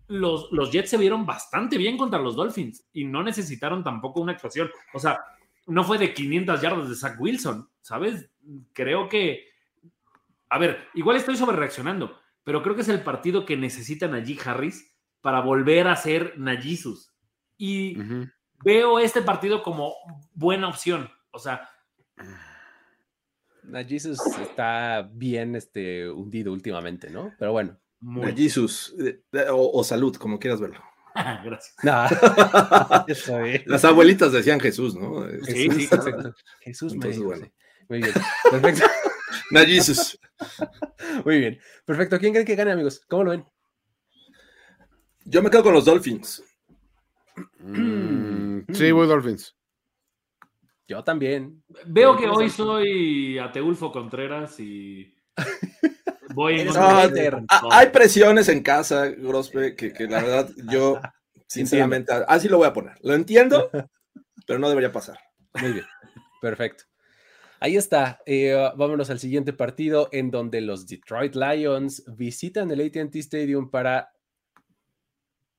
[0.07, 4.31] los, los Jets se vieron bastante bien contra los Dolphins y no necesitaron tampoco una
[4.31, 4.71] actuación.
[4.93, 5.19] O sea,
[5.65, 8.29] no fue de 500 yardas de Zach Wilson, ¿sabes?
[8.71, 9.49] Creo que,
[10.49, 14.39] a ver, igual estoy sobre reaccionando, pero creo que es el partido que necesitan allí
[14.45, 17.11] Harris para volver a ser Najisus.
[17.57, 17.97] Y
[18.63, 19.95] veo este partido como
[20.33, 21.09] buena opción.
[21.31, 21.69] O sea.
[23.67, 27.33] Najisus está bien este, hundido últimamente, ¿no?
[27.37, 27.77] Pero bueno.
[27.99, 30.81] Najisus, eh, o, salud, como quieras verlo.
[31.15, 31.75] Gracias.
[33.65, 35.27] Las abuelitas decían Jesús, ¿no?
[35.43, 36.33] Sí, sí, exacto.
[36.61, 37.51] Jesús Entonces, bueno.
[37.89, 38.13] Muy bien.
[38.51, 38.85] Perfecto.
[39.51, 40.19] Najisus.
[41.25, 41.59] Muy bien.
[41.85, 42.19] Perfecto.
[42.19, 43.01] ¿Quién cree que gane, amigos?
[43.07, 43.45] ¿Cómo lo ven?
[45.25, 46.43] Yo me quedo con los Dolphins.
[47.59, 49.56] Mm, sí, voy Dolphins.
[50.87, 51.63] Yo también.
[51.85, 55.13] Veo que hoy soy Ateulfo Contreras y
[56.33, 56.69] voy en
[57.71, 60.99] Hay presiones en casa, Grospe, que, la verdad yo
[61.47, 62.95] sinceramente así lo voy a poner.
[63.01, 63.69] Lo entiendo,
[64.47, 65.19] pero no debería pasar.
[65.59, 65.85] Muy bien,
[66.41, 66.85] perfecto.
[67.59, 68.21] Ahí está.
[68.25, 74.13] Eh, vámonos al siguiente partido en donde los Detroit Lions visitan el ATT Stadium para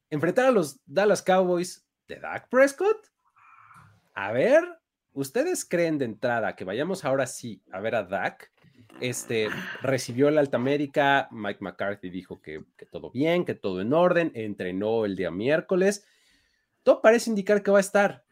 [0.08, 3.08] enfrentar a los Dallas Cowboys de Dak Prescott.
[4.14, 4.77] A ver,
[5.12, 8.50] ¿ustedes creen de entrada que vayamos ahora sí a ver a Dak?
[9.00, 9.48] Este
[9.82, 15.16] recibió el Altamérica, Mike McCarthy dijo que, todo bien, que todo en orden, entrenó el
[15.16, 16.06] día miércoles.
[16.82, 18.24] Todo parece indicar que va a estar.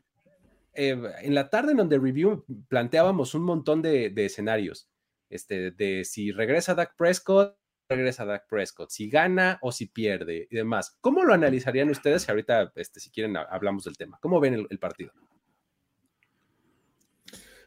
[0.74, 4.90] Eh, en la tarde en donde review planteábamos un montón de, de escenarios,
[5.30, 7.56] este, de si regresa Dak Prescott,
[7.88, 10.96] regresa Dak Prescott, si gana o si pierde y demás.
[11.00, 12.28] ¿Cómo lo analizarían ustedes?
[12.28, 14.18] Ahorita, este, si quieren, hablamos del tema.
[14.20, 15.12] ¿Cómo ven el, partido?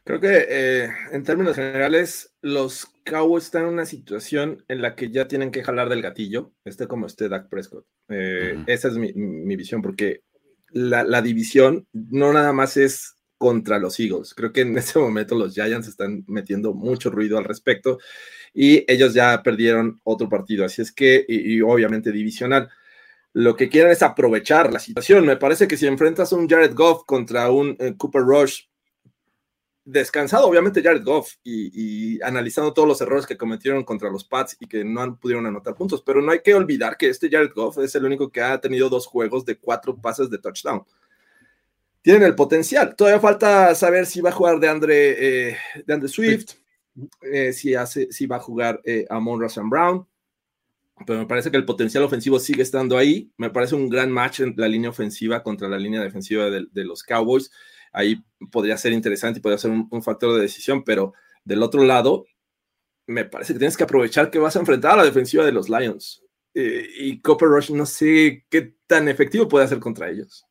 [0.10, 5.12] Creo que eh, en términos generales, los Cowboys están en una situación en la que
[5.12, 7.86] ya tienen que jalar del gatillo, esté como esté Dak Prescott.
[8.07, 10.24] Eh, esa es mi, visión, porque
[10.72, 14.34] la, la, división no nada más es contra los Eagles.
[14.34, 17.99] Creo que en este momento los Giants están metiendo mucho ruido al respecto
[18.51, 22.68] y ellos ya perdieron otro partido, así es que, y, obviamente divisional.
[23.32, 25.28] Lo que quieren es aprovechar la situación.
[25.28, 28.68] Me parece que si enfrentas a un Jared Goff contra un eh, Cooper Rush
[29.86, 34.67] descansado, obviamente Jared Goff, y, analizando todos los errores que cometieron contra los Pats y
[34.67, 37.95] que no pudieron anotar puntos, pero no hay que olvidar que este Jared Goff es
[37.95, 40.84] el único que ha tenido dos juegos de cuatro pases de touchdown.
[42.01, 42.95] Tienen el potencial.
[42.95, 46.53] Todavía falta saber si va a jugar de Andre, eh, de Andre Swift,
[47.21, 50.05] eh, si, hace, si va a jugar eh, a Monroe Brown,
[51.05, 53.32] pero me parece que el potencial ofensivo sigue estando ahí.
[53.38, 57.03] Me parece un gran match en la línea ofensiva contra la línea defensiva de, los
[57.03, 57.51] Cowboys.
[57.92, 61.14] Ahí podría ser interesante y podría ser un, factor de decisión, pero
[61.44, 62.26] del otro lado,
[63.08, 65.70] me parece que tienes que aprovechar que vas a enfrentar a la defensiva de los
[65.70, 66.24] Lions.
[66.54, 70.46] Eh, y Copper Rush no sé qué tan efectivo puede hacer contra ellos.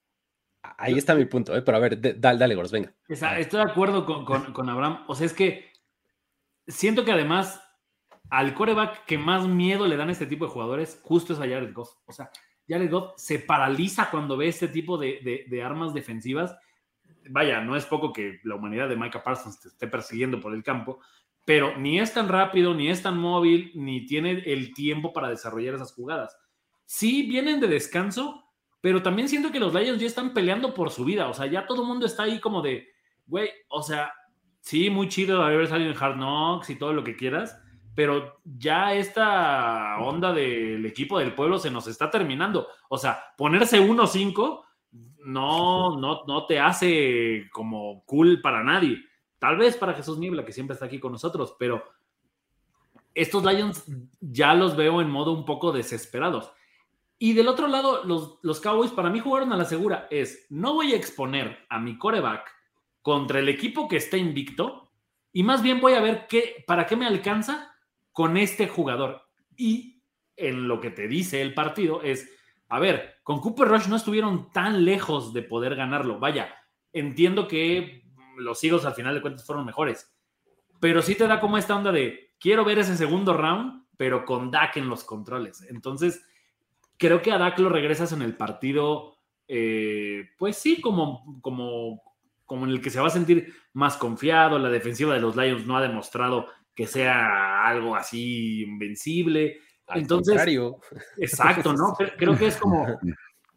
[0.76, 2.94] Ahí está mi punto, pero a ver, dale, dale Gors, venga.
[3.08, 5.04] Estoy de acuerdo con, con, con Abraham.
[5.08, 5.72] O sea, es que
[6.66, 7.60] siento que además
[8.30, 11.42] al coreback que más miedo le dan a este tipo de jugadores justo es a
[11.42, 11.90] Jared Goff.
[12.06, 12.30] O sea,
[12.68, 16.56] Jared Goff se paraliza cuando ve este tipo de, armas defensivas.
[17.28, 20.62] Vaya, no es poco que la humanidad de Micah Parsons te esté persiguiendo por el
[20.62, 21.00] campo,
[21.44, 25.74] pero ni es tan rápido, ni es tan móvil, ni tiene el tiempo para desarrollar
[25.74, 26.36] esas jugadas.
[26.84, 28.44] Sí vienen de descanso,
[28.80, 31.28] pero también siento que los Lions ya están peleando por su vida.
[31.28, 32.88] O sea, ya todo el mundo está ahí como de,
[33.26, 34.12] güey, o sea,
[34.60, 37.58] sí, muy chido haber salido en Hard Knocks y todo lo que quieras,
[37.94, 42.68] pero ya esta onda del equipo del pueblo se nos está terminando.
[42.88, 44.64] O sea, ponerse 1-5
[45.24, 48.98] no, no, no te hace como cool para nadie.
[49.38, 51.84] Tal vez para Jesús Niebla, que siempre está aquí con nosotros, pero
[53.14, 53.84] estos Lions
[54.20, 56.52] ya los veo en modo un poco desesperados.
[57.18, 60.06] Y del otro lado, los, los Cowboys para mí jugaron a la segura.
[60.10, 62.48] Es, no voy a exponer a mi coreback
[63.02, 64.92] contra el equipo que está invicto
[65.32, 67.74] y más bien voy a ver qué, para qué me alcanza
[68.12, 69.22] con este jugador.
[69.56, 70.02] Y
[70.36, 72.30] en lo que te dice el partido es,
[72.68, 76.18] a ver, con Cooper Rush no estuvieron tan lejos de poder ganarlo.
[76.18, 76.54] Vaya,
[76.92, 78.04] entiendo que
[78.36, 80.14] los Eagles al final de cuentas fueron mejores,
[80.80, 84.50] pero sí te da como esta onda de, quiero ver ese segundo round pero con
[84.50, 85.66] Dak en los controles.
[85.68, 86.24] Entonces,
[86.96, 89.16] creo que a Dak lo regresas en el partido,
[89.48, 92.00] eh, pues sí, como, como,
[92.46, 94.58] como en el que se va a sentir más confiado.
[94.58, 96.46] La defensiva de los Lions no ha demostrado
[96.76, 99.58] que sea algo así invencible.
[99.94, 100.40] Entonces,
[101.16, 101.96] exacto, ¿no?
[102.18, 102.86] Creo que es como,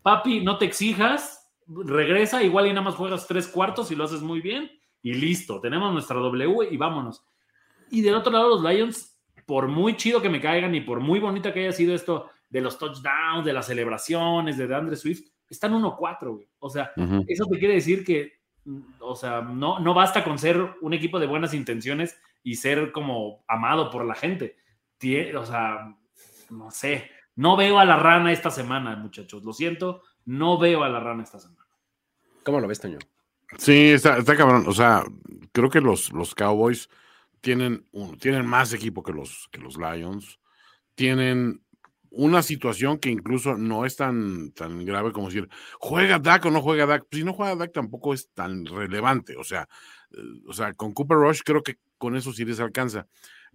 [0.02, 4.22] papi, no te exijas, regresa, igual y nada más juegas tres cuartos y lo haces
[4.22, 4.72] muy bien
[5.02, 7.24] y listo, tenemos nuestra W y vámonos.
[7.90, 11.20] Y del otro lado, los Lions, por muy chido que me caigan y por muy
[11.20, 15.74] bonita que haya sido esto de los touchdowns, de las celebraciones, de Andre Swift, están
[15.74, 16.94] 1-4, O sea,
[17.28, 21.20] eso te quiere decir que, mm, o sea, no, no basta con ser un equipo
[21.20, 24.56] de buenas intenciones y ser como amado por la gente.
[25.36, 25.98] o sea,
[26.52, 29.44] no sé, no veo a la rana esta semana, muchachos.
[29.44, 31.65] Lo siento, no veo a la rana esta semana.
[32.44, 32.99] ¿Cómo lo ves, Toño?
[33.57, 34.65] Sí, está, está cabrón.
[34.68, 35.03] O sea,
[35.52, 36.90] creo que los, los Cowboys
[37.41, 37.86] tienen,
[38.19, 40.40] tienen más equipo que los, que los Lions.
[40.95, 41.61] Tienen
[42.11, 45.49] una situación que incluso no es tan, tan grave como decir,
[45.80, 47.06] ¿juega Dak o no juega Dak?
[47.10, 49.38] Pues si no juega Dak tampoco es tan relevante.
[49.38, 49.68] O sea,
[50.11, 53.07] eh, o sea, con Cooper Rush creo que con eso sí les alcanza.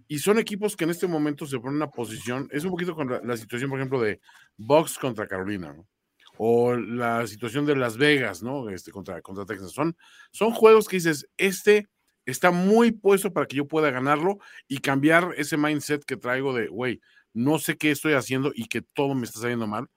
[0.07, 2.95] Y son equipos que en este momento se ponen en una posición, es un poquito
[2.95, 4.21] con la, situación, por ejemplo, de
[4.55, 5.75] Bucks contra Carolina,
[6.37, 8.69] o la situación de Las Vegas, ¿no?
[8.69, 9.71] Este, contra, contra Texas.
[9.71, 9.97] Son,
[10.31, 11.87] son juegos que dices, este
[12.25, 14.37] está muy puesto para que yo pueda ganarlo
[14.67, 17.01] y cambiar ese mindset que traigo de, güey,
[17.33, 19.87] no sé qué estoy haciendo y que todo me está saliendo mal.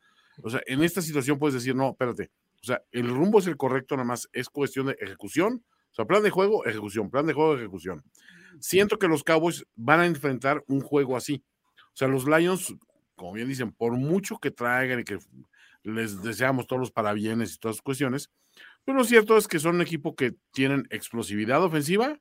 [0.42, 2.30] O sea, en esta situación puedes decir, no, espérate,
[2.62, 5.64] o sea, el rumbo es el correcto, nada más es cuestión de ejecución.
[5.90, 8.02] O sea, plan de juego, ejecución, plan de juego, ejecución.
[8.58, 11.44] Siento que los Cowboys van a enfrentar un juego así.
[11.88, 12.74] O sea, los Lions,
[13.14, 15.18] como bien dicen, por mucho que traigan y que
[15.82, 18.30] les deseamos todos los parabienes y todas las cuestiones,
[18.84, 22.18] pero lo cierto es que son un equipo que tienen explosividad ofensiva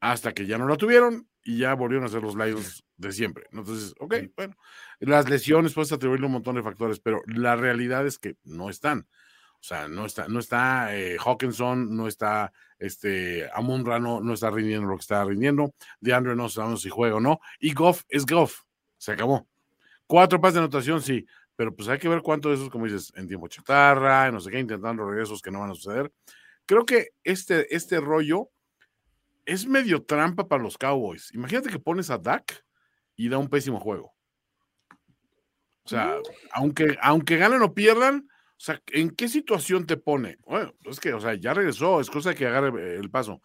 [0.00, 3.46] hasta que ya no la tuvieron y ya volvieron a ser los Lions de siempre.
[3.50, 4.56] Entonces, ok, bueno,
[5.00, 9.08] las lesiones puedes atribuirle un montón de factores, pero la realidad es que no están.
[9.62, 14.50] O sea, no está, no está eh, Hawkinson, no está este Amon Rano, no está
[14.50, 15.72] rindiendo lo que está rindiendo.
[16.00, 17.38] DeAndre no sabemos si juega o no.
[17.60, 18.62] Y Goff es Goff.
[18.98, 19.46] Se acabó.
[20.08, 21.24] Cuatro pases de anotación, sí.
[21.54, 24.50] Pero pues hay que ver cuánto de esos, como dices, en tiempo chatarra, no sé
[24.50, 26.10] qué, intentando regresos que no van a suceder.
[26.66, 28.50] Creo que este, este rollo
[29.44, 31.32] es medio trampa para los Cowboys.
[31.34, 32.64] Imagínate que pones a Dak
[33.14, 34.12] y da un pésimo juego.
[35.84, 36.18] O sea,
[36.52, 38.28] aunque, aunque ganen o pierdan,
[38.62, 40.38] o sea, ¿en qué situación te pone?
[40.46, 43.42] Bueno, es que, o sea, ya regresó, es cosa que agarre el paso.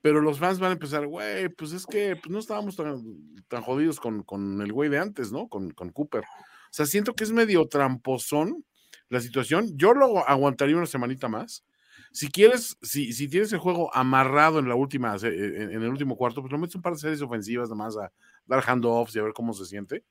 [0.00, 3.02] Pero los fans van a empezar, güey, pues es que pues no estábamos tan,
[3.48, 5.48] tan jodidos con, con, el güey de antes, ¿no?
[5.48, 6.22] Con, con Cooper.
[6.22, 8.64] O sea, siento que es medio tramposón
[9.08, 9.76] la situación.
[9.76, 11.64] Yo lo aguantaría una semanita más.
[12.12, 16.42] Si quieres, si, si tienes el juego amarrado en la última, en, el último cuarto,
[16.42, 18.12] pues lo metes un par de series ofensivas nomás a
[18.46, 20.04] dar handoffs y a ver cómo se siente.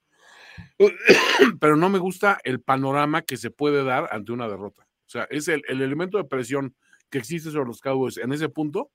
[1.59, 4.87] pero no me gusta el panorama que se puede dar ante una derrota.
[5.05, 6.75] O sea, es el, elemento de presión
[7.09, 8.91] que existe sobre los Cowboys en ese punto,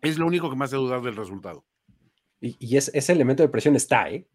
[0.00, 1.64] es lo único que me hace dudar del resultado.
[2.40, 4.26] Y, ese elemento de presión está, ¿eh?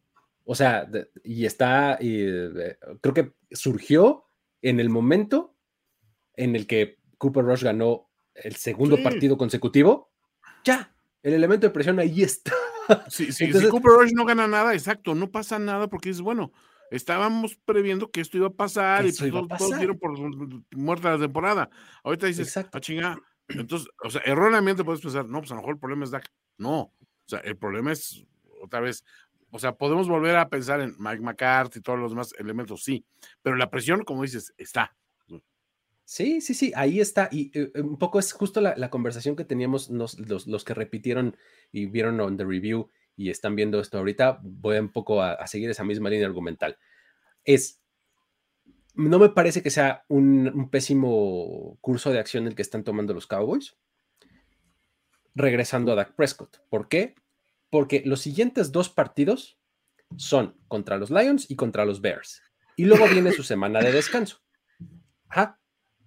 [0.43, 0.87] O sea,
[1.23, 2.25] y está, y,
[3.01, 4.25] creo que surgió
[4.61, 5.55] en el momento
[6.35, 10.11] en el que Cooper Rush ganó el segundo partido consecutivo.
[10.63, 10.93] Ya,
[11.23, 12.53] el elemento de presión ahí está.
[13.09, 16.51] Si Cooper Rush no gana nada, exacto, no pasa nada porque es bueno.
[16.91, 20.11] Estábamos previendo que esto iba a pasar y pues todos, dieron por
[20.75, 21.69] muerta la temporada.
[22.03, 23.17] Ahorita dices, a ah, chinga.
[23.47, 26.31] Entonces, o sea, erróneamente puedes pensar, no, pues a lo mejor el problema es Dak.
[26.57, 26.93] No, o
[27.27, 28.23] sea, el problema es
[28.61, 29.03] otra vez,
[29.51, 33.05] o sea, podemos volver a pensar en Mike McCarthy y todos los demás elementos, sí,
[33.41, 34.95] pero la presión, como dices, está.
[36.05, 37.29] Sí, sí, sí, ahí está.
[37.31, 41.35] Y eh, un poco es justo la, conversación que teníamos los, los, que repitieron
[41.71, 44.39] y vieron on the review y están viendo esto ahorita.
[44.43, 46.77] Voy un poco a, seguir esa misma línea argumental.
[47.43, 47.81] Es,
[48.93, 53.25] no me parece que sea un, pésimo curso de acción el que están tomando los
[53.25, 53.75] Cowboys.
[55.33, 56.59] Regresando a Dak Prescott.
[56.69, 57.15] ¿Por qué?
[57.71, 59.57] Porque los siguientes dos partidos
[60.17, 62.43] son contra los Lions y contra los Bears.
[62.77, 64.41] Y luego viene su semana de descanso.
[65.27, 65.59] Ajá.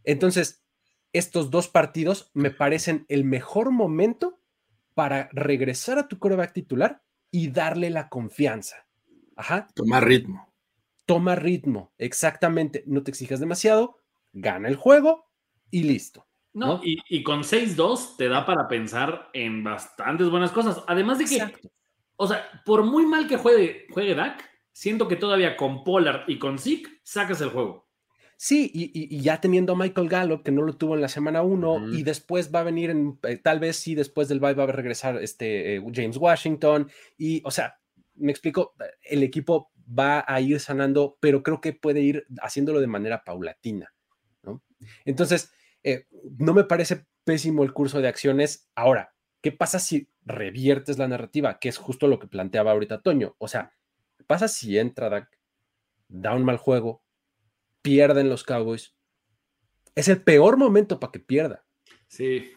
[0.09, 0.65] Entonces,
[1.13, 4.41] estos dos partidos me parecen el mejor momento
[4.95, 8.87] para regresar a tu coreback titular y darle la confianza.
[9.37, 9.69] Ajá.
[9.75, 10.51] Toma ritmo.
[11.05, 12.85] Toma ritmo, exactamente.
[12.87, 13.99] No te exijas demasiado,
[14.33, 15.27] gana el juego
[15.71, 16.27] y listo.
[16.55, 20.83] No, Y, con 6-2 te da para pensar en bastantes buenas cosas.
[20.89, 21.71] Además de que,
[22.17, 26.39] o sea, por muy mal que juegue, juegue Dak, siento que todavía con Pollard y
[26.39, 27.88] con Zeke sacas el juego.
[28.41, 31.89] Sí, y, ya teniendo a Michael Gallup, que no lo tuvo en la semana 1,
[31.93, 34.69] y después va a venir, en, eh, tal vez sí, después del bye va a
[34.69, 37.81] regresar este, eh, James Washington, y, o sea,
[38.15, 42.87] me explico, el equipo va a ir sanando, pero creo que puede ir haciéndolo de
[42.87, 43.93] manera paulatina,
[44.45, 44.63] ¿no?
[45.05, 45.53] Entonces,
[45.83, 46.07] eh,
[46.39, 48.71] no me parece pésimo el curso de acciones.
[48.77, 51.59] Ahora, ¿qué pasa si reviertes la narrativa?
[51.59, 53.35] Que es justo lo que planteaba ahorita Toño.
[53.39, 53.73] O sea,
[54.17, 55.29] ¿qué pasa si entra Dak,
[56.07, 57.03] da un mal juego,
[57.89, 58.95] pierden los Cowboys?
[59.95, 61.65] Es el peor momento para que pierda.
[62.07, 62.53] Sí.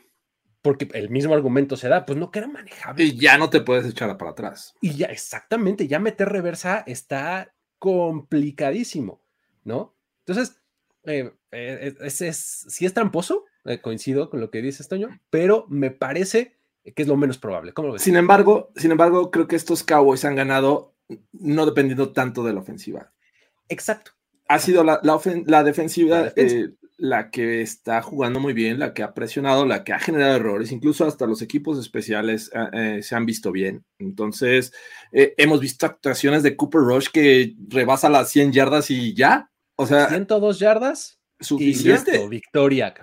[0.61, 3.05] Porque el mismo argumento se da, pues no queda manejable.
[3.05, 4.75] Y ya no te puedes echar para atrás.
[4.81, 9.23] Y ya, exactamente, ya meter reversa está complicadísimo,
[9.63, 9.95] ¿no?
[10.19, 10.61] Entonces,
[11.05, 12.37] eh, eh, es, es,
[12.67, 17.07] sí es tramposo, eh, coincido con lo que dice Toño, pero me parece que es
[17.07, 17.73] lo menos probable.
[17.73, 18.01] ¿Cómo lo ves?
[18.01, 20.93] Sin embargo, sin embargo, creo que estos Cowboys han ganado
[21.31, 23.13] no dependiendo tanto de la ofensiva.
[23.69, 24.11] Exacto.
[24.52, 28.94] Ha sido la, la, la defensiva la, eh, la, que está jugando muy bien, la
[28.94, 33.15] que ha presionado, la que ha generado errores, incluso hasta los equipos especiales eh, se
[33.15, 33.86] han visto bien.
[33.98, 34.73] Entonces,
[35.11, 39.49] eh, hemos visto actuaciones de Cooper Rush que rebasa las 100 yardas y ya.
[39.76, 41.19] O sea, 102 yardas.
[41.40, 42.11] Suficiente.
[42.11, 42.94] Y listo, victoria.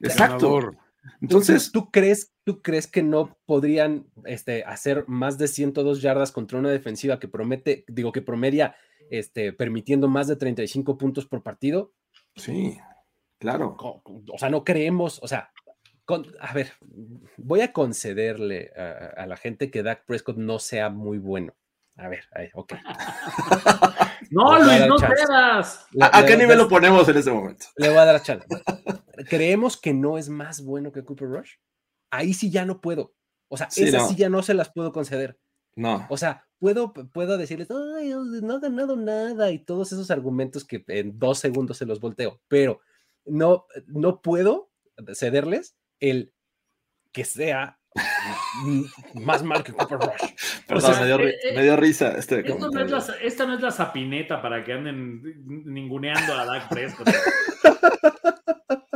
[0.00, 0.72] Exacto.
[1.20, 6.58] Entonces, ¿tú crees, ¿tú crees que no podrían este, hacer más de 102 yardas contra
[6.58, 8.74] una defensiva que promete, digo, que promedia,
[9.10, 11.92] este, permitiendo más de 35 puntos por partido?
[12.36, 12.78] Sí,
[13.38, 13.76] claro.
[13.78, 15.52] O sea, no creemos, o sea,
[16.04, 16.72] con, a ver,
[17.36, 21.54] voy a concederle a, a, la gente que Dak Prescott no sea muy bueno.
[21.96, 22.72] A ver, ahí, ok.
[24.30, 25.86] no, Luis, no cedas.
[26.00, 27.66] ¿A, ¿A qué nivel lo ponemos en ese momento?
[27.76, 28.46] Le voy a dar a chance.
[29.28, 31.54] ¿Creemos que no es más bueno que Cooper Rush?
[32.10, 33.14] Ahí sí ya no puedo.
[33.48, 34.08] O sea, sí, esas no.
[34.08, 35.38] sí ya no se las puedo conceder.
[35.76, 36.06] No.
[36.08, 40.84] O sea, puedo, puedo decirles, Ay, no ha ganado nada y todos esos argumentos que
[40.88, 42.80] en dos segundos se los volteo, pero
[43.24, 44.70] no, no puedo
[45.14, 46.32] cederles el
[47.12, 47.80] que sea
[49.14, 50.30] más mal que Cooper Rush.
[50.68, 53.46] Perdón, o sea, me, dio, eh, eh, me, dio, risa este no es la, esta
[53.46, 57.08] no es la sapineta para que anden ninguneando a Dak Prescott.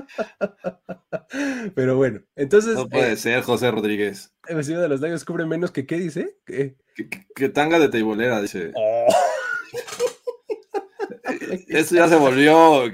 [1.74, 2.74] Pero bueno, entonces.
[2.74, 4.34] No puede eh, ser, José Rodríguez.
[4.46, 6.36] El vecino de los Lions cubre menos que qué dice?
[6.44, 6.76] ¿Qué?
[6.94, 8.72] Que, que, que tanga de teibolera, dice.
[8.74, 9.06] Oh.
[11.68, 12.90] Eso ya se volvió.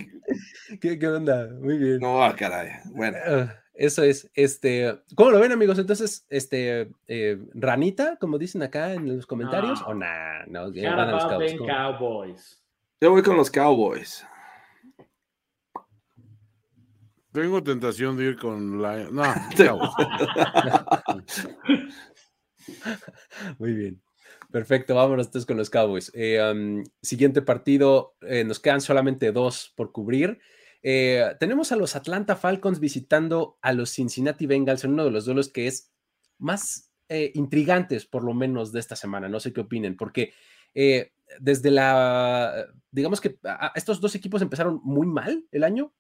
[0.81, 1.49] ¿Qué, ¿Qué, onda?
[1.61, 2.01] Muy bien.
[2.01, 2.71] No, caray.
[2.87, 3.19] Bueno.
[3.27, 5.79] Uh, eso es, este, ¿cómo lo ven amigos?
[5.79, 9.87] Entonces, este, eh, ranita, como dicen acá en los comentarios, no.
[9.87, 11.57] o nah, no, van a los Cowboys.
[11.67, 12.63] Cowboys.
[13.01, 14.27] Yo voy con los Cowboys.
[17.33, 19.09] Tengo tentación de ir con la.
[19.11, 19.23] No,
[23.59, 24.03] Muy bien.
[24.51, 26.11] Perfecto, vámonos entonces con los Cowboys.
[26.13, 30.41] Eh, um, siguiente partido, eh, nos quedan solamente dos por cubrir.
[30.83, 35.25] Eh, tenemos a los Atlanta Falcons visitando a los Cincinnati Bengals en uno de los
[35.25, 35.93] duelos que es
[36.39, 36.89] más
[37.35, 39.29] intrigantes, por lo menos, de esta semana.
[39.29, 40.33] No sé qué opinen, porque
[41.41, 43.37] desde la, digamos que
[43.75, 45.93] estos dos equipos empezaron muy mal el año,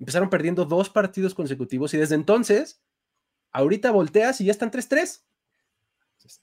[0.00, 2.82] empezaron perdiendo dos partidos consecutivos y desde entonces,
[3.52, 5.22] ahorita volteas y ya están 3-3.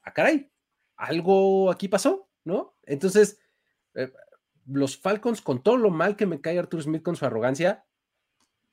[0.04, 0.52] Ah, caray,
[0.96, 2.78] algo aquí pasó, ¿no?
[2.84, 3.40] Entonces,
[3.96, 4.12] eh,
[4.68, 7.86] los Falcons, con todo lo mal que me cae Arthur Smith con su arrogancia,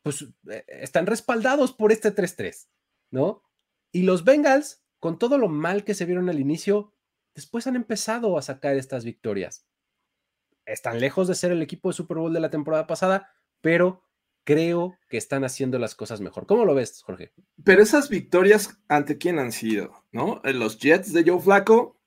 [0.03, 2.69] pues eh, están respaldados por este 3-3,
[3.11, 3.43] ¿no?
[3.91, 6.93] Y los Bengals, con todo lo mal que se vieron al inicio,
[7.35, 9.67] después han empezado a sacar estas victorias.
[10.67, 14.04] Están lejos de ser el equipo de Super Bowl de la temporada pasada, pero
[14.45, 16.47] creo que están haciendo las cosas mejor.
[16.47, 17.33] ¿Cómo lo ves, Jorge?
[17.65, 20.05] Pero esas victorias, ¿ante quién han sido?
[20.13, 20.41] ¿No?
[20.45, 21.99] Los Jets de Joe Flaco,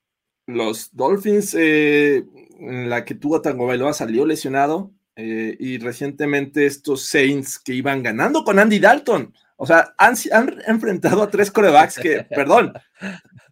[0.46, 2.24] los Dolphins, eh,
[2.58, 8.44] en la que Tua Tagovailoa salió lesionado, eh, y recientemente estos Saints que iban ganando
[8.44, 9.34] con Andy Dalton.
[9.56, 12.72] O sea, han, han enfrentado a tres corebacks que, perdón,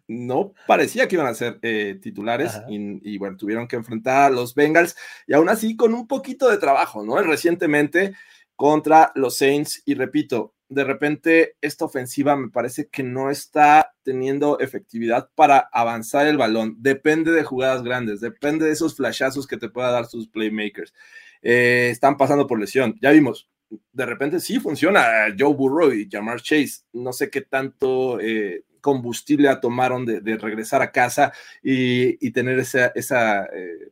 [0.07, 4.29] no parecía que iban a ser eh, titulares y, y, bueno, tuvieron que enfrentar a
[4.33, 4.95] los Bengals
[5.27, 7.21] y aún así con un poquito de trabajo, ¿no?
[7.21, 8.15] Recientemente
[8.57, 14.59] contra los Saints y repito, de repente esta ofensiva me parece que no está teniendo
[14.59, 16.75] efectividad para avanzar el balón.
[16.79, 20.93] Depende de jugadas grandes, depende de esos flashazos que te pueda dar sus playmakers.
[21.41, 22.97] Eh, están pasando por lesión.
[22.99, 23.47] Ya vimos,
[23.93, 25.03] de repente sí funciona
[25.37, 26.81] Joe Burrow y Jamar Chase.
[26.93, 31.31] No sé qué tanto eh, combustible tomaron de, regresar a casa
[31.61, 33.91] y, tener esa, esa, eh,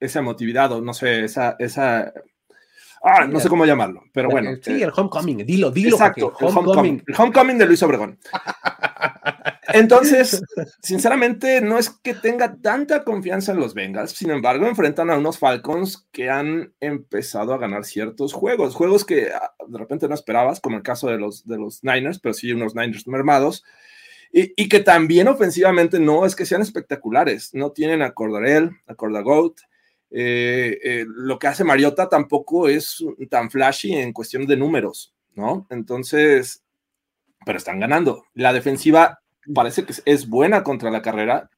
[0.00, 2.12] o no sé, esa, esa
[3.02, 4.50] Ah, no sé cómo llamarlo, pero bueno.
[4.62, 5.90] Sí, el homecoming, dilo, dilo.
[5.90, 7.02] Exacto, el homecoming.
[7.06, 8.18] el homecoming de Luis Obregón.
[9.68, 10.42] Entonces,
[10.82, 15.38] sinceramente, no es que tenga tanta confianza en los Bengals, sin embargo, enfrentan a unos
[15.38, 19.30] Falcons que han empezado a ganar ciertos juegos, juegos que
[19.68, 22.74] de repente no esperabas, como el caso de los, de los Niners, pero sí unos
[22.74, 23.64] Niners mermados.
[24.30, 27.54] Y, que también ofensivamente no es que sean espectaculares.
[27.54, 28.94] No tienen a Cordarel, a.
[30.10, 35.66] Eh, eh, lo que hace Mariota tampoco es tan flashy en cuestión de números, ¿no?
[35.70, 36.62] Entonces,
[37.44, 38.24] pero están ganando.
[38.34, 39.20] La defensiva
[39.54, 41.50] parece que es buena contra la carrera,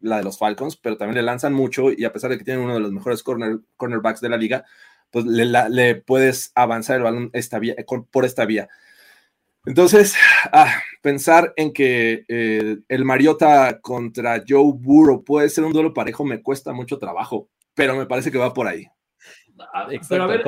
[0.00, 2.64] la de los Falcons, pero también le lanzan mucho y a pesar de que tienen
[2.64, 4.64] uno de los mejores corner, cornerbacks de la liga,
[5.10, 7.32] pues le, puedes avanzar el balón
[8.10, 8.68] por esta vía.
[9.64, 10.14] Entonces,
[10.52, 16.24] ah, pensar en que eh, el Mariota contra Joe Burrow puede ser un duelo parejo
[16.24, 18.84] me cuesta mucho trabajo, pero me parece que va por ahí.
[19.72, 20.42] Ah, pero a ver,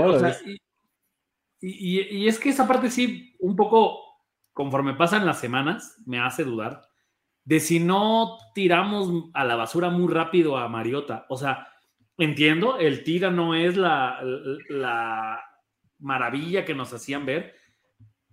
[1.61, 4.01] y, y, es que esa parte sí, un poco,
[4.53, 6.83] conforme pasan las semanas, me hace dudar
[7.45, 11.27] de si no tiramos a la basura muy rápido a Mariota.
[11.29, 11.69] O sea,
[12.19, 14.21] entiendo, el tira no es la,
[14.69, 15.41] la
[15.99, 17.55] maravilla que nos hacían ver,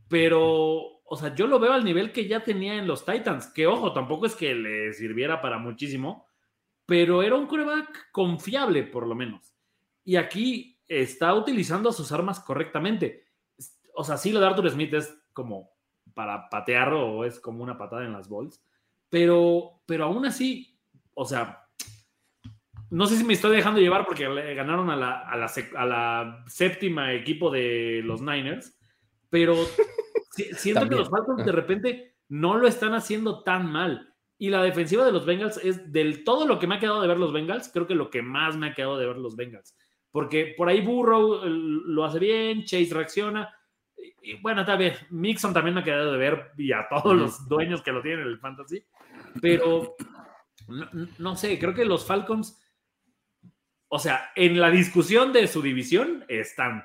[0.10, 3.68] pero, o sea, yo lo veo al nivel que ya tenía en los Titans, que
[3.68, 6.27] ojo, tampoco es que le sirviera para muchísimo,
[6.88, 9.54] pero era un coreback confiable, por lo menos.
[10.04, 13.26] Y aquí está utilizando sus armas correctamente.
[13.94, 15.70] O sea, sí, lo de Arthur Smith es como
[16.14, 18.64] para patearlo o es como una patada en las balls,
[19.10, 20.80] pero, pero aún así,
[21.14, 21.68] o sea,
[22.90, 25.86] no sé si me estoy dejando llevar porque le ganaron a la, a la, a
[25.86, 28.80] la séptima equipo de los Niners,
[29.30, 29.58] pero
[30.58, 34.14] siento que los Falcons de repente no lo están haciendo tan mal.
[34.38, 37.08] Y la defensiva de los Bengals es del todo lo que me ha quedado de
[37.08, 39.76] ver los Bengals, creo que lo que más me ha quedado de ver los Bengals.
[40.12, 43.54] Porque por ahí Burrow lo hace bien, Chase reacciona.
[44.22, 44.94] Y, bueno, está bien.
[45.10, 48.22] Mixon también me ha quedado de ver y a todos los dueños que lo tienen
[48.22, 48.84] en el fantasy.
[49.42, 49.96] Pero
[51.18, 52.62] no sé, creo que los Falcons,
[53.88, 56.84] o sea, en la discusión de su división están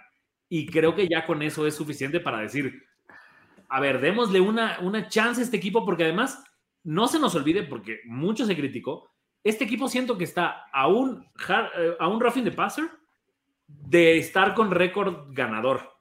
[0.55, 2.85] y creo que ya con eso es suficiente para decir,
[3.71, 6.45] a ver, démosle una, una chance a este equipo, porque además,
[6.85, 9.11] no se nos olvide, porque mucho se criticó,
[9.45, 12.89] este equipo siento que está a un, eh, a un roughing de passer
[13.67, 15.93] de estar con récord ganador.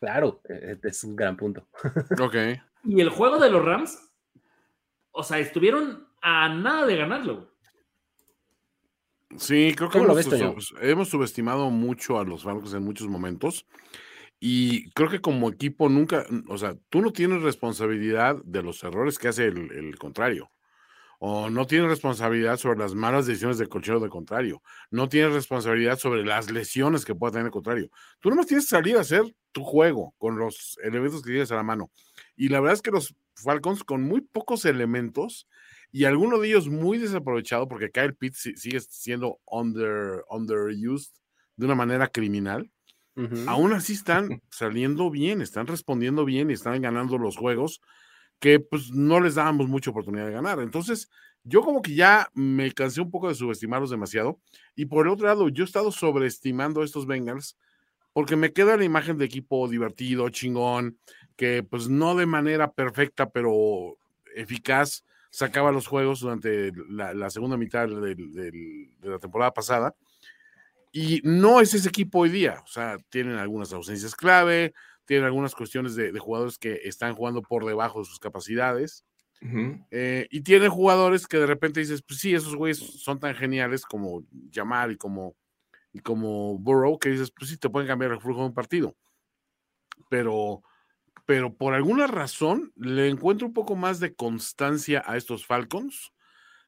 [0.00, 1.66] Claro, e, e, es un gran punto.
[2.20, 2.36] Ok.
[2.84, 3.98] Y el juego de los Rams,
[5.10, 7.54] o sea, estuvieron a nada de ganarlo.
[9.36, 9.98] Sí, creo que
[10.80, 13.66] hemos, subestimado mucho a los Falcons en muchos momentos.
[14.40, 19.18] Y creo que como equipo nunca, o sea, tú no tienes responsabilidad de los errores
[19.18, 20.50] que hace el, contrario.
[21.18, 24.62] O no tienes responsabilidad sobre las malas decisiones del colchero del contrario.
[24.90, 27.88] No tienes responsabilidad sobre las lesiones que pueda tener el contrario.
[28.20, 31.56] Tú nomás tienes que salir a hacer tu juego con los elementos que tienes a
[31.56, 31.90] la mano.
[32.36, 35.48] Y la verdad es que los Falcons, con muy pocos elementos,
[35.94, 41.12] y alguno de ellos muy desaprovechado porque Kyle Pitts sigue siendo under, underused
[41.54, 42.68] de una manera criminal.
[43.46, 47.80] Aún así están saliendo bien, están respondiendo bien y están ganando los juegos
[48.40, 50.58] que pues no les dábamos mucha oportunidad de ganar.
[50.60, 51.08] Entonces,
[51.44, 54.40] yo como que ya me cansé un poco de subestimarlos demasiado.
[54.74, 57.56] Y por el otro lado, yo he estado sobreestimando a estos Bengals
[58.12, 60.98] porque me queda la imagen de equipo divertido, chingón,
[61.36, 63.96] que pues no de manera perfecta, pero
[64.36, 69.94] eficaz, sacaba los juegos durante la, segunda mitad de la temporada pasada.
[70.96, 72.62] Y no es ese equipo hoy día.
[72.62, 74.72] O sea, tienen algunas ausencias clave,
[75.04, 79.04] tienen algunas cuestiones de, jugadores que están jugando por debajo de sus capacidades.
[79.90, 83.84] Eh, y tienen jugadores que de repente dices, pues sí, esos güeyes son tan geniales
[83.84, 84.22] como
[84.52, 85.34] Jamal y como,
[85.92, 88.96] y como Burrow, que dices, pues sí, te pueden cambiar el flujo de un partido.
[90.08, 90.62] Pero
[91.26, 96.13] pero por alguna razón le encuentro un poco más de constancia a estos Falcons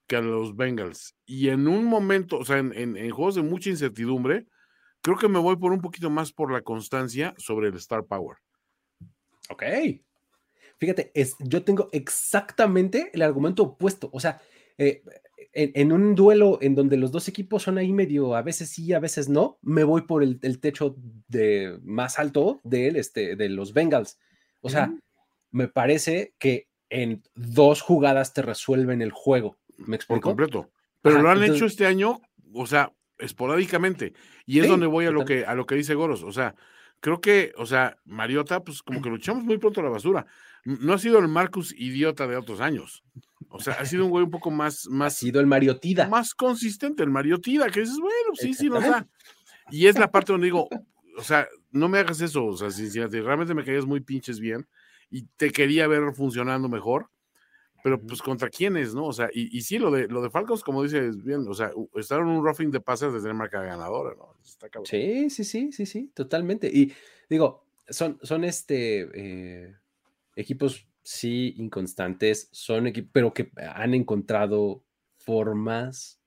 [0.06, 1.16] que a los Bengals.
[1.26, 4.46] Y en un momento, o sea, en, juegos de mucha incertidumbre,
[5.02, 8.38] creo que me voy por un poquito más por la constancia sobre el Star Power.
[9.48, 9.62] Ok.
[10.78, 14.10] Fíjate, es, yo tengo exactamente el argumento opuesto.
[14.12, 14.40] O sea,
[14.78, 15.02] eh,
[15.52, 18.98] en, un duelo en donde los dos equipos son ahí medio, a veces sí, a
[18.98, 20.96] veces no, me voy por el, techo
[21.28, 24.18] de más alto de, este, de los Bengals.
[24.60, 24.94] O sea,
[25.50, 29.56] me parece que en dos jugadas te resuelven el juego.
[29.78, 30.20] ¿Me explico?
[30.20, 30.70] Por completo.
[31.02, 32.20] Pero lo han hecho este año,
[32.52, 34.14] o sea, esporádicamente.
[34.44, 36.22] Y es donde voy a lo, que, a lo que dice Goros.
[36.22, 36.54] O sea,
[37.00, 40.26] creo que, o sea, Mariota, pues como que lo echamos muy pronto a la basura.
[40.64, 43.04] No ha sido el Marcus idiota de otros años.
[43.48, 44.86] O sea, ha sido un güey un poco más.
[44.90, 46.08] más ha sido el Mariotida.
[46.08, 49.06] Más consistente, el Mariotida, que dices, bueno, sí, sí, no, o sea.
[49.70, 50.68] Y es la parte donde digo,
[51.16, 54.68] o sea, no me hagas eso, o sea, Cincinnati, realmente me caías muy pinches bien
[55.10, 57.10] y te quería ver funcionando mejor,
[57.86, 59.06] pero pues contra quiénes, ¿no?
[59.06, 61.70] O sea, y, y, sí, lo de, lo de Falcons, como dices bien, o sea,
[61.94, 64.34] estar en un roughing de pases de tener marca ganadora, ¿no?
[64.82, 66.66] sí, sí, sí, sí, sí, totalmente.
[66.66, 66.92] Y
[67.30, 69.76] digo, son, son este eh,
[70.34, 74.82] equipos sí, inconstantes, son equipos, pero que han encontrado
[75.18, 76.20] formas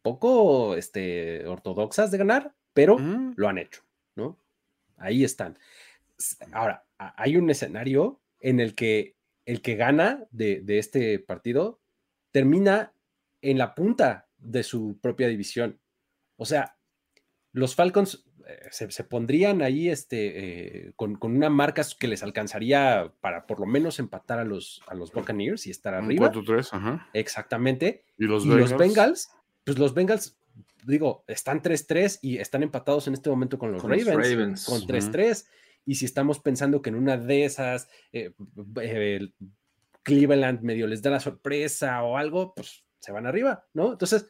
[0.00, 2.98] poco este, ortodoxas de ganar, pero
[3.34, 3.82] lo han hecho,
[4.14, 4.38] ¿no?
[4.96, 5.58] Ahí están.
[6.52, 9.16] Ahora, hay un escenario en el que
[9.46, 11.80] el que gana de, de este partido
[12.30, 12.92] termina
[13.42, 15.80] en la punta de su propia división.
[16.36, 16.76] O sea,
[17.52, 23.46] los Falcons eh, se, pondrían ahí este, eh, con, una marca que les alcanzaría para
[23.46, 26.30] por lo menos empatar a los, a los Buccaneers y estar arriba.
[26.30, 27.08] 4-3, ajá.
[27.14, 28.04] Exactamente.
[28.18, 29.30] ¿Y los, los Bengals?
[29.64, 30.36] Pues los Bengals,
[30.84, 35.46] digo, están 3-3 y están empatados en este momento con los Ravens, con 3-3.
[35.86, 38.34] Y si estamos pensando que en una de esas eh,
[40.02, 43.92] Cleveland medio les da la sorpresa o algo, pues se van arriba, ¿no?
[43.92, 44.28] Entonces,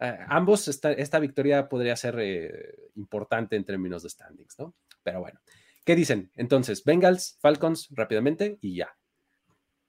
[0.00, 4.74] eh, ambos, esta, victoria podría ser eh, importante en términos de standings, ¿no?
[5.02, 5.40] Pero bueno,
[5.84, 6.30] ¿qué dicen?
[6.34, 8.94] Entonces, Bengals, Falcons, rápidamente y ya.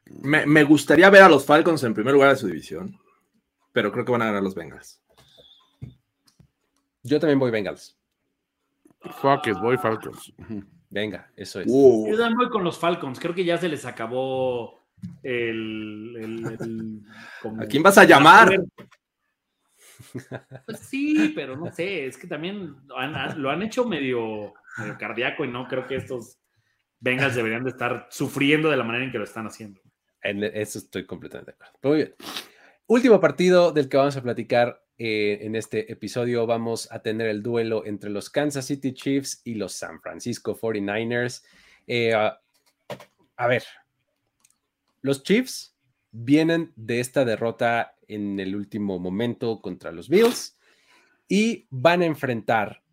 [0.06, 2.96] Me, gustaría ver a los Falcons en primer lugar de su división,
[3.72, 5.02] pero creo que van a ganar los Bengals.
[7.02, 7.98] Yo también voy Bengals.
[9.22, 10.34] Fuck it, voy Falcons.
[10.90, 11.68] Venga, eso es.
[11.70, 12.08] Uh.
[12.10, 13.20] Yo también voy con los Falcons.
[13.20, 14.86] Creo que ya se les acabó
[15.24, 16.56] el.
[17.60, 18.56] ¿A quién vas a llamar?
[20.66, 24.54] Pues sí, pero no sé, es que también lo han, hecho medio,
[25.00, 26.38] cardíaco y no creo que estos
[27.00, 29.82] Bengals deberían de estar sufriendo de la manera en que lo están haciendo.
[30.22, 31.80] En eso estoy completamente de acuerdo.
[31.84, 32.16] Muy bien.
[32.88, 36.46] Último partido del que vamos a platicar eh, en este episodio.
[36.46, 41.44] Vamos a tener el duelo entre los Kansas City Chiefs y los San Francisco 49ers.
[41.88, 43.64] Eh, a ver,
[45.02, 45.76] los Chiefs
[46.12, 50.56] vienen de esta derrota en el último momento contra los Bills
[51.28, 52.84] y van a enfrentar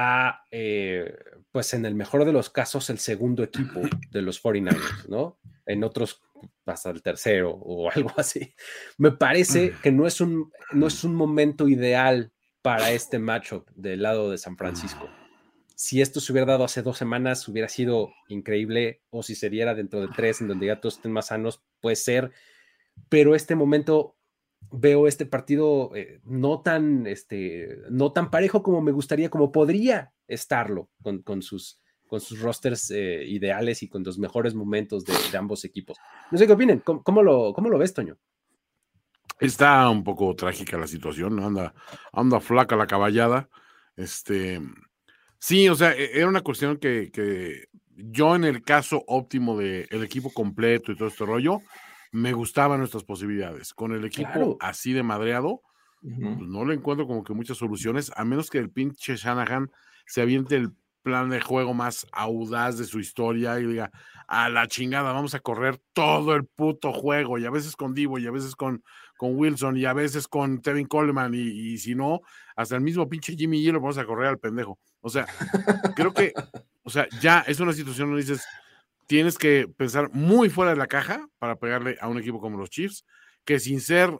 [0.00, 1.12] a, eh,
[1.50, 3.80] pues en el mejor de los casos, el segundo equipo
[4.12, 5.40] de los 49ers, ¿no?
[5.66, 6.22] En otros
[6.66, 8.54] hasta el tercero o algo así.
[8.96, 14.02] Me parece que no es un, no es un momento ideal para este matchup del
[14.02, 15.10] lado de San Francisco.
[15.74, 19.74] Si esto se hubiera dado hace dos semanas, hubiera sido increíble, o si se diera
[19.74, 22.30] dentro de tres, en donde ya todos estén más sanos, puede ser,
[23.08, 24.16] pero este momento
[24.70, 30.12] veo este partido eh, no, tan, este, no tan parejo como me gustaría, como podría
[30.26, 30.90] estarlo
[31.24, 35.96] con, sus, con sus rosters eh, ideales y con los mejores momentos de, ambos equipos.
[36.30, 38.18] No sé qué opinen, ¿Cómo, lo, cómo lo ves, Toño?
[39.40, 41.72] Está un poco trágica la situación, anda,
[42.12, 43.48] anda flaca la caballada.
[43.96, 44.60] Este,
[45.38, 49.86] sí, o sea, e, era una cuestión que, que yo en el caso óptimo del
[49.90, 51.60] el equipo completo y todo este rollo,
[52.12, 53.74] me gustaban nuestras posibilidades.
[53.74, 55.62] Con el equipo así de madreado,
[56.00, 59.70] pues, no le encuentro como que muchas soluciones, a menos que el pinche Shanahan
[60.06, 60.72] se aviente el
[61.02, 63.90] plan de juego más audaz de su historia y diga,
[64.26, 68.18] a la chingada, vamos a correr todo el puto juego, y a veces con Divo,
[68.18, 68.84] y a veces con,
[69.16, 72.20] con Wilson, y a veces con Tevin Coleman, y, si no,
[72.54, 74.78] hasta el mismo pinche Jimmy G lo vamos a correr al pendejo.
[75.00, 75.26] O sea,
[75.96, 76.34] creo que,
[76.82, 78.44] o sea, ya es una situación donde dices,
[79.08, 82.70] tienes que pensar muy fuera de la caja para pegarle a un equipo como los
[82.70, 83.04] Chiefs,
[83.44, 84.16] que sin ser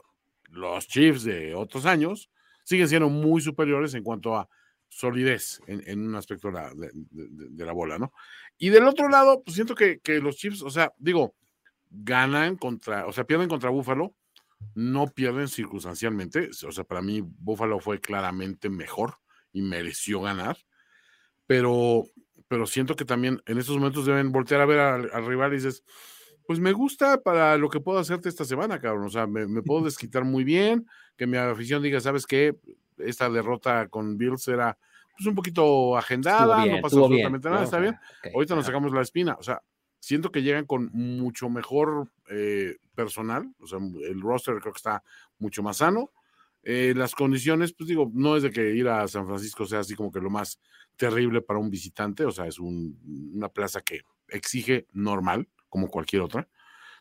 [0.49, 2.31] los Chiefs de otros años,
[2.63, 4.49] siguen siendo muy superiores en cuanto a
[4.89, 8.11] solidez en, un aspecto de la, bola, ¿no?
[8.57, 11.35] Y del otro lado, pues siento que, los Chiefs, o sea, digo,
[11.91, 14.15] ganan contra, o sea, pierden contra Buffalo,
[14.73, 19.19] no pierden circunstancialmente, o sea, para mí Buffalo fue claramente mejor
[19.53, 20.57] y mereció ganar,
[21.45, 22.05] pero
[22.49, 25.83] pero siento que también en estos momentos deben voltear a ver al, rival y dices,
[26.47, 29.05] pues me gusta para lo que puedo hacerte esta semana, cabrón.
[29.05, 32.57] O sea, me, puedo desquitar muy bien, que mi afición diga, ¿sabes qué?
[32.97, 34.77] Esta derrota con Bills era
[35.15, 37.95] pues un poquito agendada, no pasó absolutamente nada, está bien.
[38.33, 39.35] Ahorita nos sacamos la espina.
[39.39, 39.61] O sea,
[39.99, 45.03] siento que llegan con mucho mejor eh, personal, o sea, el roster creo que está
[45.37, 46.11] mucho más sano.
[46.63, 49.95] Eh, las condiciones, pues digo, no es de que ir a San Francisco sea así
[49.95, 50.59] como que lo más
[50.99, 56.49] terrible para un visitante, o sea, es una plaza que exige normal, como cualquier otra.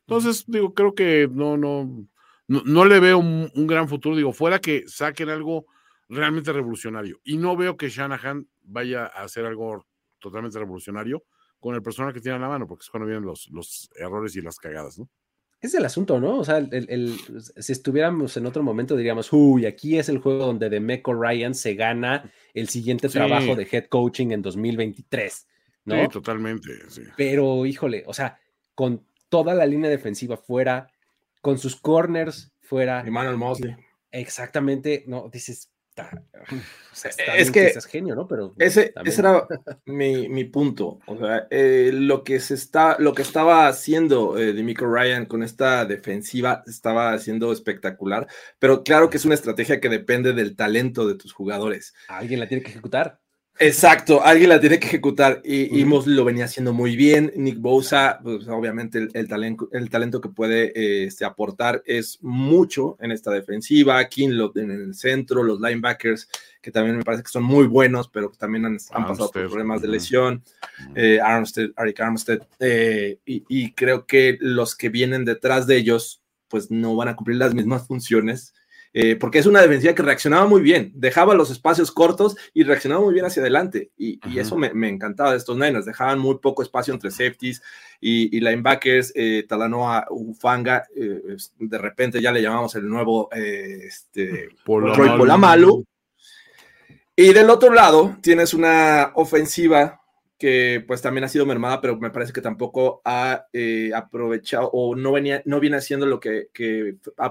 [0.03, 2.07] Entonces, digo, creo que no, no,
[2.47, 5.67] no, le veo un, gran futuro, digo, fuera que saquen algo
[6.09, 7.21] realmente revolucionario.
[7.25, 9.85] Y no veo que Shanahan vaya a hacer algo
[10.21, 11.25] totalmente revolucionario
[11.59, 14.37] con el personal que tiene a la mano, porque es cuando vienen los, los errores
[14.37, 15.11] y las cagadas, ¿no?
[15.61, 16.39] Es el asunto, ¿no?
[16.39, 17.17] O sea, el,
[17.57, 21.75] si estuviéramos en otro momento diríamos, uy, aquí es el juego donde Demeco Ryan se
[21.75, 25.49] gana el siguiente trabajo de head coaching en 2023,
[25.87, 26.03] ¿no?
[26.03, 27.03] Sí, totalmente, sí.
[27.17, 28.39] Pero, híjole, o sea,
[28.77, 30.93] con toda la línea defensiva fuera,
[31.41, 33.01] con sus corners fuera.
[33.01, 33.75] Emmanuel Mosley.
[34.13, 35.71] Exactamente, no, dices,
[37.37, 38.27] es que es genio, ¿no?
[38.27, 39.47] Pero ese, era
[39.87, 40.99] mi, punto.
[41.07, 45.43] O sea, eh, lo que se está, lo que estaba haciendo eh, Demico Ryan con
[45.43, 48.27] esta defensiva estaba haciendo espectacular,
[48.59, 51.95] pero claro que es una estrategia que depende del talento de tus jugadores.
[52.09, 53.21] Alguien la tiene que ejecutar.
[53.61, 57.33] Exacto, alguien la tiene que ejecutar y, lo venía haciendo muy bien.
[57.35, 63.11] Nick Bosa, pues, obviamente el, talento, el talento que puede este, aportar es mucho en
[63.11, 64.05] esta defensiva.
[64.05, 66.29] Kinlot en el centro, los linebackers
[66.63, 69.89] que también me parece que son muy buenos, pero también han, pasado por problemas de
[69.89, 70.43] lesión.
[70.95, 76.23] Eh, Armstead, Arik Armstead, eh, y, y creo que los que vienen detrás de ellos,
[76.49, 78.55] pues no van a cumplir las mismas funciones
[78.95, 83.03] eh, porque es una defensiva que reaccionaba muy bien, dejaba los espacios cortos y reaccionaba
[83.03, 83.91] muy bien hacia adelante.
[83.97, 87.63] Y, eso me, encantaba de estos Niners, dejaban muy poco espacio entre safeties
[88.01, 89.13] y, y linebackers.
[89.15, 95.85] Eh, Talanoa Ufanga, eh, de repente ya le llamamos el nuevo este, Polamalu.
[97.15, 99.98] Y del otro lado tienes una ofensiva
[100.39, 104.95] que pues también ha sido mermada, pero me parece que tampoco ha eh, aprovechado o
[104.95, 106.49] no, venía, no viene haciendo lo que,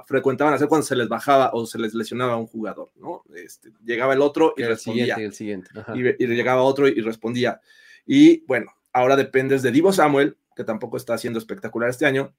[0.05, 3.23] frecuentaban hacer cuando se les bajaba o se les lesionaba a un jugador, ¿no?
[3.34, 5.15] Este, llegaba el otro y, respondía.
[5.15, 5.69] el siguiente.
[5.95, 7.61] Y, llegaba otro y respondía.
[8.05, 12.35] Y bueno, ahora dependes de Divo Samuel, que tampoco está haciendo espectacular este año,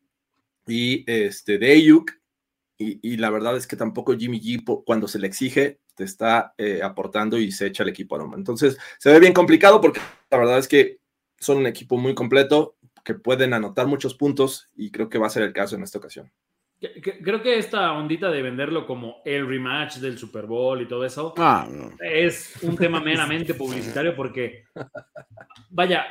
[0.67, 2.13] y este, de Ayuk,
[2.81, 6.81] y, la verdad es que tampoco Jimmy G, cuando se le exige, te está eh,
[6.81, 10.01] aportando y se echa el equipo a Entonces, se ve bien complicado porque
[10.31, 11.01] la verdad es que
[11.41, 15.31] son un equipo muy completo, que pueden anotar muchos puntos y creo que va a
[15.31, 16.31] ser el caso en esta ocasión.
[16.79, 21.35] Creo que esta ondita de venderlo como el rematch del Super Bowl y todo eso
[21.37, 21.67] ah,
[21.99, 24.67] es un tema meramente publicitario porque,
[25.71, 26.07] vaya,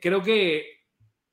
[0.00, 0.64] creo que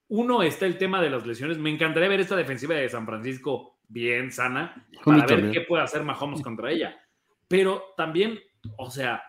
[0.10, 1.58] uno está el tema de las lesiones.
[1.58, 6.04] Me encantaría ver esta defensiva de San Francisco bien sana para ver qué puede hacer
[6.04, 7.00] Mahomes contra ella.
[7.48, 8.40] Pero también,
[8.78, 9.24] o sea,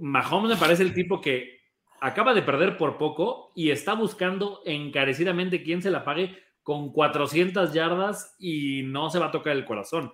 [0.00, 1.58] Mahomes me parece el tipo que
[2.00, 7.72] acaba de perder por poco y está buscando encarecidamente quién se la pague con 400
[7.72, 10.12] yardas y no se va a tocar el corazón.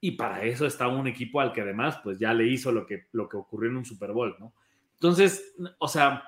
[0.00, 3.06] Y para eso está un equipo al que además pues ya le hizo lo que,
[3.12, 4.52] lo que ocurrió en un Super Bowl, ¿no?
[4.94, 6.24] Entonces, o sea,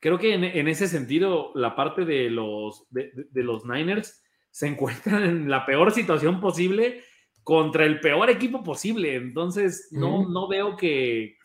[0.00, 5.50] creo que en, ese sentido la parte de los, de los Niners se encuentran en
[5.50, 7.02] la peor situación posible
[7.46, 9.14] contra el peor equipo posible.
[9.14, 11.38] Entonces, no, no veo que,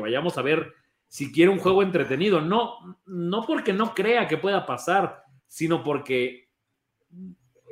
[0.00, 0.72] vayamos a ver
[1.08, 2.40] siquiera un juego entretenido.
[2.40, 6.50] No, no porque no crea que pueda pasar, sino porque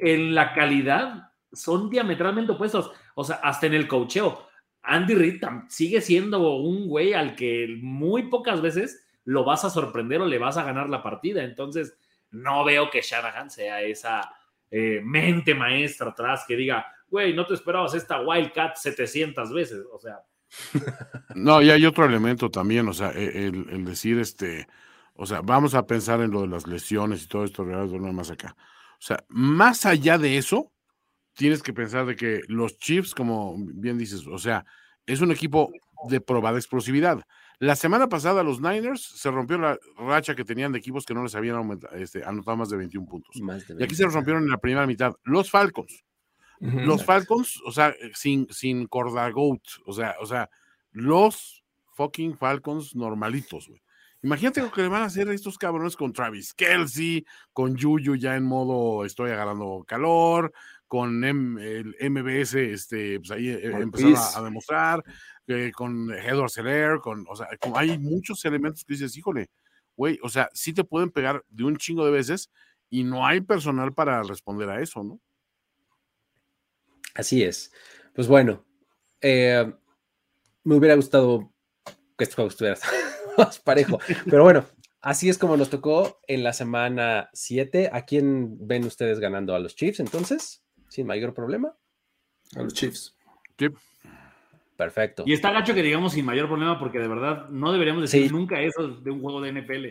[0.00, 2.90] en la calidad son diametralmente opuestos.
[3.14, 4.48] O sea, hasta en el cocheo.
[4.82, 10.20] Andy Reid sigue siendo un güey al que muy pocas veces lo vas a sorprender
[10.20, 11.44] o le vas a ganar la partida.
[11.44, 11.96] Entonces,
[12.32, 14.34] no veo que Shanahan sea esa
[14.68, 19.98] eh, mente maestra atrás que diga, güey, no te esperabas esta Wildcat 700 veces, o
[20.00, 20.20] sea.
[21.34, 24.66] No, y hay otro elemento también, o sea, e, el, decir, este,
[25.14, 28.30] o sea, vamos a pensar en lo de las lesiones y todo esto, no más
[28.30, 28.56] acá.
[28.58, 30.72] O sea, más allá de eso,
[31.34, 34.64] tienes que pensar de que los Chiefs, como bien dices, o sea,
[35.04, 35.70] es un equipo
[36.08, 37.20] de probada explosividad.
[37.58, 41.22] La semana pasada los Niners se rompió la racha que tenían de equipos que no
[41.22, 43.36] les habían este, anotado más de 21 puntos.
[43.78, 45.12] Y aquí se los rompieron en la primera mitad.
[45.24, 46.04] Los Falcons.
[46.62, 50.48] Los Falcons, o sea, sin, sin Cordagout, o sea, o sea,
[50.92, 51.64] los
[51.94, 53.82] fucking Falcons normalitos, güey.
[54.24, 58.14] Imagínate lo que le van a hacer a estos cabrones con Travis Kelsey, con Yuyu
[58.14, 60.52] ya en modo estoy agarrando calor,
[60.86, 65.02] con el MBS, este, pues ahí eh, empezaron a, demostrar,
[65.48, 69.50] eh, con Edward Seller, con, o sea, hay muchos elementos que dices, híjole,
[69.96, 72.48] güey, o sea, sí te pueden pegar de un chingo de veces
[72.90, 75.18] y no hay personal para responder a eso, ¿no?
[77.14, 77.72] Así es.
[78.14, 78.64] Pues bueno,
[79.20, 79.72] eh,
[80.64, 81.52] me hubiera gustado
[82.16, 82.76] que este juego estuviera
[83.38, 83.98] más parejo,
[84.28, 84.64] pero bueno,
[85.00, 87.90] así es como nos tocó en la semana 7.
[87.92, 89.54] ¿A quién ven ustedes ganando?
[89.54, 90.64] ¿A los Chiefs entonces?
[90.88, 91.76] Sin mayor problema.
[92.56, 93.16] A los Chiefs.
[94.76, 95.22] Perfecto.
[95.26, 98.60] Y está gacho que digamos sin mayor problema, porque de verdad no deberíamos decir nunca
[98.60, 99.86] eso de un juego de NFL.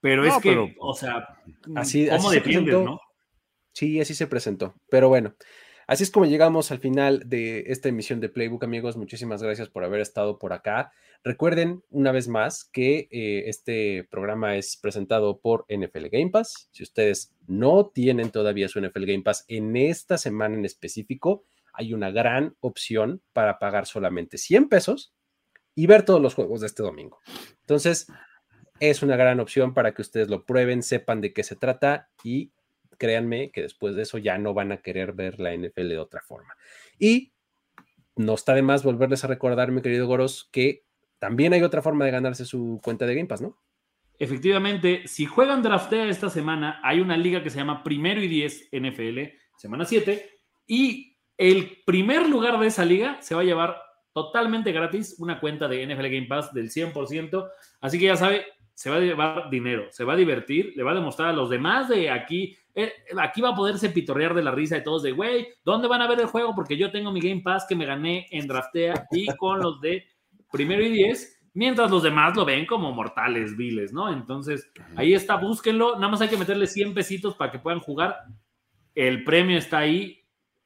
[0.00, 1.40] Pero es que, o sea,
[1.74, 3.00] así, ¿cómo defiendes, no?
[3.72, 4.74] Sí, así se presentó.
[4.88, 5.34] Pero bueno,
[5.86, 8.96] así es como llegamos al final de esta emisión de Playbook, amigos.
[8.96, 10.92] Muchísimas gracias por haber estado por acá.
[11.24, 16.68] Recuerden una vez más que eh, este programa es presentado por NFL Game Pass.
[16.72, 21.92] Si ustedes no tienen todavía su NFL Game Pass en esta semana en específico, hay
[21.92, 25.14] una gran opción para pagar solamente 100 pesos
[25.74, 27.20] y ver todos los juegos de este domingo.
[27.60, 28.06] Entonces,
[28.80, 32.52] es una gran opción para que ustedes lo prueben, sepan de qué se trata y
[32.96, 36.20] créanme que después de eso ya no van a querer ver la NFL de otra
[36.22, 36.56] forma.
[36.98, 37.32] Y
[38.16, 40.84] no está de más volverles a recordar, mi querido Goros, que
[41.18, 43.58] también hay otra forma de ganarse su cuenta de Game Pass, ¿no?
[44.18, 48.70] Efectivamente, si juegan draftea esta semana, hay una liga que se llama Primero y 10
[48.72, 49.20] NFL,
[49.56, 50.30] semana 7,
[50.66, 53.76] y el primer lugar de esa liga se va a llevar
[54.14, 57.50] totalmente gratis una cuenta de NFL Game Pass del 100%.
[57.82, 60.92] Así que ya sabe, se va a llevar dinero, se va a divertir, le va
[60.92, 62.54] a demostrar a los demás de aquí.
[62.74, 66.02] eh, aquí va a poderse pitorrear de la risa de todos de, güey, ¿dónde van
[66.02, 66.54] a ver el juego?
[66.54, 70.04] Porque yo tengo mi Game Pass que me gané en Draftea y con los de
[70.52, 74.12] primero y 10, mientras los demás lo ven como mortales, viles, ¿no?
[74.12, 75.94] Entonces, ahí está, búsquenlo.
[75.94, 78.24] Nada más hay que meterle 100 pesitos para que puedan jugar.
[78.94, 80.22] El premio está ahí.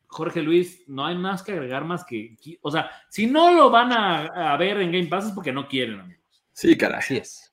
[0.09, 2.37] Jorge Luis, no hay más que agregar más que.
[2.63, 5.69] O sea, si no lo van a, a ver en Game Pass es porque no
[5.69, 6.25] quieren, amigos.
[6.53, 6.99] Sí, caray.
[6.99, 7.50] Así es.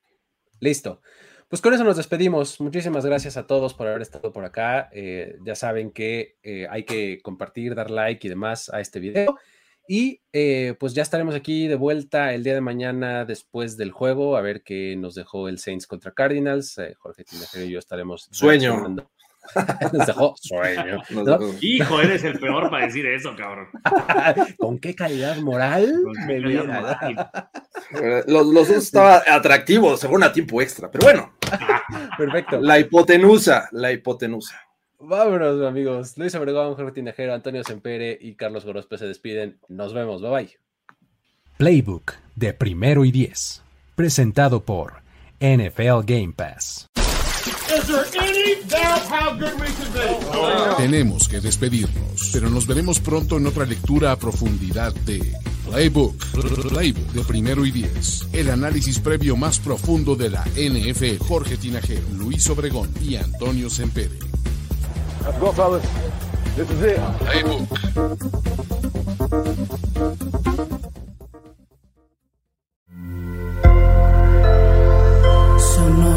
[0.60, 1.02] Listo.
[1.50, 2.60] Pues con eso nos despedimos.
[2.60, 4.90] Muchísimas gracias a todos por haber estado por acá.
[4.92, 9.38] Eh, ya saben que eh, hay que compartir, dar like y demás a este video.
[9.88, 14.36] Y eh, pues ya estaremos aquí de vuelta el día de mañana después del juego,
[14.36, 16.76] a ver qué nos dejó el Saints contra Cardinals.
[16.98, 18.28] Jorge Tinajero y yo estaremos.
[18.32, 18.98] Sueño.
[19.56, 19.90] Reaccionando.
[19.98, 20.98] nos dejó sueño.
[21.10, 21.38] Nos ¿no?
[21.38, 23.68] dejó- Hijo, eres el peor para decir eso, cabrón.
[24.58, 25.94] ¿Con qué calidad moral
[26.28, 27.30] me calidad
[28.02, 30.90] Eh, Los, los dos estaban atractivos, se fueron a tiempo extra.
[30.92, 31.34] Pero bueno,
[32.18, 32.60] Perfecto.
[32.62, 34.60] la hipotenusa, la hipotenusa.
[35.00, 36.18] Vámonos, amigos.
[36.18, 39.60] Luis Obregón, Jorge Tinajero, Antonio Sempere y Carlos Gorospe se despiden.
[39.70, 40.22] Nos vemos.
[40.24, 40.50] Bye bye.
[41.58, 43.64] Playbook de primero y diez.
[43.96, 45.02] Presentado por
[45.40, 46.88] NFL Game Pass.
[50.78, 55.34] Tenemos que despedirnos, pero nos veremos pronto en otra lectura a profundidad de
[55.70, 56.16] Playbook,
[56.70, 58.28] Playbook de primero y diez.
[58.32, 61.24] El análisis previo más profundo de la NFL.
[61.28, 64.20] Jorge Tinajero, Luis Obregón y Antonio Sempere.
[67.20, 67.68] Playbook.
[75.80, 76.17] It